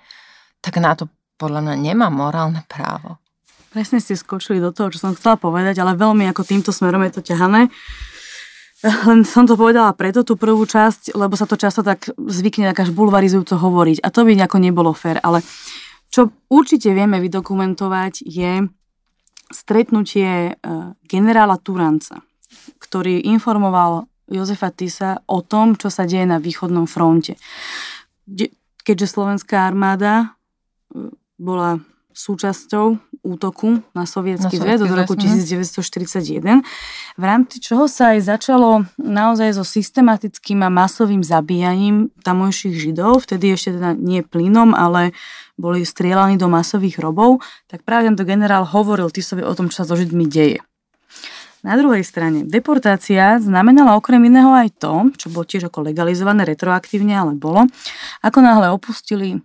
tak 0.61 0.79
na 0.83 0.99
to 0.99 1.07
podľa 1.39 1.67
mňa 1.67 1.77
nemá 1.79 2.13
morálne 2.13 2.67
právo. 2.67 3.17
Presne 3.71 4.03
ste 4.03 4.19
skočili 4.19 4.59
do 4.59 4.75
toho, 4.75 4.91
čo 4.91 4.99
som 4.99 5.15
chcela 5.15 5.39
povedať, 5.39 5.79
ale 5.79 5.95
veľmi 5.95 6.27
ako 6.27 6.43
týmto 6.43 6.75
smerom 6.75 7.07
je 7.07 7.15
to 7.15 7.23
ťahané. 7.23 7.71
Len 8.81 9.29
som 9.29 9.45
to 9.45 9.61
povedala 9.61 9.93
preto 9.93 10.25
tú 10.25 10.41
prvú 10.41 10.65
časť, 10.65 11.13
lebo 11.13 11.37
sa 11.37 11.45
to 11.45 11.61
často 11.61 11.85
tak 11.85 12.09
zvykne 12.17 12.73
tak 12.73 12.89
až 12.89 12.91
bulvarizujúco 12.97 13.61
hovoriť. 13.61 14.01
A 14.01 14.09
to 14.09 14.25
by 14.25 14.33
nejako 14.33 14.57
nebolo 14.57 14.97
fér. 14.97 15.21
Ale 15.21 15.45
čo 16.09 16.33
určite 16.49 16.89
vieme 16.97 17.21
vydokumentovať 17.21 18.25
je 18.25 18.65
stretnutie 19.53 20.31
e, 20.49 20.53
generála 21.05 21.61
Turanca, 21.61 22.25
ktorý 22.81 23.21
informoval 23.29 24.09
Jozefa 24.31 24.73
Tisa 24.73 25.21
o 25.27 25.43
tom, 25.43 25.75
čo 25.77 25.93
sa 25.93 26.07
deje 26.07 26.25
na 26.25 26.39
východnom 26.39 26.87
fronte. 26.87 27.37
Keďže 28.81 29.07
slovenská 29.13 29.61
armáda 29.69 30.15
e, 30.25 30.27
bola 31.37 31.85
súčasťou 32.11 32.99
útoku 33.21 33.85
na 33.93 34.09
sovietský 34.09 34.57
zväz 34.59 34.81
od 34.83 34.93
roku 34.93 35.15
1941, 35.15 36.41
mhm. 36.41 36.63
v 37.21 37.25
rámci 37.25 37.61
čoho 37.61 37.87
sa 37.87 38.17
aj 38.17 38.27
začalo 38.27 38.89
naozaj 38.97 39.57
so 39.57 39.65
systematickým 39.65 40.65
a 40.65 40.73
masovým 40.73 41.21
zabíjaním 41.21 42.11
tamojších 42.25 42.75
židov, 42.75 43.25
vtedy 43.29 43.55
ešte 43.55 43.77
teda 43.77 43.95
nie 43.95 44.25
plynom, 44.25 44.73
ale 44.73 45.13
boli 45.61 45.85
strielaní 45.85 46.41
do 46.41 46.49
masových 46.49 46.99
hrobov, 46.99 47.45
tak 47.69 47.85
práve 47.85 48.09
tento 48.09 48.25
generál 48.25 48.65
hovoril 48.65 49.13
Tisovi 49.13 49.45
o 49.45 49.53
tom, 49.53 49.69
čo 49.69 49.85
sa 49.85 49.93
so 49.93 49.95
Židmi 49.95 50.25
deje. 50.25 50.65
Na 51.61 51.77
druhej 51.77 52.01
strane, 52.01 52.49
deportácia 52.49 53.37
znamenala 53.37 53.93
okrem 53.93 54.25
iného 54.25 54.49
aj 54.49 54.81
to, 54.81 55.13
čo 55.21 55.29
bolo 55.29 55.45
tiež 55.45 55.69
ako 55.69 55.93
legalizované 55.93 56.49
retroaktívne, 56.49 57.13
ale 57.13 57.37
bolo, 57.37 57.69
ako 58.25 58.39
náhle 58.41 58.73
opustili 58.73 59.45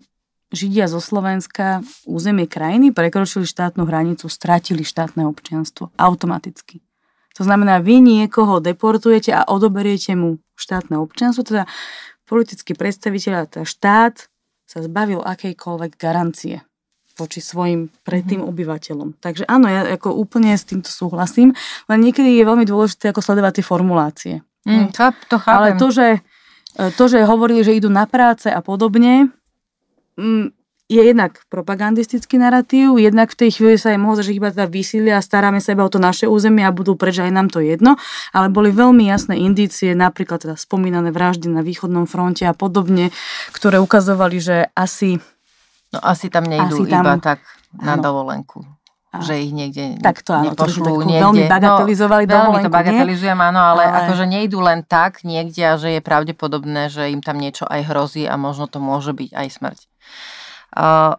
Židia 0.53 0.85
zo 0.85 1.01
Slovenska 1.01 1.81
územie 2.05 2.45
krajiny, 2.45 2.93
prekročili 2.93 3.49
štátnu 3.49 3.85
hranicu, 3.85 4.29
stratili 4.29 4.85
štátne 4.85 5.25
občianstvo 5.25 5.89
automaticky. 5.97 6.85
To 7.35 7.43
znamená, 7.43 7.83
vy 7.83 7.99
niekoho 7.99 8.63
deportujete 8.63 9.35
a 9.35 9.43
odoberiete 9.43 10.15
mu 10.15 10.39
štátne 10.55 10.95
občianstvo, 10.95 11.43
teda 11.43 11.63
politický 12.23 12.77
predstaviteľ, 12.77 13.51
teda 13.51 13.65
štát 13.67 14.15
sa 14.65 14.79
zbavil 14.81 15.19
akejkoľvek 15.21 15.91
garancie 15.99 16.63
voči 17.15 17.39
svojim 17.39 17.87
predtým 18.03 18.43
mm-hmm. 18.43 18.51
obyvateľom. 18.51 19.09
Takže 19.23 19.47
áno, 19.47 19.71
ja 19.71 19.87
ako 19.87 20.15
úplne 20.15 20.51
s 20.51 20.67
týmto 20.67 20.91
súhlasím, 20.91 21.55
len 21.87 21.99
niekedy 22.03 22.35
je 22.35 22.43
veľmi 22.43 22.67
dôležité 22.67 23.15
ako 23.15 23.23
sledovať 23.23 23.59
tie 23.61 23.65
formulácie. 23.65 24.33
Mm, 24.67 24.91
cháp, 24.91 25.15
to 25.31 25.39
chápem. 25.39 25.55
Ale 25.55 25.67
to 25.79 25.87
že, 25.95 26.19
to, 26.99 27.03
že 27.07 27.23
hovorili, 27.23 27.63
že 27.63 27.77
idú 27.77 27.87
na 27.87 28.03
práce 28.03 28.51
a 28.51 28.59
podobne, 28.59 29.31
je 30.85 31.01
jednak 31.01 31.41
propagandistický 31.49 32.37
narratív, 32.37 33.01
jednak 33.01 33.33
v 33.33 33.45
tej 33.45 33.49
chvíli 33.57 33.77
sa 33.81 33.97
aj 33.97 33.99
mohlo, 33.99 34.21
že 34.21 34.37
iba 34.37 34.53
teda 34.53 34.69
vysília 34.69 35.17
a 35.17 35.25
staráme 35.25 35.57
sa 35.57 35.73
iba 35.73 35.81
o 35.81 35.89
to 35.89 35.97
naše 35.97 36.29
územie 36.29 36.61
a 36.61 36.69
budú 36.69 36.93
preč 36.93 37.17
aj 37.17 37.33
nám 37.33 37.49
to 37.49 37.57
jedno, 37.57 37.97
ale 38.29 38.53
boli 38.53 38.69
veľmi 38.69 39.09
jasné 39.09 39.41
indície, 39.41 39.97
napríklad 39.97 40.45
teda 40.45 40.53
spomínané 40.53 41.09
vraždy 41.09 41.49
na 41.49 41.65
východnom 41.65 42.05
fronte 42.05 42.45
a 42.45 42.53
podobne, 42.53 43.09
ktoré 43.49 43.81
ukazovali, 43.81 44.37
že 44.37 44.69
asi... 44.77 45.17
No 45.89 46.05
asi 46.05 46.29
tam 46.29 46.45
nejdú 46.45 46.85
asi 46.85 46.91
tam, 46.91 47.01
iba 47.01 47.13
tak 47.17 47.41
na 47.81 47.97
áno. 47.97 48.05
dovolenku. 48.05 48.61
Že 49.15 49.47
ich 49.47 49.51
niekde 49.55 49.83
tak 50.03 50.27
to, 50.27 50.35
áno, 50.35 50.51
nepošlú, 50.51 50.85
to, 50.85 51.07
niekde. 51.07 51.23
Veľmi 51.23 51.43
bagatelizovali 51.47 52.23
no, 52.27 52.31
dovolenku, 52.35 52.51
Veľmi 52.61 52.67
to 52.67 52.77
bagatelizujem, 52.77 53.39
áno, 53.39 53.61
ale, 53.63 53.87
ale 53.87 54.05
akože 54.05 54.25
nejdú 54.27 54.59
len 54.59 54.83
tak 54.83 55.23
niekde 55.23 55.63
a 55.65 55.79
že 55.79 55.97
je 55.97 56.01
pravdepodobné, 56.03 56.91
že 56.91 57.09
im 57.09 57.23
tam 57.23 57.39
niečo 57.39 57.63
aj 57.63 57.89
hrozí 57.89 58.27
a 58.27 58.35
možno 58.35 58.67
to 58.67 58.83
môže 58.83 59.15
byť 59.15 59.31
aj 59.31 59.47
smrť. 59.49 59.79
Uh, 60.75 61.15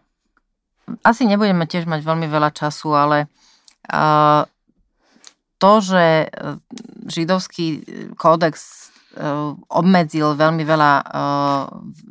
asi 1.02 1.26
nebudeme 1.26 1.66
tiež 1.66 1.88
mať 1.88 2.04
veľmi 2.04 2.28
veľa 2.30 2.54
času, 2.54 2.94
ale 2.94 3.26
uh, 3.90 4.46
to, 5.56 5.72
že 5.80 6.28
židovský 7.08 7.66
kódex 8.20 8.86
obmedzil 9.72 10.36
veľmi 10.36 10.60
veľa 10.60 10.92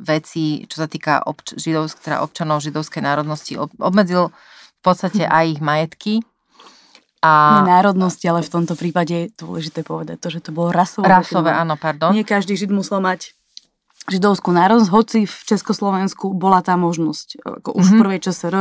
vecí, 0.02 0.66
čo 0.66 0.82
sa 0.82 0.90
týka 0.90 1.22
obč- 1.22 1.54
židovsk- 1.54 2.02
teda 2.02 2.18
občanov 2.18 2.66
židovskej 2.66 2.98
národnosti, 2.98 3.54
ob- 3.54 3.74
obmedzil 3.78 4.34
v 4.34 4.82
podstate 4.82 5.22
hm. 5.22 5.30
aj 5.30 5.44
ich 5.46 5.60
majetky. 5.62 6.14
A... 7.22 7.62
Nie 7.62 7.78
národnosti, 7.78 8.26
ale 8.26 8.42
v 8.42 8.50
tomto 8.50 8.74
prípade 8.74 9.14
je 9.14 9.26
dôležité 9.38 9.86
povedať 9.86 10.18
to, 10.18 10.28
že 10.34 10.40
to 10.46 10.50
bolo 10.50 10.74
rasové. 10.74 11.06
Rasové, 11.06 11.54
áno, 11.54 11.78
pardon. 11.78 12.10
Nie 12.10 12.26
každý 12.26 12.58
žid 12.58 12.74
musel 12.74 12.98
mať 12.98 13.35
židovskú 14.06 14.54
národnosť, 14.54 14.90
hoci 14.90 15.18
v 15.26 15.36
Československu 15.46 16.30
bola 16.32 16.62
tá 16.62 16.78
možnosť. 16.78 17.42
Ako 17.62 17.76
už 17.76 17.84
mm-hmm. 17.84 17.90
v 17.90 17.94
mhm. 17.94 18.02
prvej 18.02 18.20
ČSR 18.22 18.54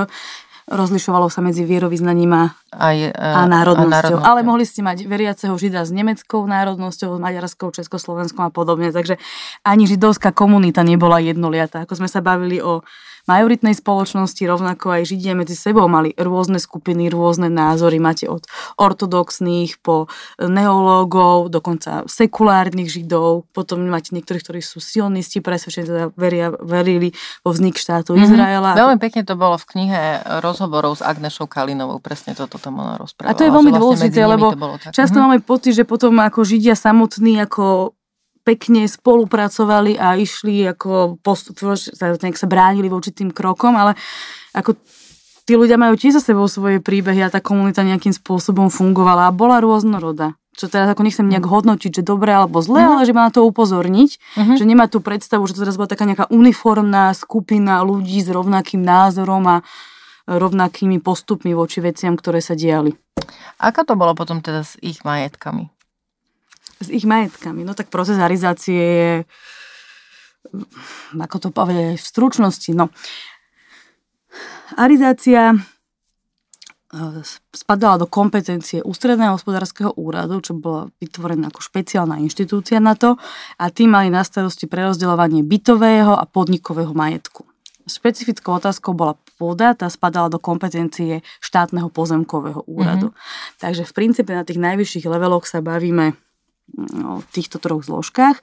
rozlišovalo 0.66 1.30
sa 1.30 1.46
medzi 1.46 1.62
vierovýznaním 1.62 2.34
a, 2.34 2.44
Aj, 2.74 2.98
e, 2.98 3.14
a, 3.14 3.46
národnosťou. 3.46 4.18
A 4.18 4.34
Ale 4.34 4.42
mohli 4.42 4.66
ste 4.66 4.82
mať 4.82 5.06
veriaceho 5.06 5.54
žida 5.62 5.86
s 5.86 5.94
nemeckou 5.94 6.42
národnosťou, 6.42 7.14
s 7.14 7.22
maďarskou, 7.22 7.70
československou 7.70 8.42
a 8.42 8.50
podobne. 8.50 8.90
Takže 8.90 9.22
ani 9.62 9.86
židovská 9.86 10.34
komunita 10.34 10.82
nebola 10.82 11.22
jednoliatá. 11.22 11.86
Ako 11.86 12.02
sme 12.02 12.10
sa 12.10 12.26
bavili 12.26 12.66
o 12.66 12.82
majoritnej 13.26 13.74
spoločnosti, 13.74 14.42
rovnako 14.46 15.02
aj 15.02 15.02
Židia 15.10 15.34
medzi 15.34 15.58
sebou 15.58 15.86
mali 15.90 16.14
rôzne 16.18 16.62
skupiny, 16.62 17.10
rôzne 17.10 17.50
názory. 17.50 17.98
Máte 17.98 18.30
od 18.30 18.46
ortodoxných 18.78 19.82
po 19.82 20.08
neológov, 20.40 21.50
dokonca 21.50 22.06
sekulárnych 22.06 22.90
Židov, 22.90 23.50
potom 23.52 23.86
máte 23.90 24.14
niektorých, 24.14 24.44
ktorí 24.46 24.62
sú 24.62 24.78
sionisti, 24.78 25.42
presvedčení, 25.42 25.86
teda 25.86 26.06
veria, 26.14 26.54
verili 26.54 27.12
vo 27.42 27.52
vznik 27.52 27.82
štátu 27.82 28.14
mm-hmm. 28.14 28.26
Izraela. 28.30 28.72
Veľmi 28.78 28.98
pekne 29.02 29.22
to 29.26 29.34
bolo 29.34 29.58
v 29.58 29.66
knihe 29.74 30.02
rozhovorov 30.46 30.98
s 30.98 31.02
Agnešou 31.02 31.50
Kalinovou, 31.50 31.98
presne 31.98 32.38
toto 32.38 32.62
tam 32.62 32.80
ona 32.80 32.96
rozprávala. 32.96 33.34
A 33.34 33.38
to 33.38 33.44
je 33.44 33.52
veľmi 33.52 33.72
vlastne 33.74 33.82
dôležité, 33.82 34.22
lebo 34.24 34.46
často 34.94 35.18
mm-hmm. 35.18 35.34
máme 35.34 35.38
pocit, 35.42 35.74
že 35.74 35.84
potom 35.84 36.14
ako 36.22 36.46
Židia 36.46 36.78
samotní, 36.78 37.42
ako 37.42 37.98
pekne 38.46 38.86
spolupracovali 38.86 39.98
a 39.98 40.14
išli 40.14 40.70
ako 40.70 41.18
postup, 41.20 41.58
nejak 41.66 42.38
sa 42.38 42.46
bránili 42.46 42.88
voči 42.88 43.10
tým 43.10 43.34
krokom, 43.34 43.74
ale 43.74 43.98
ako 44.54 44.78
tí 45.50 45.58
ľudia 45.58 45.82
majú 45.82 45.98
tiež 45.98 46.22
za 46.22 46.34
sebou 46.34 46.46
svoje 46.46 46.78
príbehy 46.78 47.26
a 47.26 47.34
tá 47.34 47.42
komunita 47.42 47.82
nejakým 47.82 48.14
spôsobom 48.14 48.70
fungovala 48.70 49.30
a 49.30 49.36
bola 49.36 49.58
rôznorodá. 49.62 50.38
Čo 50.56 50.72
teraz 50.72 50.88
ako 50.88 51.04
nechcem 51.04 51.28
nejak 51.28 51.52
hodnotiť, 51.52 52.00
že 52.00 52.04
dobre 52.08 52.32
alebo 52.32 52.64
zle, 52.64 52.80
uh-huh. 52.80 53.02
ale 53.02 53.04
že 53.04 53.12
má 53.12 53.28
na 53.28 53.34
to 53.34 53.44
upozorniť, 53.44 54.10
uh-huh. 54.16 54.56
že 54.56 54.64
nemá 54.64 54.88
tú 54.88 55.04
predstavu, 55.04 55.44
že 55.52 55.60
to 55.60 55.68
teraz 55.68 55.76
bola 55.76 55.92
taká 55.92 56.08
nejaká 56.08 56.32
uniformná 56.32 57.12
skupina 57.12 57.84
ľudí 57.84 58.24
s 58.24 58.32
rovnakým 58.32 58.80
názorom 58.80 59.44
a 59.52 59.58
rovnakými 60.26 61.04
postupmi 61.04 61.52
voči 61.52 61.84
veciam, 61.84 62.16
ktoré 62.16 62.40
sa 62.40 62.56
diali. 62.56 62.96
Ako 63.60 63.84
to 63.84 63.94
bolo 64.00 64.16
potom 64.16 64.40
teda 64.40 64.64
s 64.64 64.80
ich 64.80 65.04
majetkami? 65.04 65.75
S 66.80 66.88
ich 66.92 67.08
majetkami. 67.08 67.64
No 67.64 67.74
tak 67.74 67.88
proces 67.88 68.20
arizácie 68.20 68.80
je, 68.80 69.12
ako 71.16 71.38
to 71.40 71.50
povie 71.52 71.96
v 71.96 72.04
stručnosti, 72.04 72.72
no. 72.76 72.92
Arizácia 74.76 75.56
e, 75.56 75.58
spadala 77.56 78.02
do 78.02 78.08
kompetencie 78.10 78.84
Ústredného 78.84 79.40
hospodárskeho 79.40 79.96
úradu, 79.96 80.44
čo 80.44 80.58
bola 80.58 80.92
vytvorená 81.00 81.48
ako 81.48 81.62
špeciálna 81.64 82.20
inštitúcia 82.20 82.84
na 82.84 82.98
to 82.98 83.16
a 83.56 83.66
tým 83.72 83.96
mali 83.96 84.12
na 84.12 84.26
starosti 84.26 84.68
prerozdeľovanie 84.68 85.46
bytového 85.46 86.18
a 86.18 86.26
podnikového 86.28 86.92
majetku. 86.92 87.48
Špecifickou 87.86 88.58
otázkou 88.58 88.98
bola 88.98 89.14
pôda, 89.38 89.78
tá 89.78 89.86
spadala 89.94 90.26
do 90.26 90.42
kompetencie 90.42 91.22
štátneho 91.38 91.94
pozemkového 91.94 92.66
úradu. 92.66 93.14
Mm-hmm. 93.14 93.62
Takže 93.62 93.84
v 93.86 93.94
princípe 93.94 94.32
na 94.34 94.42
tých 94.42 94.58
najvyšších 94.58 95.06
leveloch 95.06 95.46
sa 95.46 95.62
bavíme 95.62 96.18
o 97.06 97.22
týchto 97.32 97.62
troch 97.62 97.86
zložkách. 97.86 98.42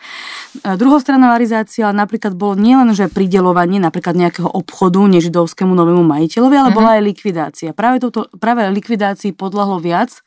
Druhostranná 0.64 1.34
varizácia 1.34 1.90
napríklad 1.90 2.32
bolo 2.38 2.56
nielen, 2.56 2.94
že 2.96 3.10
pridelovanie 3.10 3.82
napríklad 3.82 4.16
nejakého 4.16 4.48
obchodu 4.48 5.02
nežidovskému 5.04 5.74
novému 5.74 6.06
majiteľovi, 6.06 6.54
ale 6.56 6.70
mm-hmm. 6.70 6.78
bola 6.78 6.90
aj 6.96 7.02
likvidácia. 7.02 7.70
Práve, 7.76 8.00
toto, 8.00 8.30
práve 8.38 8.64
likvidácii 8.72 9.36
podľahlo 9.36 9.82
viac 9.82 10.22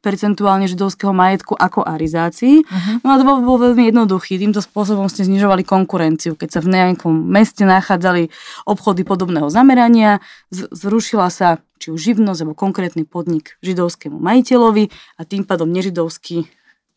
percentuálne 0.00 0.64
židovského 0.64 1.12
majetku 1.12 1.52
ako 1.52 1.84
arizácii. 1.84 2.64
Uh-huh. 2.64 3.04
No 3.04 3.08
a 3.12 3.16
to 3.20 3.24
bol, 3.28 3.60
veľmi 3.60 3.92
jednoduchý. 3.92 4.40
Týmto 4.40 4.64
spôsobom 4.64 5.06
ste 5.12 5.28
znižovali 5.28 5.60
konkurenciu. 5.60 6.40
Keď 6.40 6.48
sa 6.48 6.60
v 6.64 6.72
nejakom 6.72 7.12
meste 7.12 7.68
nachádzali 7.68 8.32
obchody 8.64 9.04
podobného 9.04 9.52
zamerania, 9.52 10.24
zrušila 10.50 11.28
sa 11.28 11.60
či 11.76 11.92
už 11.92 12.00
živnosť 12.00 12.40
alebo 12.44 12.56
konkrétny 12.56 13.04
podnik 13.04 13.60
židovskému 13.60 14.16
majiteľovi 14.16 14.88
a 15.20 15.22
tým 15.28 15.44
pádom 15.44 15.68
nežidovský 15.68 16.48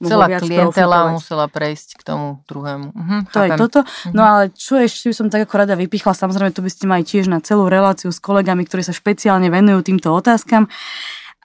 Celá 0.01 0.27
klientela 0.41 1.13
musela 1.13 1.45
prejsť 1.47 1.99
k 1.99 2.01
tomu 2.03 2.43
druhému. 2.49 2.91
Mhm, 2.91 3.17
to 3.31 3.39
chápem. 3.39 3.49
je 3.49 3.59
toto. 3.59 3.79
No 4.11 4.21
mhm. 4.25 4.29
ale 4.29 4.43
čo 4.51 4.75
ešte 4.81 5.11
by 5.11 5.15
som 5.15 5.27
tak 5.29 5.47
ako 5.47 5.55
rada 5.63 5.75
vypichla, 5.77 6.17
samozrejme 6.17 6.51
to 6.51 6.65
by 6.65 6.71
ste 6.71 6.85
mali 6.89 7.03
tiež 7.05 7.29
na 7.31 7.39
celú 7.39 7.71
reláciu 7.71 8.11
s 8.11 8.19
kolegami, 8.19 8.67
ktorí 8.67 8.83
sa 8.83 8.91
špeciálne 8.91 9.47
venujú 9.47 9.85
týmto 9.85 10.11
otázkam, 10.11 10.67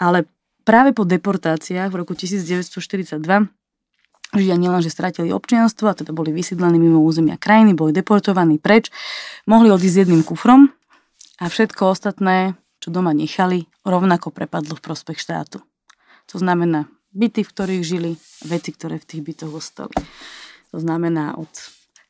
ale 0.00 0.26
práve 0.66 0.90
po 0.96 1.06
deportáciách 1.06 1.90
v 1.92 1.96
roku 2.02 2.16
1942 2.18 3.22
Židia 4.28 4.60
nielenže 4.60 4.92
stratili 4.92 5.32
občianstvo, 5.32 5.88
a 5.88 5.96
teda 5.96 6.12
boli 6.12 6.36
vysídlení 6.36 6.76
mimo 6.76 7.00
územia 7.00 7.40
krajiny, 7.40 7.72
boli 7.72 7.96
deportovaní 7.96 8.60
preč, 8.60 8.92
mohli 9.48 9.72
odísť 9.72 9.94
s 9.96 10.00
jedným 10.04 10.20
kufrom 10.20 10.68
a 11.40 11.48
všetko 11.48 11.88
ostatné, 11.88 12.52
čo 12.76 12.92
doma 12.92 13.16
nechali, 13.16 13.72
rovnako 13.88 14.28
prepadlo 14.28 14.76
v 14.76 14.84
prospech 14.84 15.16
štátu. 15.16 15.64
To 16.28 16.36
znamená 16.36 16.92
byty, 17.18 17.42
v 17.42 17.50
ktorých 17.50 17.82
žili, 17.82 18.10
veci, 18.46 18.70
ktoré 18.70 19.02
v 19.02 19.08
tých 19.10 19.22
bytoch 19.26 19.52
ostali. 19.52 19.94
To 20.70 20.78
znamená 20.78 21.34
od 21.34 21.50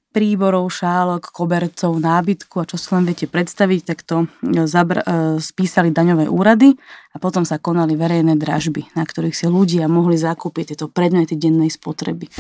príborov, 0.09 0.73
šálok, 0.73 1.31
kobercov, 1.31 2.01
nábytku 2.01 2.59
a 2.59 2.69
čo 2.69 2.81
si 2.81 2.89
len 2.97 3.05
viete 3.05 3.29
predstaviť, 3.29 3.81
tak 3.85 3.99
to 4.03 4.25
e, 4.25 4.65
zabr- 4.65 5.05
e, 5.05 5.39
spísali 5.39 5.93
daňové 5.93 6.27
úrady 6.33 6.75
a 7.13 7.17
potom 7.21 7.45
sa 7.45 7.61
konali 7.61 7.93
verejné 7.93 8.41
dražby, 8.41 8.89
na 8.97 9.05
ktorých 9.05 9.37
si 9.37 9.47
ľudia 9.47 9.85
mohli 9.87 10.17
zakúpiť 10.17 10.75
tieto 10.75 10.89
predmety 10.89 11.37
dennej 11.37 11.69
spotreby. 11.69 12.33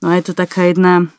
No 0.00 0.10
a 0.10 0.16
je 0.16 0.24
to 0.24 0.34
taká 0.34 0.72
jedna 0.72 1.12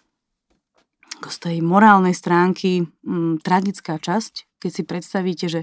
z 1.24 1.38
tej 1.40 1.58
morálnej 1.64 2.12
stránky 2.12 2.90
m, 3.06 3.40
tragická 3.40 3.96
časť, 4.02 4.60
keď 4.60 4.72
si 4.74 4.84
predstavíte, 4.84 5.46
že 5.48 5.62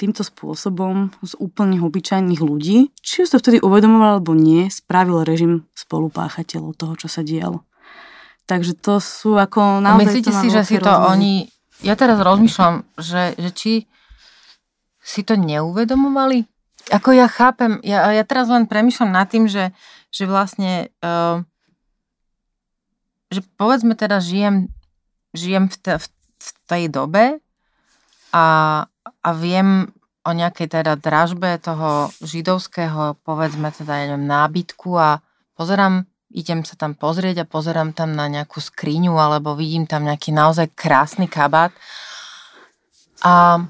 týmto 0.00 0.24
spôsobom 0.24 1.12
z 1.20 1.36
úplne 1.36 1.76
obyčajných 1.84 2.40
ľudí, 2.40 2.88
či 3.04 3.28
už 3.28 3.36
to 3.36 3.40
vtedy 3.44 3.60
uvedomoval 3.60 4.16
alebo 4.16 4.32
nie, 4.32 4.72
spravil 4.72 5.20
režim 5.28 5.68
spolupáchateľov 5.76 6.72
toho, 6.72 6.94
čo 6.96 7.12
sa 7.12 7.20
dialo. 7.20 7.68
Takže 8.48 8.80
to 8.80 8.96
sú 8.98 9.36
ako 9.36 9.84
naozaj... 9.84 9.94
A 9.94 10.02
myslíte 10.02 10.32
si, 10.32 10.48
že 10.48 10.64
si 10.64 10.80
to 10.80 10.88
rozumie. 10.88 11.12
oni... 11.12 11.34
Ja 11.84 11.94
teraz 11.96 12.16
rozmýšľam, 12.20 12.88
že, 12.96 13.36
že 13.36 13.50
či 13.52 13.72
si 15.04 15.20
to 15.22 15.36
neuvedomovali? 15.36 16.48
Ako 16.90 17.14
ja 17.14 17.30
chápem, 17.30 17.78
ja, 17.86 18.10
ja 18.10 18.24
teraz 18.24 18.50
len 18.50 18.66
premýšľam 18.66 19.10
nad 19.14 19.28
tým, 19.30 19.46
že, 19.46 19.70
že 20.10 20.26
vlastne, 20.26 20.90
uh, 21.04 21.44
že 23.30 23.44
povedzme 23.54 23.94
teda 23.94 24.18
žijem, 24.18 24.72
žijem 25.30 25.70
v, 25.70 25.76
te, 25.78 25.94
v 26.02 26.48
tej 26.66 26.82
dobe 26.90 27.38
a, 28.34 28.44
a 29.18 29.30
viem 29.34 29.90
o 30.20 30.30
nejakej 30.30 30.80
teda 30.80 30.94
dražbe 31.00 31.56
toho 31.58 32.12
židovského, 32.20 33.16
povedzme 33.24 33.72
teda, 33.72 33.92
ja 33.96 34.04
neviem, 34.12 34.28
nábytku 34.28 34.90
a 34.94 35.24
pozerám 35.56 36.04
idem 36.30 36.62
sa 36.62 36.78
tam 36.78 36.94
pozrieť 36.94 37.42
a 37.42 37.50
pozerám 37.50 37.90
tam 37.90 38.14
na 38.14 38.30
nejakú 38.30 38.62
skriňu 38.62 39.18
alebo 39.18 39.58
vidím 39.58 39.84
tam 39.84 40.06
nejaký 40.06 40.30
naozaj 40.30 40.70
krásny 40.78 41.26
kabát. 41.26 41.74
A 43.26 43.66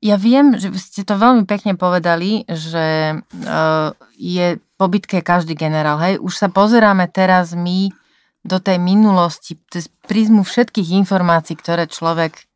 ja 0.00 0.16
viem, 0.16 0.56
že 0.56 0.72
ste 0.80 1.04
to 1.04 1.16
veľmi 1.16 1.44
pekne 1.44 1.76
povedali, 1.76 2.44
že 2.48 3.16
uh, 3.20 3.88
je 4.16 4.60
po 4.80 4.88
každý 5.20 5.52
generál. 5.52 6.00
Hej, 6.00 6.24
už 6.24 6.34
sa 6.40 6.48
pozeráme 6.48 7.04
teraz 7.12 7.52
my 7.52 7.92
do 8.40 8.56
tej 8.56 8.80
minulosti, 8.80 9.60
cez 9.68 9.92
prízmu 10.08 10.40
všetkých 10.40 10.96
informácií, 11.04 11.52
ktoré 11.60 11.84
človek 11.84 12.48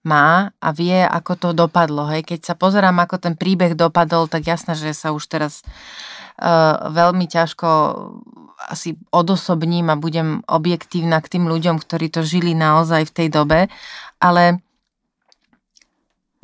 má 0.00 0.56
a 0.56 0.68
vie, 0.72 1.04
ako 1.04 1.32
to 1.36 1.48
dopadlo. 1.52 2.08
Hej. 2.08 2.24
Keď 2.24 2.40
sa 2.52 2.54
pozerám, 2.56 2.96
ako 3.04 3.20
ten 3.20 3.34
príbeh 3.36 3.76
dopadol, 3.76 4.26
tak 4.32 4.48
jasné, 4.48 4.72
že 4.72 4.96
sa 4.96 5.12
už 5.12 5.28
teraz 5.28 5.60
uh, 6.40 6.88
veľmi 6.88 7.28
ťažko 7.28 7.68
asi 8.68 8.96
odosobním 9.08 9.88
a 9.88 9.96
budem 9.96 10.44
objektívna 10.44 11.20
k 11.24 11.36
tým 11.36 11.48
ľuďom, 11.48 11.80
ktorí 11.80 12.12
to 12.12 12.20
žili 12.20 12.52
naozaj 12.52 13.08
v 13.08 13.14
tej 13.16 13.28
dobe, 13.32 13.60
ale 14.20 14.60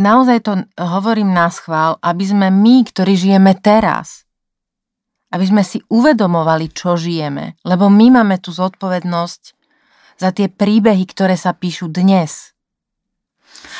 naozaj 0.00 0.40
to 0.40 0.64
hovorím 0.80 1.36
na 1.36 1.52
schvál, 1.52 2.00
aby 2.00 2.24
sme 2.24 2.48
my, 2.48 2.88
ktorí 2.88 3.20
žijeme 3.20 3.52
teraz, 3.60 4.24
aby 5.28 5.44
sme 5.44 5.60
si 5.60 5.84
uvedomovali, 5.92 6.72
čo 6.72 6.96
žijeme, 6.96 7.60
lebo 7.68 7.92
my 7.92 8.20
máme 8.20 8.40
tú 8.40 8.48
zodpovednosť 8.48 9.42
za 10.16 10.32
tie 10.32 10.48
príbehy, 10.48 11.04
ktoré 11.04 11.36
sa 11.36 11.52
píšu 11.52 11.92
dnes. 11.92 12.55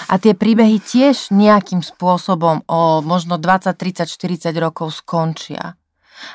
A 0.06 0.20
tie 0.20 0.36
príbehy 0.36 0.78
tiež 0.78 1.32
nejakým 1.32 1.80
spôsobom 1.80 2.62
o 2.68 3.00
možno 3.00 3.40
20, 3.40 3.72
30, 3.72 4.06
40 4.08 4.52
rokov 4.60 5.00
skončia. 5.00 5.80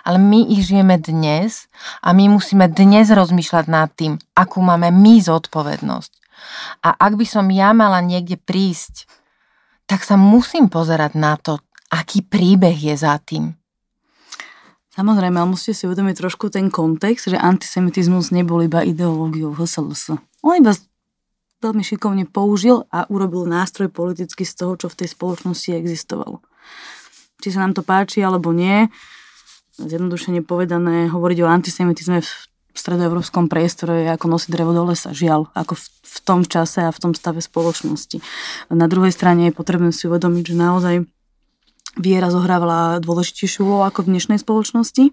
Ale 0.06 0.22
my 0.22 0.46
ich 0.54 0.70
žijeme 0.70 1.02
dnes 1.02 1.66
a 2.06 2.14
my 2.14 2.30
musíme 2.38 2.70
dnes 2.70 3.10
rozmýšľať 3.10 3.66
nad 3.66 3.90
tým, 3.94 4.22
akú 4.38 4.62
máme 4.62 4.94
my 4.94 5.18
zodpovednosť. 5.22 6.12
A 6.86 6.94
ak 6.98 7.18
by 7.18 7.26
som 7.26 7.50
ja 7.50 7.74
mala 7.74 8.02
niekde 8.02 8.38
prísť, 8.38 9.10
tak 9.90 10.06
sa 10.06 10.18
musím 10.18 10.70
pozerať 10.70 11.18
na 11.18 11.34
to, 11.38 11.58
aký 11.90 12.22
príbeh 12.22 12.78
je 12.78 12.96
za 12.96 13.18
tým. 13.22 13.58
Samozrejme, 14.92 15.40
ale 15.40 15.56
musíte 15.56 15.76
si 15.76 15.88
uvedomiť 15.88 16.16
trošku 16.20 16.52
ten 16.52 16.68
kontext, 16.68 17.32
že 17.32 17.40
antisemitizmus 17.40 18.36
nebol 18.36 18.60
iba 18.60 18.84
ideológiou 18.84 19.56
HSLS. 19.56 20.20
On 20.44 20.54
iba 20.56 20.76
veľmi 21.62 21.86
šikovne 21.86 22.26
použil 22.26 22.90
a 22.90 23.06
urobil 23.08 23.46
nástroj 23.46 23.94
politicky 23.94 24.44
z 24.44 24.54
toho, 24.58 24.74
čo 24.76 24.90
v 24.90 25.06
tej 25.06 25.14
spoločnosti 25.14 25.78
existovalo. 25.78 26.42
Či 27.42 27.54
sa 27.54 27.64
nám 27.64 27.78
to 27.78 27.86
páči 27.86 28.26
alebo 28.26 28.50
nie, 28.54 28.90
zjednodušene 29.78 30.46
povedané, 30.46 31.10
hovoriť 31.10 31.38
o 31.42 31.48
antisemitizme 31.50 32.20
v 32.22 32.30
stredoevropskom 32.72 33.52
priestore 33.52 34.08
je 34.08 34.10
ako 34.16 34.32
nosiť 34.32 34.50
drevo 34.52 34.72
do 34.72 34.88
lesa, 34.88 35.12
žiaľ, 35.12 35.52
ako 35.52 35.76
v, 35.76 35.84
v 35.86 36.18
tom 36.24 36.42
čase 36.48 36.88
a 36.88 36.94
v 36.94 37.02
tom 37.02 37.12
stave 37.12 37.44
spoločnosti. 37.44 38.24
Na 38.72 38.88
druhej 38.88 39.12
strane 39.12 39.52
je 39.52 39.58
potrebné 39.58 39.92
si 39.92 40.08
uvedomiť, 40.08 40.44
že 40.44 40.56
naozaj 40.56 40.96
viera 42.00 42.32
zohrávala 42.32 43.04
dôležitejšiu 43.04 43.68
úlohu 43.68 43.84
ako 43.84 44.08
v 44.08 44.16
dnešnej 44.16 44.40
spoločnosti. 44.40 45.12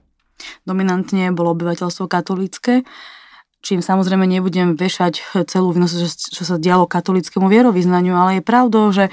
Dominantne 0.63 1.35
bolo 1.35 1.51
obyvateľstvo 1.59 2.07
katolícke, 2.07 2.87
čím 3.63 3.83
samozrejme 3.83 4.25
nebudem 4.25 4.79
vešať 4.79 5.45
celú 5.51 5.75
vinnosť, 5.75 6.33
čo 6.33 6.43
sa 6.47 6.57
dialo 6.61 6.87
katolickému 6.91 7.47
vierovýznaniu, 7.51 8.15
ale 8.15 8.39
je 8.39 8.43
pravdou, 8.43 8.91
že 8.95 9.09
e, 9.09 9.13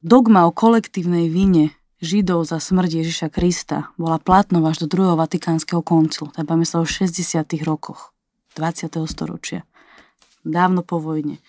dogma 0.00 0.48
o 0.48 0.52
kolektívnej 0.54 1.28
vine 1.28 1.76
Židov 2.04 2.44
za 2.44 2.60
smrť 2.60 3.00
Ježiša 3.00 3.28
Krista 3.32 3.88
bola 3.96 4.20
platnou 4.20 4.60
až 4.68 4.84
do 4.84 4.86
druhého 4.92 5.16
Vatikánskeho 5.16 5.80
koncilu. 5.80 6.28
Tak 6.28 6.44
máme 6.44 6.68
sa 6.68 6.84
o 6.84 6.84
60. 6.84 7.16
rokoch 7.64 8.12
20. 8.60 8.92
storočia. 9.08 9.64
Dávno 10.44 10.84
po 10.84 11.00
vojne. 11.00 11.40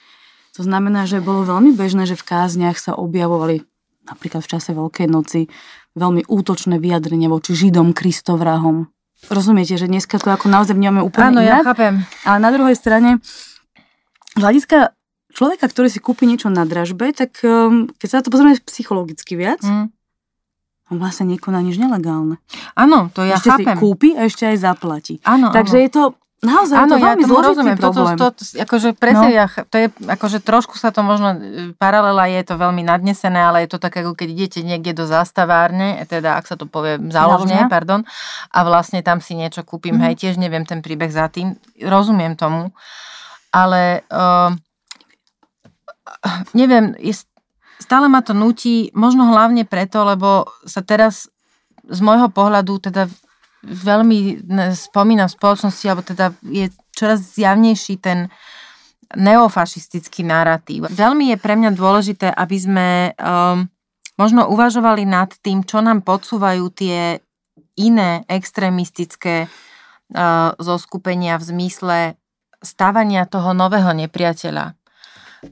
To 0.56 0.64
znamená, 0.64 1.04
že 1.04 1.20
bolo 1.20 1.44
veľmi 1.44 1.76
bežné, 1.76 2.08
že 2.08 2.16
v 2.16 2.24
kázniach 2.32 2.80
sa 2.80 2.96
objavovali 2.96 3.68
napríklad 4.08 4.40
v 4.46 4.52
čase 4.56 4.72
Veľkej 4.72 5.08
noci 5.12 5.52
veľmi 6.00 6.24
útočné 6.32 6.80
vyjadrenia 6.80 7.28
voči 7.28 7.52
Židom, 7.52 7.92
Kristovrahom. 7.92 8.88
Rozumiete, 9.30 9.76
že 9.76 9.90
dneska 9.90 10.22
to 10.22 10.30
ako 10.30 10.48
naozaj 10.48 10.78
vnímame 10.78 11.02
úplne 11.02 11.34
Áno, 11.34 11.42
ja 11.42 11.66
chápem. 11.66 12.06
Ale 12.24 12.38
na 12.38 12.50
druhej 12.54 12.78
strane, 12.78 13.18
z 14.36 14.42
hľadiska 14.42 14.94
človeka, 15.36 15.66
ktorý 15.68 15.88
si 15.90 16.00
kúpi 16.00 16.30
niečo 16.30 16.48
na 16.54 16.64
dražbe, 16.64 17.12
tak 17.12 17.42
um, 17.44 17.90
keď 17.98 18.08
sa 18.08 18.16
na 18.20 18.24
to 18.24 18.32
pozrieme 18.32 18.56
psychologicky 18.64 19.36
viac, 19.36 19.64
mm 19.64 19.96
on 20.94 21.02
vlastne 21.02 21.26
nekoná 21.34 21.66
nič 21.66 21.82
nelegálne. 21.82 22.38
Áno, 22.78 23.10
to 23.10 23.26
ja 23.26 23.42
ešte 23.42 23.50
chápem. 23.50 23.74
si 23.74 23.82
kúpi 23.82 24.10
a 24.14 24.30
ešte 24.30 24.46
aj 24.46 24.58
zaplatí. 24.62 25.18
Áno, 25.26 25.50
Takže 25.50 25.82
áno. 25.82 25.84
je 25.84 25.90
to 25.90 26.04
Naozaj, 26.44 26.78
Áno, 26.78 26.94
to 26.94 26.98
ja 27.00 27.06
veľmi 27.16 27.24
zložitý 27.24 27.48
rozumiem. 27.48 27.78
problém. 27.80 28.16
Toto, 28.20 28.44
to, 28.44 28.44
akože 28.60 28.90
presne, 28.94 29.30
no. 29.32 29.38
ja, 29.40 29.46
to 29.48 29.76
je, 29.80 29.88
akože 30.04 30.44
trošku 30.44 30.76
sa 30.76 30.92
to 30.92 31.00
možno, 31.00 31.40
e, 31.40 31.40
paralela 31.80 32.28
je 32.28 32.44
to 32.44 32.60
veľmi 32.60 32.84
nadnesené, 32.84 33.40
ale 33.40 33.64
je 33.66 33.72
to 33.72 33.80
tak, 33.80 33.96
ako 33.96 34.14
keď 34.14 34.28
idete 34.36 34.60
niekde 34.62 34.92
do 34.92 35.08
zastavárne, 35.08 35.96
teda 36.06 36.36
ak 36.36 36.46
sa 36.46 36.60
to 36.60 36.68
povie 36.68 37.00
záložne, 37.08 37.66
pardon, 37.72 38.04
a 38.52 38.60
vlastne 38.68 39.00
tam 39.00 39.24
si 39.24 39.34
niečo 39.34 39.64
kúpim, 39.64 39.96
mm. 39.96 40.04
hej, 40.12 40.14
tiež 40.28 40.36
neviem 40.36 40.68
ten 40.68 40.84
príbeh 40.84 41.10
za 41.10 41.32
tým, 41.32 41.56
rozumiem 41.80 42.36
tomu, 42.36 42.76
ale 43.56 44.04
uh, 44.12 44.52
neviem, 46.52 46.94
stále 47.80 48.12
ma 48.12 48.20
to 48.20 48.36
nutí, 48.36 48.92
možno 48.92 49.32
hlavne 49.32 49.64
preto, 49.64 50.04
lebo 50.04 50.52
sa 50.68 50.84
teraz 50.84 51.32
z 51.86 52.00
môjho 52.02 52.28
pohľadu 52.28 52.92
teda 52.92 53.08
veľmi 53.66 54.46
spomínam 54.74 55.28
v 55.28 55.38
spoločnosti, 55.38 55.86
alebo 55.90 56.06
teda 56.06 56.32
je 56.46 56.70
čoraz 56.94 57.36
zjavnejší 57.36 58.00
ten 58.00 58.30
neofašistický 59.14 60.26
narratív. 60.26 60.90
Veľmi 60.90 61.34
je 61.34 61.38
pre 61.38 61.54
mňa 61.58 61.72
dôležité, 61.78 62.28
aby 62.34 62.58
sme 62.58 62.88
um, 63.16 63.70
možno 64.18 64.50
uvažovali 64.50 65.06
nad 65.06 65.30
tým, 65.42 65.62
čo 65.62 65.82
nám 65.82 66.02
podsúvajú 66.02 66.66
tie 66.74 67.22
iné 67.78 68.24
extrémistické 68.26 69.46
uh, 69.46 70.52
zoskupenia 70.58 71.38
v 71.38 71.44
zmysle 71.44 71.98
stávania 72.66 73.30
toho 73.30 73.54
nového 73.54 73.94
nepriateľa, 73.94 74.74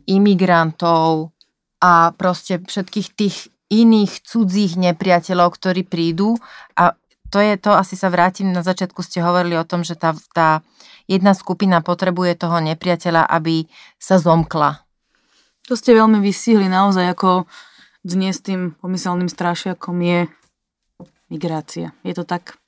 imigrantov 0.09 1.29
a 1.83 2.09
proste 2.15 2.57
všetkých 2.63 3.09
tých 3.13 3.37
iných 3.73 4.21
cudzích 4.25 4.77
nepriateľov, 4.77 5.57
ktorí 5.57 5.85
prídu 5.85 6.37
a 6.77 6.93
to 7.33 7.41
je 7.41 7.57
to, 7.57 7.73
asi 7.73 7.97
sa 7.97 8.13
vrátim, 8.13 8.53
na 8.53 8.61
začiatku 8.61 9.01
ste 9.01 9.25
hovorili 9.25 9.57
o 9.57 9.65
tom, 9.65 9.81
že 9.81 9.97
tá, 9.97 10.13
tá 10.37 10.61
jedna 11.09 11.33
skupina 11.33 11.81
potrebuje 11.81 12.37
toho 12.37 12.61
nepriateľa, 12.61 13.25
aby 13.25 13.65
sa 13.97 14.21
zomkla. 14.21 14.85
To 15.65 15.73
ste 15.73 15.97
veľmi 15.97 16.21
vysíhli 16.21 16.69
naozaj, 16.69 17.17
ako 17.17 17.49
dnes 18.05 18.37
tým 18.45 18.77
pomyselným 18.77 19.31
strašiakom 19.31 19.97
je 20.05 20.29
migrácia. 21.33 21.97
Je 22.05 22.13
to 22.13 22.21
tak? 22.21 22.61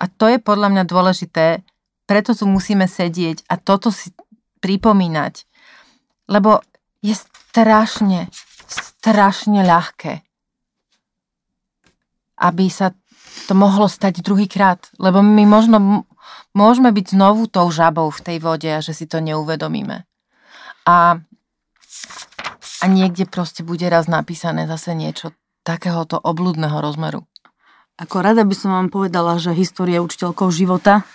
A 0.00 0.08
to 0.08 0.32
je 0.32 0.40
podľa 0.40 0.72
mňa 0.72 0.84
dôležité, 0.88 1.60
preto 2.08 2.32
tu 2.32 2.48
musíme 2.48 2.88
sedieť 2.88 3.44
a 3.52 3.60
toto 3.60 3.92
si 3.92 4.16
pripomínať. 4.64 5.44
Lebo 6.32 6.64
je 7.04 7.12
strašne, 7.12 8.32
strašne 8.64 9.60
ľahké, 9.60 10.24
aby 12.40 12.64
sa 12.72 12.96
to 13.46 13.52
mohlo 13.52 13.90
stať 13.90 14.22
druhýkrát. 14.22 14.90
Lebo 14.98 15.20
my 15.20 15.44
možno 15.46 16.06
môžeme 16.56 16.90
byť 16.94 17.14
znovu 17.14 17.50
tou 17.50 17.68
žabou 17.68 18.08
v 18.08 18.20
tej 18.24 18.38
vode 18.40 18.70
a 18.70 18.80
že 18.80 18.94
si 18.94 19.04
to 19.04 19.20
neuvedomíme. 19.20 20.06
A, 20.84 21.18
a 22.80 22.84
niekde 22.86 23.24
proste 23.26 23.66
bude 23.66 23.84
raz 23.88 24.06
napísané 24.06 24.68
zase 24.70 24.94
niečo 24.94 25.32
takéhoto 25.64 26.20
obludného 26.20 26.76
rozmeru. 26.78 27.24
Ako 27.94 28.26
rada 28.26 28.42
by 28.42 28.54
som 28.54 28.74
vám 28.74 28.88
povedala, 28.90 29.38
že 29.38 29.54
história 29.54 30.02
je 30.02 30.06
učiteľkou 30.06 30.50
života, 30.50 31.06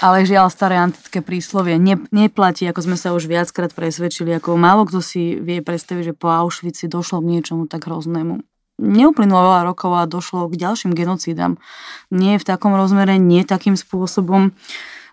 ale 0.00 0.24
žiaľ, 0.24 0.48
staré 0.48 0.80
antické 0.80 1.20
príslovie 1.20 1.76
ne, 1.76 2.00
neplatí, 2.12 2.64
ako 2.64 2.80
sme 2.80 2.96
sa 2.96 3.12
už 3.12 3.28
viackrát 3.28 3.72
presvedčili, 3.76 4.32
ako 4.36 4.56
málo 4.56 4.88
kto 4.88 5.04
si 5.04 5.36
vie 5.36 5.60
predstaviť, 5.60 6.12
že 6.12 6.14
po 6.16 6.32
Auschwitzi 6.32 6.88
došlo 6.88 7.20
k 7.20 7.30
niečomu 7.36 7.68
tak 7.68 7.84
hroznému. 7.84 8.40
Neuplynulo 8.80 9.40
veľa 9.52 9.62
rokov 9.68 9.92
a 9.96 10.08
došlo 10.08 10.48
k 10.48 10.56
ďalším 10.56 10.96
genocídam. 10.96 11.60
Nie 12.08 12.40
v 12.40 12.44
takom 12.44 12.72
rozmere, 12.76 13.20
nie 13.20 13.44
takým 13.44 13.76
spôsobom, 13.76 14.54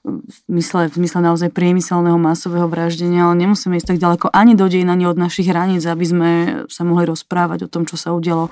v 0.04 0.38
mysle, 0.48 0.88
v 0.88 0.98
mysle 1.04 1.20
naozaj 1.20 1.52
priemyselného 1.52 2.16
masového 2.16 2.72
vraždenia, 2.72 3.28
ale 3.28 3.36
nemusíme 3.36 3.76
ísť 3.76 3.96
tak 3.96 4.00
ďaleko 4.00 4.32
ani 4.32 4.56
do 4.56 4.66
dejín, 4.72 4.88
ani 4.88 5.06
od 5.06 5.20
našich 5.20 5.52
hraníc, 5.52 5.84
aby 5.84 6.06
sme 6.08 6.30
sa 6.72 6.88
mohli 6.88 7.04
rozprávať 7.04 7.68
o 7.68 7.72
tom, 7.72 7.84
čo 7.84 8.00
sa 8.00 8.16
udialo 8.16 8.48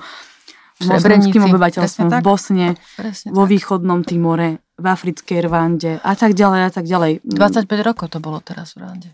moslimským 0.78 1.42
obyvateľstvom 1.50 2.08
v 2.12 2.16
Bosne, 2.22 2.68
Presne 2.94 3.28
vo 3.34 3.48
tak. 3.48 3.50
východnom 3.50 4.06
Timore, 4.06 4.62
v 4.78 4.86
africkej 4.86 5.38
Rwande 5.50 5.98
a 5.98 6.12
tak 6.14 6.38
ďalej 6.38 6.60
a 6.62 6.70
tak 6.70 6.84
ďalej. 6.86 7.26
25 7.26 7.66
rokov 7.82 8.06
to 8.14 8.22
bolo 8.22 8.38
teraz 8.38 8.78
v 8.78 8.86
Rwande. 8.86 9.10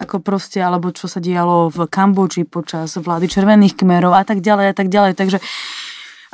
Ako 0.00 0.20
proste, 0.20 0.60
alebo 0.60 0.90
čo 0.90 1.06
sa 1.06 1.22
dialo 1.22 1.70
v 1.70 1.86
Kambodži 1.86 2.44
počas 2.44 2.96
vlády 2.98 3.30
červených 3.30 3.78
kmerov 3.78 4.12
a 4.16 4.24
tak 4.26 4.42
ďalej 4.42 4.66
a 4.70 4.74
tak 4.74 4.88
ďalej. 4.90 5.12
Takže 5.16 5.38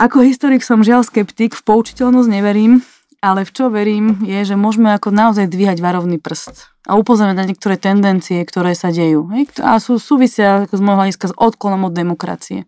ako 0.00 0.24
historik 0.24 0.64
som 0.64 0.80
žiaľ 0.80 1.04
skeptik, 1.04 1.52
v 1.52 1.62
poučiteľnosť 1.62 2.28
neverím, 2.30 2.80
ale 3.20 3.44
v 3.44 3.52
čo 3.52 3.68
verím 3.68 4.24
je, 4.24 4.40
že 4.48 4.56
môžeme 4.56 4.96
ako 4.96 5.12
naozaj 5.12 5.52
dvíhať 5.52 5.84
varovný 5.84 6.16
prst 6.16 6.72
a 6.88 6.96
upozorňovať 6.96 7.36
na 7.36 7.48
niektoré 7.52 7.76
tendencie, 7.76 8.40
ktoré 8.40 8.72
sa 8.72 8.88
dejú. 8.88 9.28
A 9.60 9.76
sú 9.76 10.00
súvisia 10.00 10.64
ako 10.64 10.74
z 10.80 10.82
môjho 10.82 10.98
hľadiska 11.04 11.26
s 11.30 11.36
odklonom 11.36 11.92
od 11.92 11.94
demokracie 11.94 12.64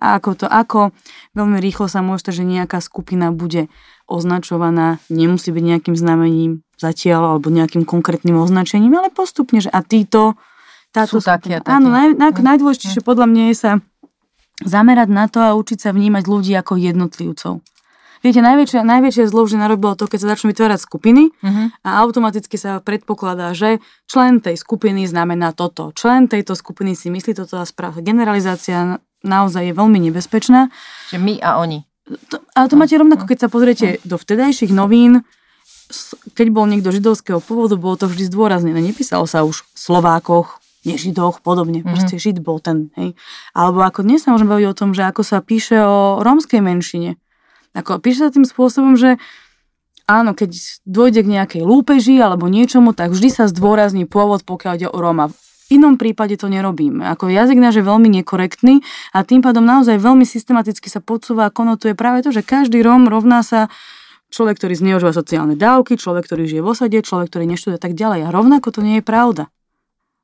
a 0.00 0.16
ako 0.16 0.30
to, 0.34 0.46
ako 0.48 0.96
veľmi 1.36 1.60
rýchlo 1.60 1.86
sa 1.86 2.00
môže 2.00 2.32
že 2.32 2.42
nejaká 2.42 2.80
skupina 2.80 3.28
bude 3.30 3.68
označovaná, 4.08 4.98
nemusí 5.12 5.52
byť 5.52 5.64
nejakým 5.64 5.94
znamením 5.94 6.64
zatiaľ 6.80 7.36
alebo 7.36 7.52
nejakým 7.52 7.84
konkrétnym 7.84 8.40
označením, 8.40 8.96
ale 8.96 9.12
postupne, 9.12 9.60
že 9.60 9.68
a 9.68 9.84
títo, 9.84 10.40
táto 10.90 11.22
Sú 11.22 11.30
také, 11.30 11.62
také. 11.62 11.70
Áno, 11.70 11.92
naj, 11.92 12.18
naj, 12.18 12.34
najdôležitejšie 12.34 13.06
podľa 13.06 13.30
mňa 13.30 13.44
je 13.52 13.56
sa 13.56 13.72
zamerať 14.66 15.08
na 15.08 15.30
to 15.30 15.38
a 15.38 15.54
učiť 15.54 15.78
sa 15.78 15.90
vnímať 15.94 16.24
ľudí 16.26 16.52
ako 16.58 16.76
jednotlivcov. 16.76 17.62
Viete, 18.20 18.44
najväčšie, 18.44 18.84
najväčšie 18.84 19.32
zlo 19.32 19.48
vždy 19.48 19.64
narobilo 19.64 19.96
to, 19.96 20.04
keď 20.04 20.18
sa 20.20 20.30
začnú 20.36 20.52
vytvárať 20.52 20.84
skupiny 20.84 21.32
uh-huh. 21.32 21.72
a 21.80 22.04
automaticky 22.04 22.60
sa 22.60 22.76
predpokladá, 22.84 23.56
že 23.56 23.80
člen 24.04 24.44
tej 24.44 24.60
skupiny 24.60 25.08
znamená 25.08 25.56
toto. 25.56 25.88
Člen 25.96 26.28
tejto 26.28 26.52
skupiny 26.52 26.92
si 26.92 27.08
myslí 27.08 27.32
toto 27.32 27.56
a 27.56 27.64
správa. 27.64 28.04
Generalizácia 28.04 29.00
naozaj 29.24 29.72
je 29.72 29.74
veľmi 29.76 29.96
nebezpečná. 30.12 30.68
Že 31.08 31.16
my 31.16 31.34
a 31.40 31.64
oni. 31.64 31.88
To, 32.28 32.44
ale 32.52 32.66
to 32.68 32.76
máte 32.76 32.92
rovnako, 33.00 33.24
keď 33.24 33.38
sa 33.40 33.48
pozriete 33.48 34.04
do 34.04 34.20
vtedajších 34.20 34.74
novín, 34.74 35.24
keď 36.34 36.46
bol 36.54 36.66
niekto 36.70 36.94
židovského 36.94 37.42
pôvodu, 37.42 37.74
bolo 37.74 37.98
to 37.98 38.06
vždy 38.06 38.30
zdôraznené. 38.30 38.78
Nepísalo 38.78 39.26
sa 39.26 39.42
už 39.42 39.66
Slovákoch, 39.74 40.62
nežidoch, 40.86 41.44
podobne. 41.44 41.82
Mm-hmm. 41.82 41.92
Proste 41.92 42.16
žid 42.16 42.40
bol 42.40 42.62
ten, 42.62 42.88
hej. 42.96 43.18
Alebo 43.52 43.84
ako 43.84 44.06
dnes 44.06 44.24
sa 44.24 44.32
môžeme 44.32 44.54
baviť 44.56 44.66
o 44.70 44.78
tom, 44.78 44.90
že 44.96 45.04
ako 45.04 45.22
sa 45.26 45.42
píše 45.44 45.76
o 45.82 46.24
rómskej 46.24 46.62
menšine. 46.62 47.20
Ako 47.76 48.00
píše 48.00 48.26
sa 48.26 48.30
tým 48.32 48.48
spôsobom, 48.48 48.96
že 48.98 49.20
áno, 50.08 50.34
keď 50.34 50.56
dôjde 50.88 51.22
k 51.22 51.32
nejakej 51.38 51.62
lúpeži 51.62 52.18
alebo 52.18 52.50
niečomu, 52.50 52.96
tak 52.96 53.14
vždy 53.14 53.28
sa 53.30 53.44
zdôrazní 53.46 54.08
pôvod, 54.08 54.42
pokiaľ 54.42 54.72
ide 54.78 54.88
o 54.90 54.98
Róma 54.98 55.30
inom 55.70 55.94
prípade 55.94 56.34
to 56.34 56.50
nerobíme. 56.50 57.06
Ako 57.06 57.30
jazyk 57.30 57.62
náš 57.62 57.80
je 57.80 57.84
veľmi 57.86 58.10
nekorektný 58.20 58.82
a 59.14 59.22
tým 59.22 59.40
pádom 59.40 59.62
naozaj 59.62 60.02
veľmi 60.02 60.26
systematicky 60.26 60.90
sa 60.90 60.98
podsúva 60.98 61.46
a 61.48 61.54
konotuje 61.54 61.94
práve 61.94 62.26
to, 62.26 62.34
že 62.34 62.42
každý 62.42 62.82
Róm 62.82 63.06
rovná 63.06 63.46
sa 63.46 63.70
človek, 64.30 64.56
ktorý 64.62 64.74
zneužíva 64.78 65.12
sociálne 65.12 65.58
dávky, 65.58 65.98
človek, 65.98 66.24
ktorý 66.30 66.46
žije 66.46 66.62
v 66.62 66.70
osade, 66.70 66.98
človek, 67.02 67.28
ktorý 67.28 67.44
neštuduje 67.50 67.78
tak 67.82 67.98
ďalej. 67.98 68.26
A 68.26 68.34
rovnako 68.34 68.70
to 68.70 68.80
nie 68.80 69.02
je 69.02 69.04
pravda. 69.04 69.50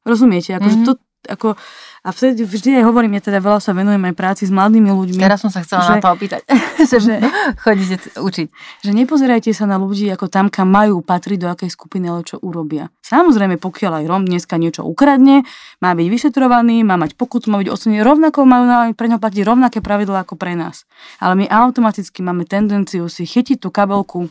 Rozumiete? 0.06 0.54
Akože 0.54 0.86
mm-hmm. 0.86 0.88
to, 0.88 1.02
ako, 1.28 1.58
a 2.06 2.14
vtedy 2.14 2.46
vždy 2.46 2.78
aj 2.78 2.84
hovorím, 2.86 3.18
ja 3.18 3.22
teda 3.26 3.42
veľa 3.42 3.58
sa 3.58 3.74
venujem 3.74 3.98
aj 3.98 4.14
práci 4.14 4.42
s 4.46 4.52
mladými 4.54 4.94
ľuďmi. 4.94 5.18
Teraz 5.18 5.42
som 5.42 5.50
sa 5.50 5.66
chcela 5.66 5.82
že, 5.82 5.92
na 5.92 5.98
to 5.98 6.10
opýtať, 6.14 6.40
že, 6.86 6.98
že 7.06 7.14
chodíte 7.58 7.96
učiť. 8.14 8.46
Že 8.86 8.90
nepozerajte 8.94 9.50
sa 9.50 9.66
na 9.66 9.74
ľudí 9.74 10.06
ako 10.14 10.30
tam, 10.30 10.46
kam 10.46 10.70
majú 10.70 11.02
patriť, 11.02 11.38
do 11.42 11.50
akej 11.50 11.74
skupiny, 11.74 12.06
ale 12.06 12.22
čo 12.22 12.38
urobia. 12.38 12.94
Samozrejme, 13.02 13.58
pokiaľ 13.58 14.00
aj 14.00 14.04
Rom 14.06 14.22
dneska 14.22 14.54
niečo 14.54 14.86
ukradne, 14.86 15.42
má 15.82 15.98
byť 15.98 16.06
vyšetrovaný, 16.06 16.86
má 16.86 16.94
mať 16.94 17.18
pokutu, 17.18 17.50
má 17.50 17.58
byť 17.58 17.74
odsunený, 17.74 18.06
rovnako 18.06 18.46
majú 18.46 18.94
pre 18.94 19.10
ňo 19.10 19.18
platiť 19.18 19.42
rovnaké 19.42 19.78
pravidlá 19.82 20.22
ako 20.22 20.38
pre 20.38 20.54
nás. 20.54 20.86
Ale 21.18 21.34
my 21.34 21.50
automaticky 21.50 22.22
máme 22.22 22.46
tendenciu 22.46 23.10
si 23.10 23.26
chytiť 23.26 23.66
tú 23.66 23.74
kabelku 23.74 24.30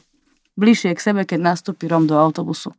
bližšie 0.56 0.96
k 0.96 1.04
sebe, 1.04 1.22
keď 1.28 1.44
nastúpi 1.44 1.92
Rom 1.92 2.08
do 2.08 2.16
autobusu. 2.16 2.72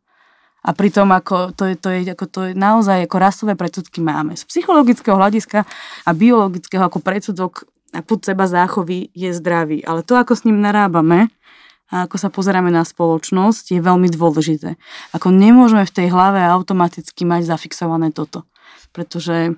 A 0.65 0.73
pritom 0.73 1.07
ako 1.13 1.53
to, 1.53 1.69
je, 1.69 1.75
to, 1.77 1.87
je, 1.93 1.99
ako 2.11 2.25
to 2.27 2.39
je 2.49 2.51
naozaj 2.57 3.05
ako 3.05 3.17
rasové 3.21 3.53
predsudky 3.53 4.01
máme. 4.01 4.35
Z 4.35 4.49
psychologického 4.49 5.15
hľadiska 5.15 5.63
a 6.03 6.09
biologického 6.11 6.83
ako 6.83 6.99
predsudok 6.99 7.67
a 7.95 8.03
put 8.03 8.19
seba 8.25 8.49
záchovy 8.49 9.13
je 9.15 9.31
zdravý. 9.31 9.79
Ale 9.87 10.03
to, 10.03 10.19
ako 10.19 10.35
s 10.35 10.43
ním 10.43 10.59
narábame 10.59 11.31
a 11.87 12.03
ako 12.03 12.19
sa 12.19 12.27
pozeráme 12.27 12.67
na 12.67 12.83
spoločnosť, 12.83 13.71
je 13.71 13.79
veľmi 13.79 14.11
dôležité. 14.11 14.75
Ako 15.15 15.31
nemôžeme 15.31 15.87
v 15.87 15.95
tej 15.95 16.07
hlave 16.11 16.43
automaticky 16.43 17.23
mať 17.23 17.47
zafixované 17.47 18.11
toto. 18.11 18.43
Pretože 18.91 19.55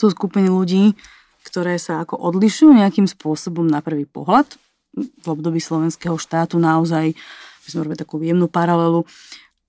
sú 0.00 0.08
skupiny 0.08 0.48
ľudí, 0.48 0.96
ktoré 1.44 1.76
sa 1.76 2.00
ako 2.00 2.16
odlišujú 2.16 2.72
nejakým 2.72 3.04
spôsobom 3.04 3.68
na 3.68 3.84
prvý 3.84 4.08
pohľad. 4.08 4.48
V 4.96 5.26
období 5.28 5.60
slovenského 5.60 6.16
štátu 6.16 6.56
naozaj, 6.56 7.12
by 7.64 7.68
sme 7.68 7.80
robili 7.84 8.00
takú 8.00 8.16
jemnú 8.24 8.48
paralelu, 8.48 9.04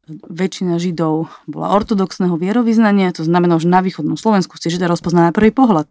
väčšina 0.08 0.78
Židov 0.78 1.30
bola 1.50 1.74
ortodoxného 1.74 2.38
vierovýznania, 2.38 3.14
to 3.14 3.26
znamená, 3.26 3.58
že 3.58 3.70
na 3.70 3.82
východnom 3.82 4.18
Slovensku 4.18 4.58
ste 4.58 4.70
Žida 4.70 4.86
rozpoznali 4.90 5.30
na 5.30 5.36
prvý 5.36 5.50
pohľad. 5.50 5.90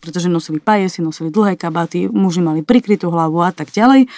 Pretože 0.00 0.32
nosili 0.32 0.60
pajesy, 0.60 1.00
nosili 1.00 1.32
dlhé 1.32 1.56
kabaty, 1.56 2.08
muži 2.08 2.44
mali 2.44 2.60
prikrytú 2.60 3.08
hlavu 3.08 3.40
a 3.44 3.52
tak 3.52 3.72
ďalej. 3.72 4.08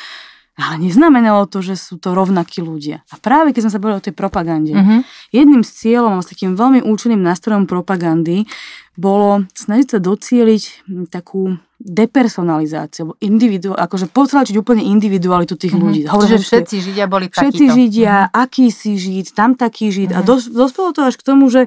Ale 0.53 0.75
neznamenalo 0.85 1.49
to, 1.49 1.65
že 1.65 1.81
sú 1.81 1.97
to 1.97 2.13
rovnakí 2.13 2.61
ľudia. 2.61 3.01
A 3.09 3.17
práve 3.17 3.57
keď 3.57 3.67
sme 3.67 3.73
sa 3.73 3.81
bavili 3.81 3.99
o 3.99 4.05
tej 4.05 4.13
propagande, 4.13 4.77
uh-huh. 4.77 5.01
jedným 5.33 5.65
z 5.65 5.71
cieľom, 5.73 6.21
s 6.21 6.29
takým 6.29 6.61
veľmi 6.61 6.85
účinným 6.85 7.25
nástrojom 7.25 7.65
propagandy, 7.65 8.45
bolo 8.93 9.49
snažiť 9.57 9.97
sa 9.97 9.99
docieliť 9.99 10.63
takú 11.09 11.57
depersonalizáciu, 11.83 13.19
individu, 13.19 13.75
akože 13.75 14.07
potlačiť 14.15 14.55
úplne 14.55 14.87
individualitu 14.87 15.59
tých 15.59 15.75
mm-hmm. 15.75 15.83
ľudí. 15.83 16.01
Hovorím, 16.07 16.39
že 16.39 16.47
všetci 16.47 16.77
Židia 16.79 17.07
boli 17.11 17.27
Všetci 17.27 17.67
takýto. 17.67 17.75
Židia, 17.75 18.15
mm-hmm. 18.15 18.39
aký 18.39 18.67
si 18.71 18.93
Žid, 18.95 19.27
tam 19.35 19.59
taký 19.59 19.91
Žid. 19.91 20.15
Mm-hmm. 20.15 20.19
A 20.19 20.25
mhm. 20.25 20.29
dos, 20.31 20.43
dospelo 20.47 20.95
to 20.95 21.03
až 21.03 21.19
k 21.19 21.27
tomu, 21.27 21.51
že 21.51 21.67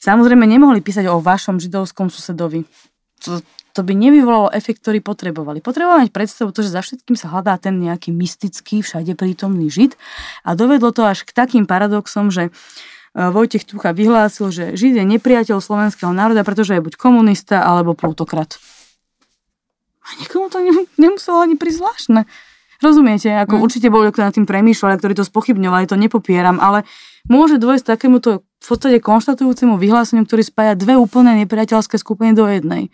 samozrejme 0.00 0.48
nemohli 0.48 0.80
písať 0.80 1.04
o 1.12 1.20
vašom 1.20 1.60
židovskom 1.60 2.08
susedovi. 2.08 2.64
to, 3.20 3.44
to 3.72 3.80
by 3.80 3.96
nevyvolalo 3.96 4.52
efekt, 4.52 4.84
ktorý 4.84 5.00
potrebovali. 5.00 5.64
Potrebovali 5.64 6.08
mať 6.08 6.12
predstavu 6.12 6.52
to, 6.52 6.60
že 6.60 6.76
za 6.76 6.84
všetkým 6.84 7.16
sa 7.16 7.32
hľadá 7.32 7.56
ten 7.56 7.80
nejaký 7.80 8.12
mystický, 8.12 8.84
všade 8.84 9.16
prítomný 9.16 9.72
žid 9.72 9.96
a 10.44 10.52
dovedlo 10.52 10.92
to 10.92 11.04
až 11.08 11.24
k 11.24 11.32
takým 11.32 11.64
paradoxom, 11.64 12.28
že 12.28 12.48
e, 12.48 12.50
Vojtech 13.16 13.64
Tucha 13.64 13.96
vyhlásil, 13.96 14.52
že 14.52 14.64
Žid 14.76 15.00
je 15.00 15.04
nepriateľ 15.16 15.64
slovenského 15.64 16.12
národa, 16.12 16.44
pretože 16.44 16.76
je 16.76 16.84
buď 16.84 17.00
komunista 17.00 17.64
alebo 17.64 17.96
plutokrat. 17.96 18.60
A 20.02 20.08
nikomu 20.18 20.50
to 20.50 20.58
nemuselo 20.98 21.42
ani 21.42 21.54
prizvláštne. 21.54 22.26
Rozumiete, 22.82 23.30
ako 23.30 23.58
mm. 23.58 23.62
určite 23.62 23.88
boli, 23.94 24.10
kto 24.10 24.26
nad 24.26 24.34
tým 24.34 24.42
premýšľali, 24.42 24.98
ktorí 24.98 25.14
to 25.14 25.22
spochybňovali, 25.22 25.86
to 25.86 25.94
nepopieram, 25.94 26.58
ale 26.58 26.82
môže 27.30 27.62
dôjsť 27.62 27.94
takémuto 27.94 28.42
v 28.42 28.66
podstate 28.66 28.98
konštatujúcemu 28.98 29.78
vyhláseniu, 29.78 30.26
ktorý 30.26 30.42
spája 30.42 30.74
dve 30.74 30.98
úplne 30.98 31.38
nepriateľské 31.46 31.94
skupiny 31.94 32.34
do 32.34 32.50
jednej. 32.50 32.90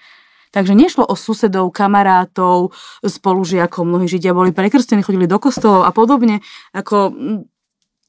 Takže 0.52 0.76
nešlo 0.76 1.04
o 1.04 1.16
susedov, 1.16 1.72
kamarátov, 1.72 2.72
spolužiakov, 3.04 3.84
mnohí 3.84 4.08
židia 4.08 4.36
boli 4.36 4.52
prekrstení, 4.52 5.04
chodili 5.04 5.28
do 5.28 5.40
kostolov 5.40 5.84
a 5.84 5.92
podobne. 5.92 6.40
Ako, 6.72 7.12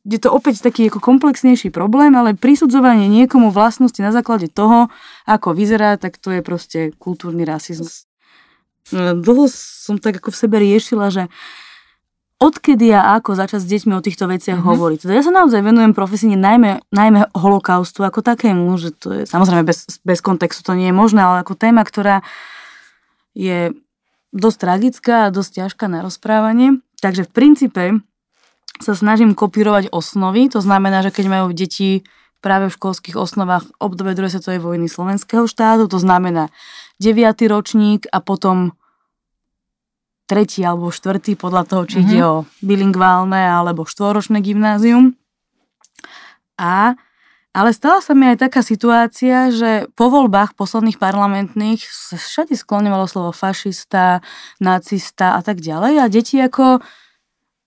je 0.07 0.19
to 0.19 0.31
opäť 0.31 0.63
taký 0.63 0.87
ako 0.87 0.99
komplexnejší 1.03 1.71
problém, 1.71 2.15
ale 2.15 2.35
prisudzovanie 2.35 3.11
niekomu 3.11 3.51
vlastnosti 3.51 3.99
na 3.99 4.15
základe 4.15 4.47
toho, 4.47 4.87
ako 5.27 5.51
vyzerá, 5.51 5.99
tak 5.99 6.15
to 6.15 6.31
je 6.31 6.41
proste 6.43 6.79
kultúrny 6.95 7.43
rasizmus. 7.43 8.08
Dlho 8.95 9.45
som 9.49 9.97
tak 10.01 10.21
ako 10.21 10.33
v 10.33 10.39
sebe 10.41 10.57
riešila, 10.59 11.09
že 11.13 11.23
odkedy 12.39 12.95
a 12.95 13.19
ako 13.19 13.35
začať 13.35 13.59
s 13.59 13.67
deťmi 13.67 13.93
o 13.99 14.01
týchto 14.01 14.23
veciach 14.31 14.63
mm-hmm. 14.63 14.71
hovoriť. 14.71 14.99
Teda 15.03 15.13
ja 15.19 15.23
sa 15.27 15.35
naozaj 15.35 15.59
venujem 15.59 15.91
profesíne 15.91 16.39
najmä, 16.39 16.87
najmä 16.87 17.35
holokaustu 17.35 18.07
ako 18.07 18.23
takému, 18.23 18.71
že 18.79 18.95
to 18.95 19.11
je 19.11 19.21
samozrejme 19.27 19.67
bez, 19.67 19.99
bez 20.07 20.23
kontextu 20.23 20.63
to 20.63 20.71
nie 20.71 20.87
je 20.89 20.95
možné, 20.95 21.19
ale 21.19 21.43
ako 21.43 21.59
téma, 21.59 21.83
ktorá 21.83 22.23
je 23.35 23.75
dosť 24.31 24.57
tragická 24.57 25.15
a 25.27 25.33
dosť 25.35 25.51
ťažká 25.67 25.85
na 25.91 25.99
rozprávanie. 25.99 26.79
Takže 27.03 27.27
v 27.27 27.31
princípe 27.35 27.83
sa 28.79 28.95
snažím 28.95 29.35
kopírovať 29.35 29.91
osnovy, 29.91 30.47
to 30.47 30.63
znamená, 30.63 31.03
že 31.03 31.11
keď 31.11 31.25
majú 31.27 31.47
deti 31.51 32.07
práve 32.39 32.71
v 32.71 32.77
školských 32.79 33.19
osnovách 33.19 33.67
obdobie 33.83 34.15
druhej 34.15 34.39
svetovej 34.39 34.63
vojny 34.63 34.87
slovenského 34.87 35.43
štátu, 35.43 35.91
to 35.91 35.99
znamená 35.99 36.47
9. 37.03 37.19
ročník 37.51 38.07
a 38.15 38.23
potom 38.23 38.78
tretí 40.29 40.61
alebo 40.61 40.93
štvrtý, 40.93 41.33
podľa 41.33 41.65
toho, 41.65 41.83
či 41.89 42.05
mm-hmm. 42.05 42.13
ide 42.13 42.21
o 42.21 42.35
bilingválne 42.61 43.41
alebo 43.49 43.89
štvoročné 43.89 44.45
gymnázium. 44.45 45.17
A, 46.61 46.93
ale 47.49 47.73
stala 47.73 48.05
sa 48.05 48.13
mi 48.13 48.29
aj 48.29 48.45
taká 48.45 48.61
situácia, 48.61 49.49
že 49.49 49.89
po 49.97 50.13
voľbách 50.13 50.53
posledných 50.53 51.01
parlamentných 51.01 51.81
sa 51.81 52.21
všade 52.21 52.53
skloňovalo 52.53 53.09
slovo 53.09 53.33
fašista, 53.33 54.21
nacista 54.61 55.33
a 55.33 55.41
tak 55.41 55.65
ďalej 55.65 55.93
a 55.97 56.05
deti 56.05 56.37
ako 56.37 56.85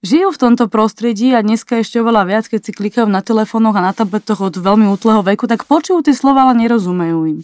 žijú 0.06 0.34
v 0.34 0.38
tomto 0.38 0.66
prostredí 0.70 1.34
a 1.34 1.42
dneska 1.42 1.82
ešte 1.82 1.98
oveľa 1.98 2.22
viac, 2.26 2.44
keď 2.46 2.60
si 2.62 2.72
klikajú 2.74 3.06
na 3.10 3.22
telefónoch 3.22 3.74
a 3.74 3.90
na 3.90 3.94
tabletoch 3.94 4.38
od 4.38 4.54
veľmi 4.54 4.86
útleho 4.90 5.22
veku, 5.22 5.50
tak 5.50 5.66
počujú 5.66 6.06
tie 6.06 6.14
slova, 6.14 6.46
ale 6.46 6.62
nerozumejú 6.62 7.18
im. 7.26 7.38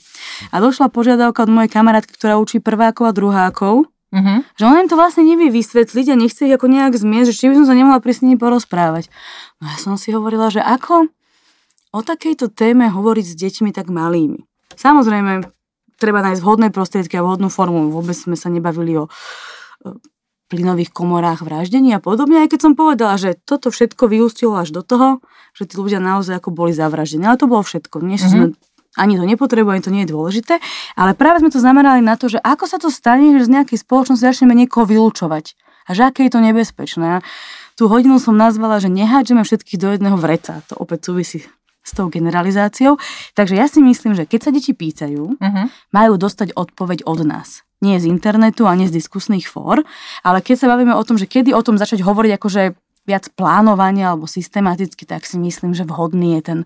A 0.55 0.63
došla 0.63 0.91
požiadavka 0.91 1.47
od 1.47 1.51
mojej 1.51 1.71
kamarátky, 1.71 2.13
ktorá 2.15 2.39
učí 2.39 2.59
prvákov 2.63 3.11
a 3.11 3.17
druhákov, 3.17 3.87
Uh-huh. 4.09 4.41
Že 4.57 4.65
ona 4.65 4.79
im 4.81 4.89
to 4.89 4.97
vlastne 4.97 5.25
nevie 5.29 5.53
vysvetliť 5.53 6.07
a 6.09 6.17
nechce 6.17 6.49
ich 6.49 6.55
ako 6.57 6.65
nejak 6.65 6.97
zmiesť, 6.97 7.29
že 7.29 7.37
či 7.37 7.45
by 7.53 7.55
som 7.61 7.67
sa 7.69 7.75
nemohla 7.77 8.01
pri 8.01 8.13
s 8.17 8.25
nimi 8.25 8.41
porozprávať. 8.41 9.13
No 9.61 9.69
ja 9.69 9.77
som 9.77 10.01
si 10.01 10.17
hovorila, 10.17 10.49
že 10.49 10.65
ako 10.65 11.13
o 11.93 12.01
takejto 12.01 12.49
téme 12.49 12.89
hovoriť 12.89 13.27
s 13.29 13.35
deťmi 13.37 13.71
tak 13.77 13.93
malými. 13.93 14.45
Samozrejme, 14.77 15.45
treba 16.01 16.25
nájsť 16.25 16.41
vhodné 16.41 16.69
prostriedky 16.73 17.21
a 17.21 17.25
vhodnú 17.25 17.53
formu. 17.53 17.93
Vôbec 17.93 18.17
sme 18.17 18.39
sa 18.39 18.49
nebavili 18.49 18.97
o 18.97 19.13
plynových 20.49 20.97
komorách 20.97 21.45
vraždení 21.45 21.93
a 21.93 22.01
podobne, 22.01 22.41
aj 22.41 22.57
keď 22.57 22.61
som 22.65 22.73
povedala, 22.73 23.21
že 23.21 23.37
toto 23.37 23.69
všetko 23.69 24.09
vyústilo 24.09 24.57
až 24.57 24.73
do 24.73 24.81
toho, 24.81 25.21
že 25.53 25.69
tí 25.69 25.77
ľudia 25.77 26.01
naozaj 26.01 26.41
ako 26.41 26.57
boli 26.57 26.73
zavraždení. 26.73 27.29
Ale 27.29 27.37
to 27.37 27.51
bolo 27.51 27.61
všetko. 27.61 28.01
Nie, 28.01 28.17
uh-huh. 28.17 28.33
sme 28.33 28.45
ani 28.97 29.21
to 29.21 29.25
nepotrebuje, 29.29 29.73
ani 29.75 29.85
to 29.85 29.95
nie 29.95 30.03
je 30.07 30.13
dôležité, 30.15 30.55
ale 30.97 31.13
práve 31.13 31.45
sme 31.45 31.53
to 31.53 31.61
zamerali 31.61 32.01
na 32.01 32.17
to, 32.17 32.33
že 32.33 32.41
ako 32.41 32.65
sa 32.65 32.79
to 32.81 32.89
stane, 32.89 33.37
že 33.37 33.51
z 33.51 33.55
nejakej 33.61 33.79
spoločnosti 33.85 34.25
začneme 34.25 34.57
niekoho 34.57 34.89
vylúčovať 34.89 35.53
a 35.89 35.91
že 35.93 36.09
aké 36.09 36.29
je 36.29 36.33
to 36.33 36.41
nebezpečné. 36.41 37.21
Tú 37.77 37.87
hodinu 37.87 38.19
som 38.19 38.35
nazvala, 38.35 38.81
že 38.81 38.93
nehádžeme 38.93 39.45
všetkých 39.45 39.79
do 39.81 39.89
jedného 39.95 40.17
vreca. 40.19 40.65
To 40.73 40.81
opäť 40.83 41.13
súvisí 41.13 41.47
s 41.89 41.97
tou 41.97 42.13
generalizáciou. 42.13 43.01
Takže 43.33 43.55
ja 43.57 43.65
si 43.65 43.81
myslím, 43.81 44.13
že 44.13 44.29
keď 44.29 44.41
sa 44.45 44.51
deti 44.53 44.77
pýtajú, 44.77 45.41
uh-huh. 45.41 45.67
majú 45.95 46.21
dostať 46.21 46.53
odpoveď 46.53 47.09
od 47.09 47.25
nás. 47.25 47.65
Nie 47.81 47.97
z 48.03 48.11
internetu, 48.11 48.67
ani 48.69 48.91
z 48.91 49.01
diskusných 49.01 49.49
fór, 49.49 49.87
ale 50.27 50.43
keď 50.43 50.67
sa 50.67 50.67
bavíme 50.69 50.93
o 50.93 51.07
tom, 51.07 51.17
že 51.17 51.31
kedy 51.31 51.55
o 51.55 51.63
tom 51.63 51.79
začať 51.81 52.03
hovoriť 52.03 52.33
akože 52.37 52.63
viac 53.09 53.33
plánovania 53.33 54.13
alebo 54.13 54.29
systematicky, 54.29 55.09
tak 55.09 55.25
si 55.25 55.41
myslím, 55.41 55.73
že 55.73 55.89
vhodný 55.89 56.37
je 56.37 56.43
ten 56.45 56.59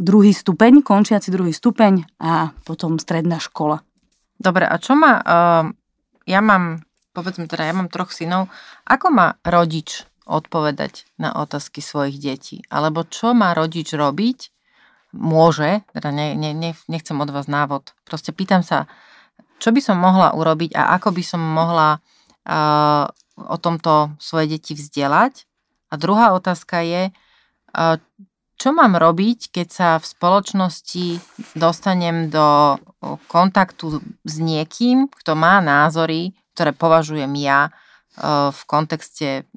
druhý 0.00 0.32
stupeň, 0.32 0.80
končiaci 0.80 1.28
druhý 1.28 1.52
stupeň 1.52 2.08
a 2.16 2.56
potom 2.64 2.96
stredná 2.96 3.36
škola. 3.36 3.84
Dobre, 4.40 4.64
a 4.64 4.80
čo 4.80 4.96
má, 4.96 5.20
uh, 5.20 5.68
ja 6.24 6.40
mám, 6.40 6.80
povedzme 7.12 7.44
teda, 7.44 7.68
ja 7.68 7.76
mám 7.76 7.92
troch 7.92 8.08
synov, 8.08 8.48
ako 8.88 9.12
má 9.12 9.36
rodič 9.44 10.08
odpovedať 10.24 11.04
na 11.20 11.36
otázky 11.36 11.84
svojich 11.84 12.16
detí? 12.16 12.64
Alebo 12.72 13.04
čo 13.04 13.36
má 13.36 13.52
rodič 13.52 13.92
robiť? 13.92 14.48
Môže, 15.12 15.84
teda 15.92 16.08
ne, 16.08 16.32
ne, 16.32 16.56
ne, 16.56 16.72
nechcem 16.88 17.18
od 17.20 17.28
vás 17.28 17.50
návod, 17.50 17.92
proste 18.08 18.32
pýtam 18.32 18.64
sa, 18.64 18.88
čo 19.60 19.74
by 19.74 19.82
som 19.84 20.00
mohla 20.00 20.32
urobiť 20.32 20.72
a 20.72 20.96
ako 20.96 21.12
by 21.12 21.22
som 21.26 21.42
mohla 21.44 22.00
uh, 22.48 23.04
o 23.36 23.56
tomto 23.60 24.16
svoje 24.16 24.56
deti 24.56 24.72
vzdelať. 24.72 25.44
A 25.92 25.98
druhá 26.00 26.32
otázka 26.32 26.80
je, 26.80 27.12
uh, 27.12 27.98
čo 28.60 28.76
mám 28.76 29.00
robiť, 29.00 29.56
keď 29.56 29.68
sa 29.72 29.88
v 29.96 30.04
spoločnosti 30.04 31.06
dostanem 31.56 32.28
do 32.28 32.76
kontaktu 33.32 34.04
s 34.20 34.36
niekým, 34.36 35.08
kto 35.08 35.32
má 35.32 35.64
názory, 35.64 36.36
ktoré 36.52 36.76
považujem 36.76 37.32
ja 37.40 37.72
v 38.52 38.60
kontexte 38.68 39.48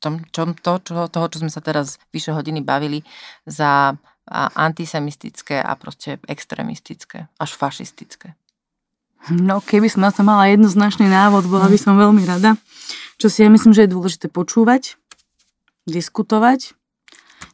tom, 0.00 0.24
čo, 0.32 0.48
to, 0.56 0.80
čo, 0.80 1.04
toho, 1.12 1.26
čo 1.28 1.44
sme 1.44 1.52
sa 1.52 1.60
teraz 1.60 2.00
vyše 2.16 2.32
hodiny 2.32 2.64
bavili, 2.64 3.04
za 3.44 3.92
antisemitické 4.56 5.60
a 5.60 5.76
proste 5.76 6.16
extremistické, 6.24 7.28
až 7.36 7.50
fašistické. 7.54 8.34
No, 9.28 9.60
keby 9.60 9.90
som 9.90 10.06
na 10.06 10.14
to 10.14 10.24
mala 10.24 10.48
jednoznačný 10.48 11.10
návod, 11.10 11.44
bola 11.50 11.68
by 11.68 11.76
som 11.76 11.98
veľmi 11.98 12.24
rada. 12.24 12.56
Čo 13.20 13.28
si 13.28 13.42
ja 13.44 13.50
myslím, 13.50 13.74
že 13.74 13.84
je 13.84 13.94
dôležité 13.94 14.26
počúvať, 14.30 14.96
diskutovať, 15.84 16.78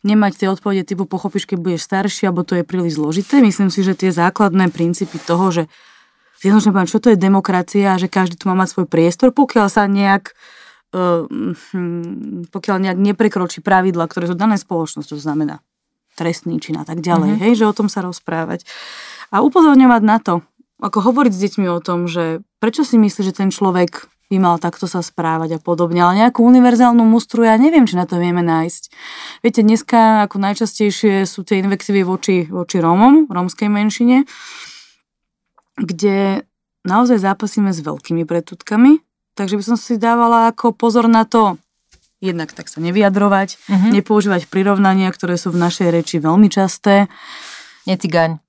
nemať 0.03 0.33
tie 0.45 0.49
odpovede 0.51 0.83
typu 0.83 1.07
pochopíš, 1.07 1.47
keď 1.47 1.59
budeš 1.63 1.87
starší, 1.87 2.29
alebo 2.29 2.43
to 2.43 2.59
je 2.59 2.67
príliš 2.67 2.99
zložité. 2.99 3.39
Myslím 3.39 3.71
si, 3.71 3.87
že 3.87 3.95
tie 3.95 4.11
základné 4.11 4.71
princípy 4.75 5.19
toho, 5.23 5.51
že 5.55 5.63
zjednodušene 6.43 6.75
poviem, 6.75 6.91
čo 6.91 7.03
to 7.03 7.15
je 7.15 7.19
demokracia 7.19 7.95
a 7.95 8.01
že 8.03 8.11
každý 8.11 8.35
tu 8.35 8.51
má 8.51 8.59
mať 8.59 8.75
svoj 8.75 8.87
priestor, 8.91 9.31
pokiaľ 9.31 9.67
sa 9.71 9.87
nejak 9.87 10.35
uh, 10.95 11.27
pokiaľ 12.51 12.77
nejak 12.83 12.99
neprekročí 12.99 13.63
pravidla, 13.63 14.11
ktoré 14.11 14.27
sú 14.27 14.35
dané 14.35 14.59
spoločnosť, 14.59 15.09
to 15.15 15.19
znamená 15.23 15.63
trestný 16.19 16.61
čin 16.61 16.77
a 16.77 16.85
tak 16.85 17.01
ďalej, 17.01 17.39
mm-hmm. 17.39 17.45
hej, 17.49 17.53
že 17.63 17.65
o 17.65 17.73
tom 17.73 17.89
sa 17.89 18.05
rozprávať. 18.05 18.69
A 19.33 19.41
upozorňovať 19.41 20.03
na 20.05 20.19
to, 20.21 20.45
ako 20.83 20.99
hovoriť 21.09 21.33
s 21.33 21.43
deťmi 21.49 21.67
o 21.73 21.81
tom, 21.81 22.05
že 22.11 22.45
prečo 22.61 22.85
si 22.85 23.01
myslíš, 23.01 23.33
že 23.33 23.39
ten 23.39 23.49
človek 23.49 24.05
by 24.33 24.41
mal 24.41 24.57
takto 24.57 24.89
sa 24.89 25.05
správať 25.05 25.57
a 25.57 25.61
podobne. 25.61 26.01
Ale 26.01 26.25
nejakú 26.25 26.41
univerzálnu 26.41 27.05
mustru 27.05 27.45
ja 27.45 27.61
neviem, 27.61 27.85
či 27.85 28.01
na 28.01 28.09
to 28.09 28.17
vieme 28.17 28.41
nájsť. 28.41 28.83
Viete, 29.45 29.61
dneska 29.61 30.25
ako 30.25 30.41
najčastejšie 30.41 31.29
sú 31.29 31.45
tie 31.45 31.61
invektívy 31.61 32.01
voči, 32.01 32.49
voči 32.49 32.81
Rómom, 32.81 33.29
rómskej 33.29 33.69
menšine, 33.69 34.25
kde 35.77 36.49
naozaj 36.89 37.21
zápasíme 37.21 37.77
s 37.77 37.85
veľkými 37.85 38.25
pretutkami, 38.25 39.05
takže 39.37 39.61
by 39.61 39.65
som 39.69 39.77
si 39.77 40.01
dávala 40.01 40.49
ako 40.49 40.73
pozor 40.73 41.13
na 41.13 41.29
to, 41.29 41.61
jednak 42.25 42.57
tak 42.57 42.73
sa 42.73 42.81
nevyjadrovať, 42.81 43.61
uh-huh. 43.69 43.91
nepoužívať 43.93 44.49
prirovnania, 44.49 45.13
ktoré 45.13 45.37
sú 45.37 45.53
v 45.53 45.61
našej 45.61 45.93
reči 45.93 46.17
veľmi 46.25 46.49
časté. 46.49 47.13
Necigaň. 47.85 48.41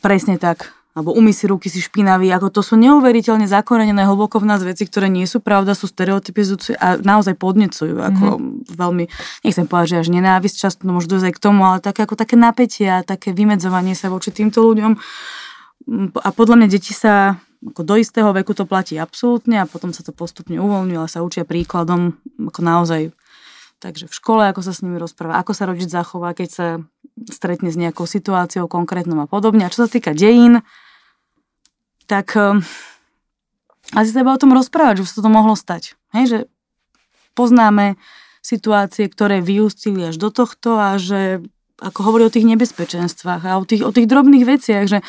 Presne 0.00 0.40
tak 0.40 0.79
alebo 0.90 1.14
umí 1.14 1.30
si 1.30 1.46
ruky 1.46 1.70
si 1.70 1.78
špinavý, 1.78 2.34
ako 2.34 2.50
to 2.50 2.60
sú 2.66 2.74
neuveriteľne 2.74 3.46
zakorenené 3.46 4.02
hlboko 4.10 4.42
v 4.42 4.48
nás 4.50 4.58
veci, 4.66 4.90
ktoré 4.90 5.06
nie 5.06 5.22
sú 5.22 5.38
pravda, 5.38 5.78
sú 5.78 5.86
stereotypizujúce 5.86 6.74
a 6.74 6.98
naozaj 6.98 7.38
podnecujú, 7.38 8.02
ako 8.02 8.24
mm-hmm. 8.36 8.74
veľmi, 8.74 9.04
nechcem 9.46 9.66
povedať, 9.70 9.86
že 9.86 10.00
až 10.02 10.08
nenávisť, 10.10 10.56
často 10.58 10.82
to 10.82 10.90
môže 10.90 11.06
dojsť 11.06 11.26
aj 11.30 11.34
k 11.38 11.42
tomu, 11.42 11.60
ale 11.62 11.78
také, 11.78 12.02
ako 12.02 12.18
také 12.18 12.34
napätie 12.34 12.90
a 12.90 13.06
také 13.06 13.30
vymedzovanie 13.30 13.94
sa 13.94 14.10
voči 14.10 14.34
týmto 14.34 14.66
ľuďom. 14.66 14.98
A 16.20 16.28
podľa 16.34 16.56
mňa 16.58 16.68
deti 16.68 16.90
sa 16.90 17.38
ako 17.60 17.84
do 17.84 17.94
istého 18.00 18.32
veku 18.32 18.56
to 18.56 18.64
platí 18.64 18.96
absolútne 18.96 19.60
a 19.60 19.68
potom 19.68 19.92
sa 19.92 20.00
to 20.00 20.16
postupne 20.16 20.56
uvoľňuje, 20.56 20.96
ale 20.96 21.12
sa 21.12 21.20
učia 21.20 21.44
príkladom, 21.44 22.16
ako 22.40 22.60
naozaj 22.64 23.12
Takže 23.80 24.06
v 24.06 24.14
škole, 24.14 24.44
ako 24.44 24.60
sa 24.60 24.76
s 24.76 24.84
nimi 24.84 25.00
rozpráva, 25.00 25.40
ako 25.40 25.56
sa 25.56 25.64
rodič 25.64 25.88
zachová, 25.88 26.36
keď 26.36 26.48
sa 26.52 26.66
stretne 27.32 27.72
s 27.72 27.80
nejakou 27.80 28.04
situáciou 28.04 28.68
konkrétnou 28.68 29.24
a 29.24 29.26
podobne. 29.26 29.64
A 29.64 29.72
čo 29.72 29.88
sa 29.88 29.90
týka 29.90 30.12
dejín, 30.12 30.60
tak 32.04 32.36
um, 32.36 32.60
asi 33.96 34.12
treba 34.12 34.36
o 34.36 34.40
tom 34.40 34.52
rozprávať, 34.52 35.00
že 35.00 35.04
už 35.08 35.12
sa 35.16 35.24
to 35.24 35.30
mohlo 35.32 35.56
stať. 35.56 35.96
Hej, 36.12 36.24
že 36.28 36.38
poznáme 37.32 37.96
situácie, 38.44 39.08
ktoré 39.08 39.40
vyústili 39.40 40.12
až 40.12 40.20
do 40.20 40.28
tohto 40.28 40.76
a 40.76 41.00
že 41.00 41.40
ako 41.80 42.00
hovorí 42.04 42.28
o 42.28 42.34
tých 42.34 42.44
nebezpečenstvách 42.44 43.42
a 43.48 43.56
o 43.56 43.64
tých, 43.64 43.82
o 43.84 43.92
tých 43.92 44.04
drobných 44.04 44.44
veciach, 44.44 44.84
že 44.84 45.00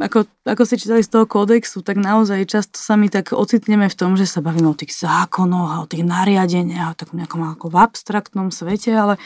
ako, 0.00 0.24
ako 0.48 0.62
ste 0.64 0.80
čítali 0.80 1.04
z 1.04 1.12
toho 1.12 1.28
kódexu, 1.28 1.84
tak 1.84 2.00
naozaj 2.00 2.48
často 2.48 2.80
sa 2.80 2.96
my 2.96 3.12
tak 3.12 3.36
ocitneme 3.36 3.86
v 3.92 3.98
tom, 3.98 4.16
že 4.16 4.24
sa 4.24 4.40
bavíme 4.40 4.72
o 4.72 4.76
tých 4.76 4.96
zákonoch 4.96 5.68
a 5.68 5.76
o 5.84 5.86
tých 5.86 6.08
nariadeniach, 6.08 6.96
o 6.96 6.98
takom 6.98 7.20
nejakom 7.20 7.44
ako 7.44 7.68
v 7.68 7.76
abstraktnom 7.76 8.48
svete, 8.48 8.96
ale 8.96 9.20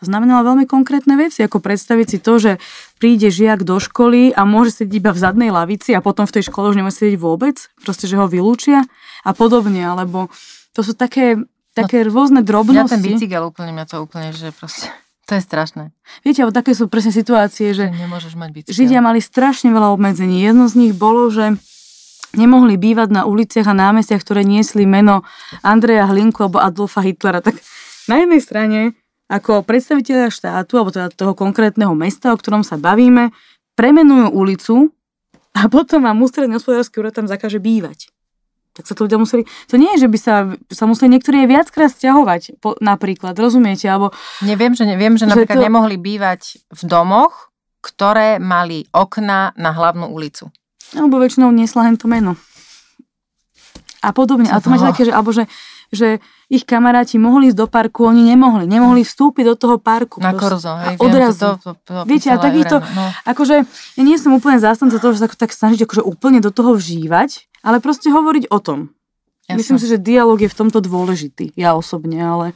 to 0.00 0.08
znamenalo 0.08 0.42
veľmi 0.48 0.64
konkrétne 0.64 1.14
veci, 1.20 1.44
ako 1.44 1.60
predstaviť 1.60 2.06
si 2.08 2.18
to, 2.18 2.40
že 2.40 2.52
príde 2.96 3.28
žiak 3.28 3.62
do 3.62 3.76
školy 3.76 4.32
a 4.32 4.42
môže 4.48 4.80
sedieť 4.80 4.96
iba 4.96 5.10
v 5.12 5.22
zadnej 5.22 5.50
lavici 5.52 5.92
a 5.92 6.00
potom 6.00 6.24
v 6.24 6.40
tej 6.40 6.48
škole 6.48 6.72
už 6.72 6.80
nemôže 6.80 7.04
sedieť 7.04 7.20
vôbec, 7.20 7.56
proste, 7.84 8.08
že 8.08 8.16
ho 8.18 8.24
vylúčia 8.24 8.82
a 9.22 9.30
podobne, 9.36 9.84
alebo 9.84 10.32
to 10.74 10.80
sú 10.82 10.96
také, 10.96 11.36
také 11.76 12.02
no, 12.02 12.10
rôzne 12.10 12.40
drobnosti. 12.40 12.90
Ja 12.90 12.96
ten 12.96 13.04
bicykel 13.04 13.44
úplne, 13.44 13.76
mňa 13.76 13.86
to 13.86 14.02
úplne, 14.02 14.32
že 14.32 14.50
proste 14.56 14.88
to 15.24 15.36
je 15.36 15.42
strašné. 15.42 15.84
Viete, 16.20 16.44
ale 16.44 16.52
také 16.52 16.76
sú 16.76 16.86
presne 16.86 17.10
situácie, 17.10 17.72
že 17.72 17.88
Nemôžeš 17.88 18.36
mať 18.36 18.50
bicykel. 18.52 18.76
Židia 18.76 19.00
mali 19.00 19.24
strašne 19.24 19.72
veľa 19.72 19.96
obmedzení. 19.96 20.44
Jedno 20.44 20.68
z 20.68 20.74
nich 20.76 20.92
bolo, 20.92 21.32
že 21.32 21.56
nemohli 22.36 22.76
bývať 22.76 23.08
na 23.10 23.22
uliciach 23.24 23.64
a 23.64 23.74
námestiach, 23.74 24.20
ktoré 24.20 24.44
niesli 24.44 24.84
meno 24.84 25.24
Andreja 25.64 26.04
Hlinku 26.10 26.44
alebo 26.44 26.60
Adolfa 26.60 27.00
Hitlera. 27.00 27.40
Tak 27.40 27.56
na 28.10 28.20
jednej 28.20 28.40
strane, 28.44 28.80
ako 29.32 29.64
predstaviteľia 29.64 30.28
štátu, 30.28 30.76
alebo 30.76 30.92
teda 30.92 31.08
toho 31.08 31.32
konkrétneho 31.32 31.96
mesta, 31.96 32.30
o 32.34 32.38
ktorom 32.38 32.60
sa 32.60 32.76
bavíme, 32.76 33.32
premenujú 33.74 34.28
ulicu 34.30 34.74
a 35.56 35.66
potom 35.66 36.04
vám 36.04 36.20
ústredný 36.20 36.60
hospodársky 36.60 37.00
úrad 37.00 37.16
tam 37.16 37.26
zakáže 37.26 37.58
bývať 37.58 38.13
tak 38.74 38.90
sa 38.90 38.98
to 38.98 39.06
ľudia 39.06 39.22
museli... 39.22 39.46
To 39.70 39.78
nie 39.78 39.86
je, 39.94 40.04
že 40.04 40.08
by 40.10 40.18
sa, 40.18 40.34
sa 40.66 40.84
museli 40.90 41.14
niektorí 41.14 41.46
aj 41.46 41.48
viackrát 41.48 41.90
stiahovať, 41.94 42.58
po, 42.58 42.74
napríklad, 42.82 43.38
rozumiete? 43.38 43.86
Alebo, 43.86 44.10
Neviem, 44.42 44.74
že, 44.74 44.82
neviem, 44.82 45.14
že, 45.14 45.30
že 45.30 45.30
napríklad 45.30 45.62
to... 45.62 45.66
nemohli 45.70 45.96
bývať 45.96 46.58
v 46.74 46.82
domoch, 46.90 47.54
ktoré 47.78 48.42
mali 48.42 48.90
okna 48.90 49.54
na 49.54 49.70
hlavnú 49.70 50.10
ulicu. 50.10 50.50
Alebo 50.98 51.22
väčšinou 51.22 51.54
niesla 51.54 51.86
hen 51.86 51.94
to 51.94 52.10
meno. 52.10 52.34
A 54.02 54.10
podobne. 54.10 54.50
A 54.50 54.58
to 54.58 54.68
máte 54.68 54.84
také, 54.84 55.08
že, 55.08 55.12
alebo 55.14 55.30
že, 55.32 55.46
že 55.94 56.18
ich 56.52 56.64
kamaráti 56.68 57.16
mohli 57.16 57.48
ísť 57.48 57.58
do 57.58 57.66
parku, 57.68 58.04
oni 58.04 58.24
nemohli. 58.24 58.68
Nemohli 58.68 59.04
vstúpiť 59.04 59.44
do 59.48 59.54
toho 59.56 59.76
parku. 59.80 60.20
Na 60.20 60.36
korzo, 60.36 60.76
hej. 60.76 61.00
Odrazu. 61.00 61.56
To, 61.56 61.60
to, 61.60 61.70
to, 61.80 61.92
to 62.04 62.08
Viete, 62.08 62.28
a 62.28 62.36
takýchto, 62.36 62.84
no. 62.84 63.04
akože, 63.24 63.56
ja 63.96 64.02
nie 64.04 64.16
som 64.20 64.36
úplne 64.36 64.60
zástanca 64.60 65.00
toho, 65.00 65.16
že 65.16 65.24
sa 65.24 65.28
tak 65.32 65.52
snažiť 65.56 65.88
akože 65.88 66.02
úplne 66.04 66.44
do 66.44 66.52
toho 66.52 66.76
vžívať, 66.76 67.48
ale 67.64 67.80
proste 67.80 68.12
hovoriť 68.12 68.52
o 68.52 68.58
tom. 68.60 68.92
Jasne. 69.44 69.60
Myslím 69.60 69.78
si, 69.80 69.86
že 69.88 70.00
dialog 70.00 70.40
je 70.40 70.48
v 70.48 70.56
tomto 70.56 70.80
dôležitý, 70.80 71.52
ja 71.52 71.76
osobne, 71.76 72.16
ale 72.16 72.46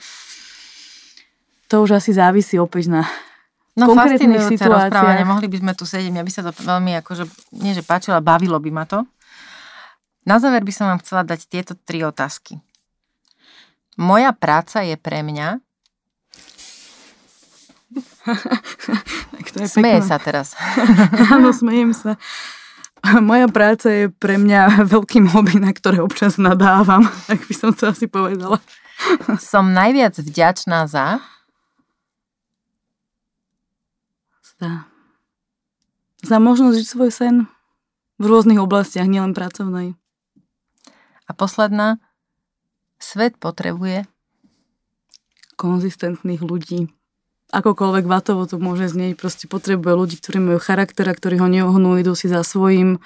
to 1.69 1.85
už 1.85 2.01
asi 2.01 2.17
závisí 2.17 2.57
opäť 2.57 2.89
na 2.89 3.03
No 3.79 3.95
fascinujúce 3.95 4.59
rozprávanie, 4.67 5.23
mohli 5.23 5.47
by 5.47 5.57
sme 5.63 5.73
tu 5.79 5.87
sedieť, 5.87 6.11
mňa 6.11 6.25
by 6.27 6.33
sa 6.35 6.43
to 6.43 6.51
veľmi 6.51 6.99
akože, 6.99 7.25
nie 7.63 7.79
že 7.79 7.87
páčilo, 7.87 8.19
bavilo 8.19 8.59
by 8.59 8.71
ma 8.75 8.85
to. 8.91 9.07
Na 10.27 10.43
záver 10.43 10.67
by 10.67 10.73
som 10.75 10.91
vám 10.91 10.99
chcela 10.99 11.23
dať 11.23 11.47
tieto 11.47 11.73
tri 11.79 12.03
otázky. 12.03 12.59
Moja 13.99 14.31
práca 14.31 14.87
je 14.87 14.95
pre 14.95 15.27
mňa 15.27 15.59
Smeje 19.67 20.05
sa 20.05 20.21
teraz. 20.21 20.55
Áno, 21.35 21.51
smejem 21.51 21.97
sa. 21.97 22.21
Moja 23.23 23.49
práca 23.49 23.89
je 23.89 24.05
pre 24.11 24.37
mňa 24.37 24.85
veľkým 24.87 25.31
hobby, 25.33 25.57
na 25.59 25.73
ktoré 25.73 26.03
občas 26.03 26.37
nadávam, 26.37 27.07
tak 27.29 27.43
by 27.47 27.55
som 27.55 27.71
to 27.73 27.91
asi 27.91 28.11
povedala. 28.11 28.61
Som 29.39 29.73
najviac 29.73 30.19
vďačná 30.19 30.87
za... 30.91 31.23
Za, 34.59 34.91
za 36.27 36.37
možnosť 36.43 36.83
žiť 36.83 36.89
svoj 36.91 37.11
sen 37.15 37.47
v 38.19 38.25
rôznych 38.27 38.59
oblastiach, 38.59 39.07
nielen 39.07 39.31
pracovnej. 39.31 39.95
A 41.27 41.31
posledná, 41.31 42.03
svet 42.99 43.39
potrebuje 43.39 44.07
konzistentných 45.59 46.43
ľudí 46.43 46.93
akokoľvek 47.53 48.05
vatovo 48.05 48.45
to 48.45 48.61
môže 48.61 48.93
znieť, 48.93 49.17
proste 49.17 49.49
potrebuje 49.49 49.93
ľudí, 49.93 50.17
ktorí 50.21 50.39
majú 50.41 50.59
charakter 50.61 51.09
a 51.09 51.17
ktorí 51.17 51.41
ho 51.41 51.49
neohnú, 51.49 51.97
idú 51.97 52.13
si 52.13 52.29
za 52.29 52.45
svojím, 52.45 53.01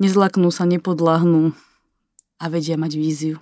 nezlaknú 0.00 0.48
sa, 0.48 0.64
nepodláhnú 0.64 1.52
a 2.40 2.44
vedia 2.48 2.80
mať 2.80 2.92
víziu. 2.96 3.36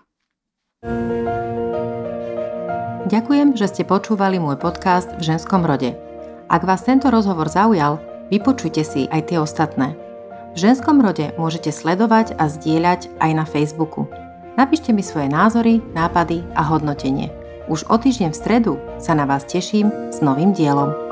Ďakujem, 3.11 3.59
že 3.59 3.67
ste 3.67 3.83
počúvali 3.83 4.39
môj 4.39 4.55
podcast 4.55 5.11
v 5.19 5.35
ženskom 5.35 5.67
rode. 5.67 5.99
Ak 6.47 6.63
vás 6.63 6.87
tento 6.87 7.11
rozhovor 7.11 7.51
zaujal, 7.51 7.99
vypočujte 8.31 8.83
si 8.87 9.01
aj 9.11 9.35
tie 9.35 9.39
ostatné. 9.43 9.99
V 10.55 10.59
ženskom 10.59 10.99
rode 10.99 11.31
môžete 11.39 11.71
sledovať 11.71 12.35
a 12.39 12.51
zdieľať 12.51 13.11
aj 13.23 13.31
na 13.35 13.47
Facebooku. 13.47 14.11
Napíšte 14.59 14.91
mi 14.91 15.03
svoje 15.03 15.31
názory, 15.31 15.79
nápady 15.95 16.43
a 16.59 16.67
hodnotenie. 16.67 17.31
Už 17.71 17.87
o 17.87 17.95
týždeň 17.95 18.35
v 18.35 18.41
stredu 18.41 18.73
sa 18.99 19.15
na 19.15 19.23
vás 19.27 19.47
teším 19.47 19.91
s 20.11 20.19
novým 20.19 20.51
dielom. 20.51 21.10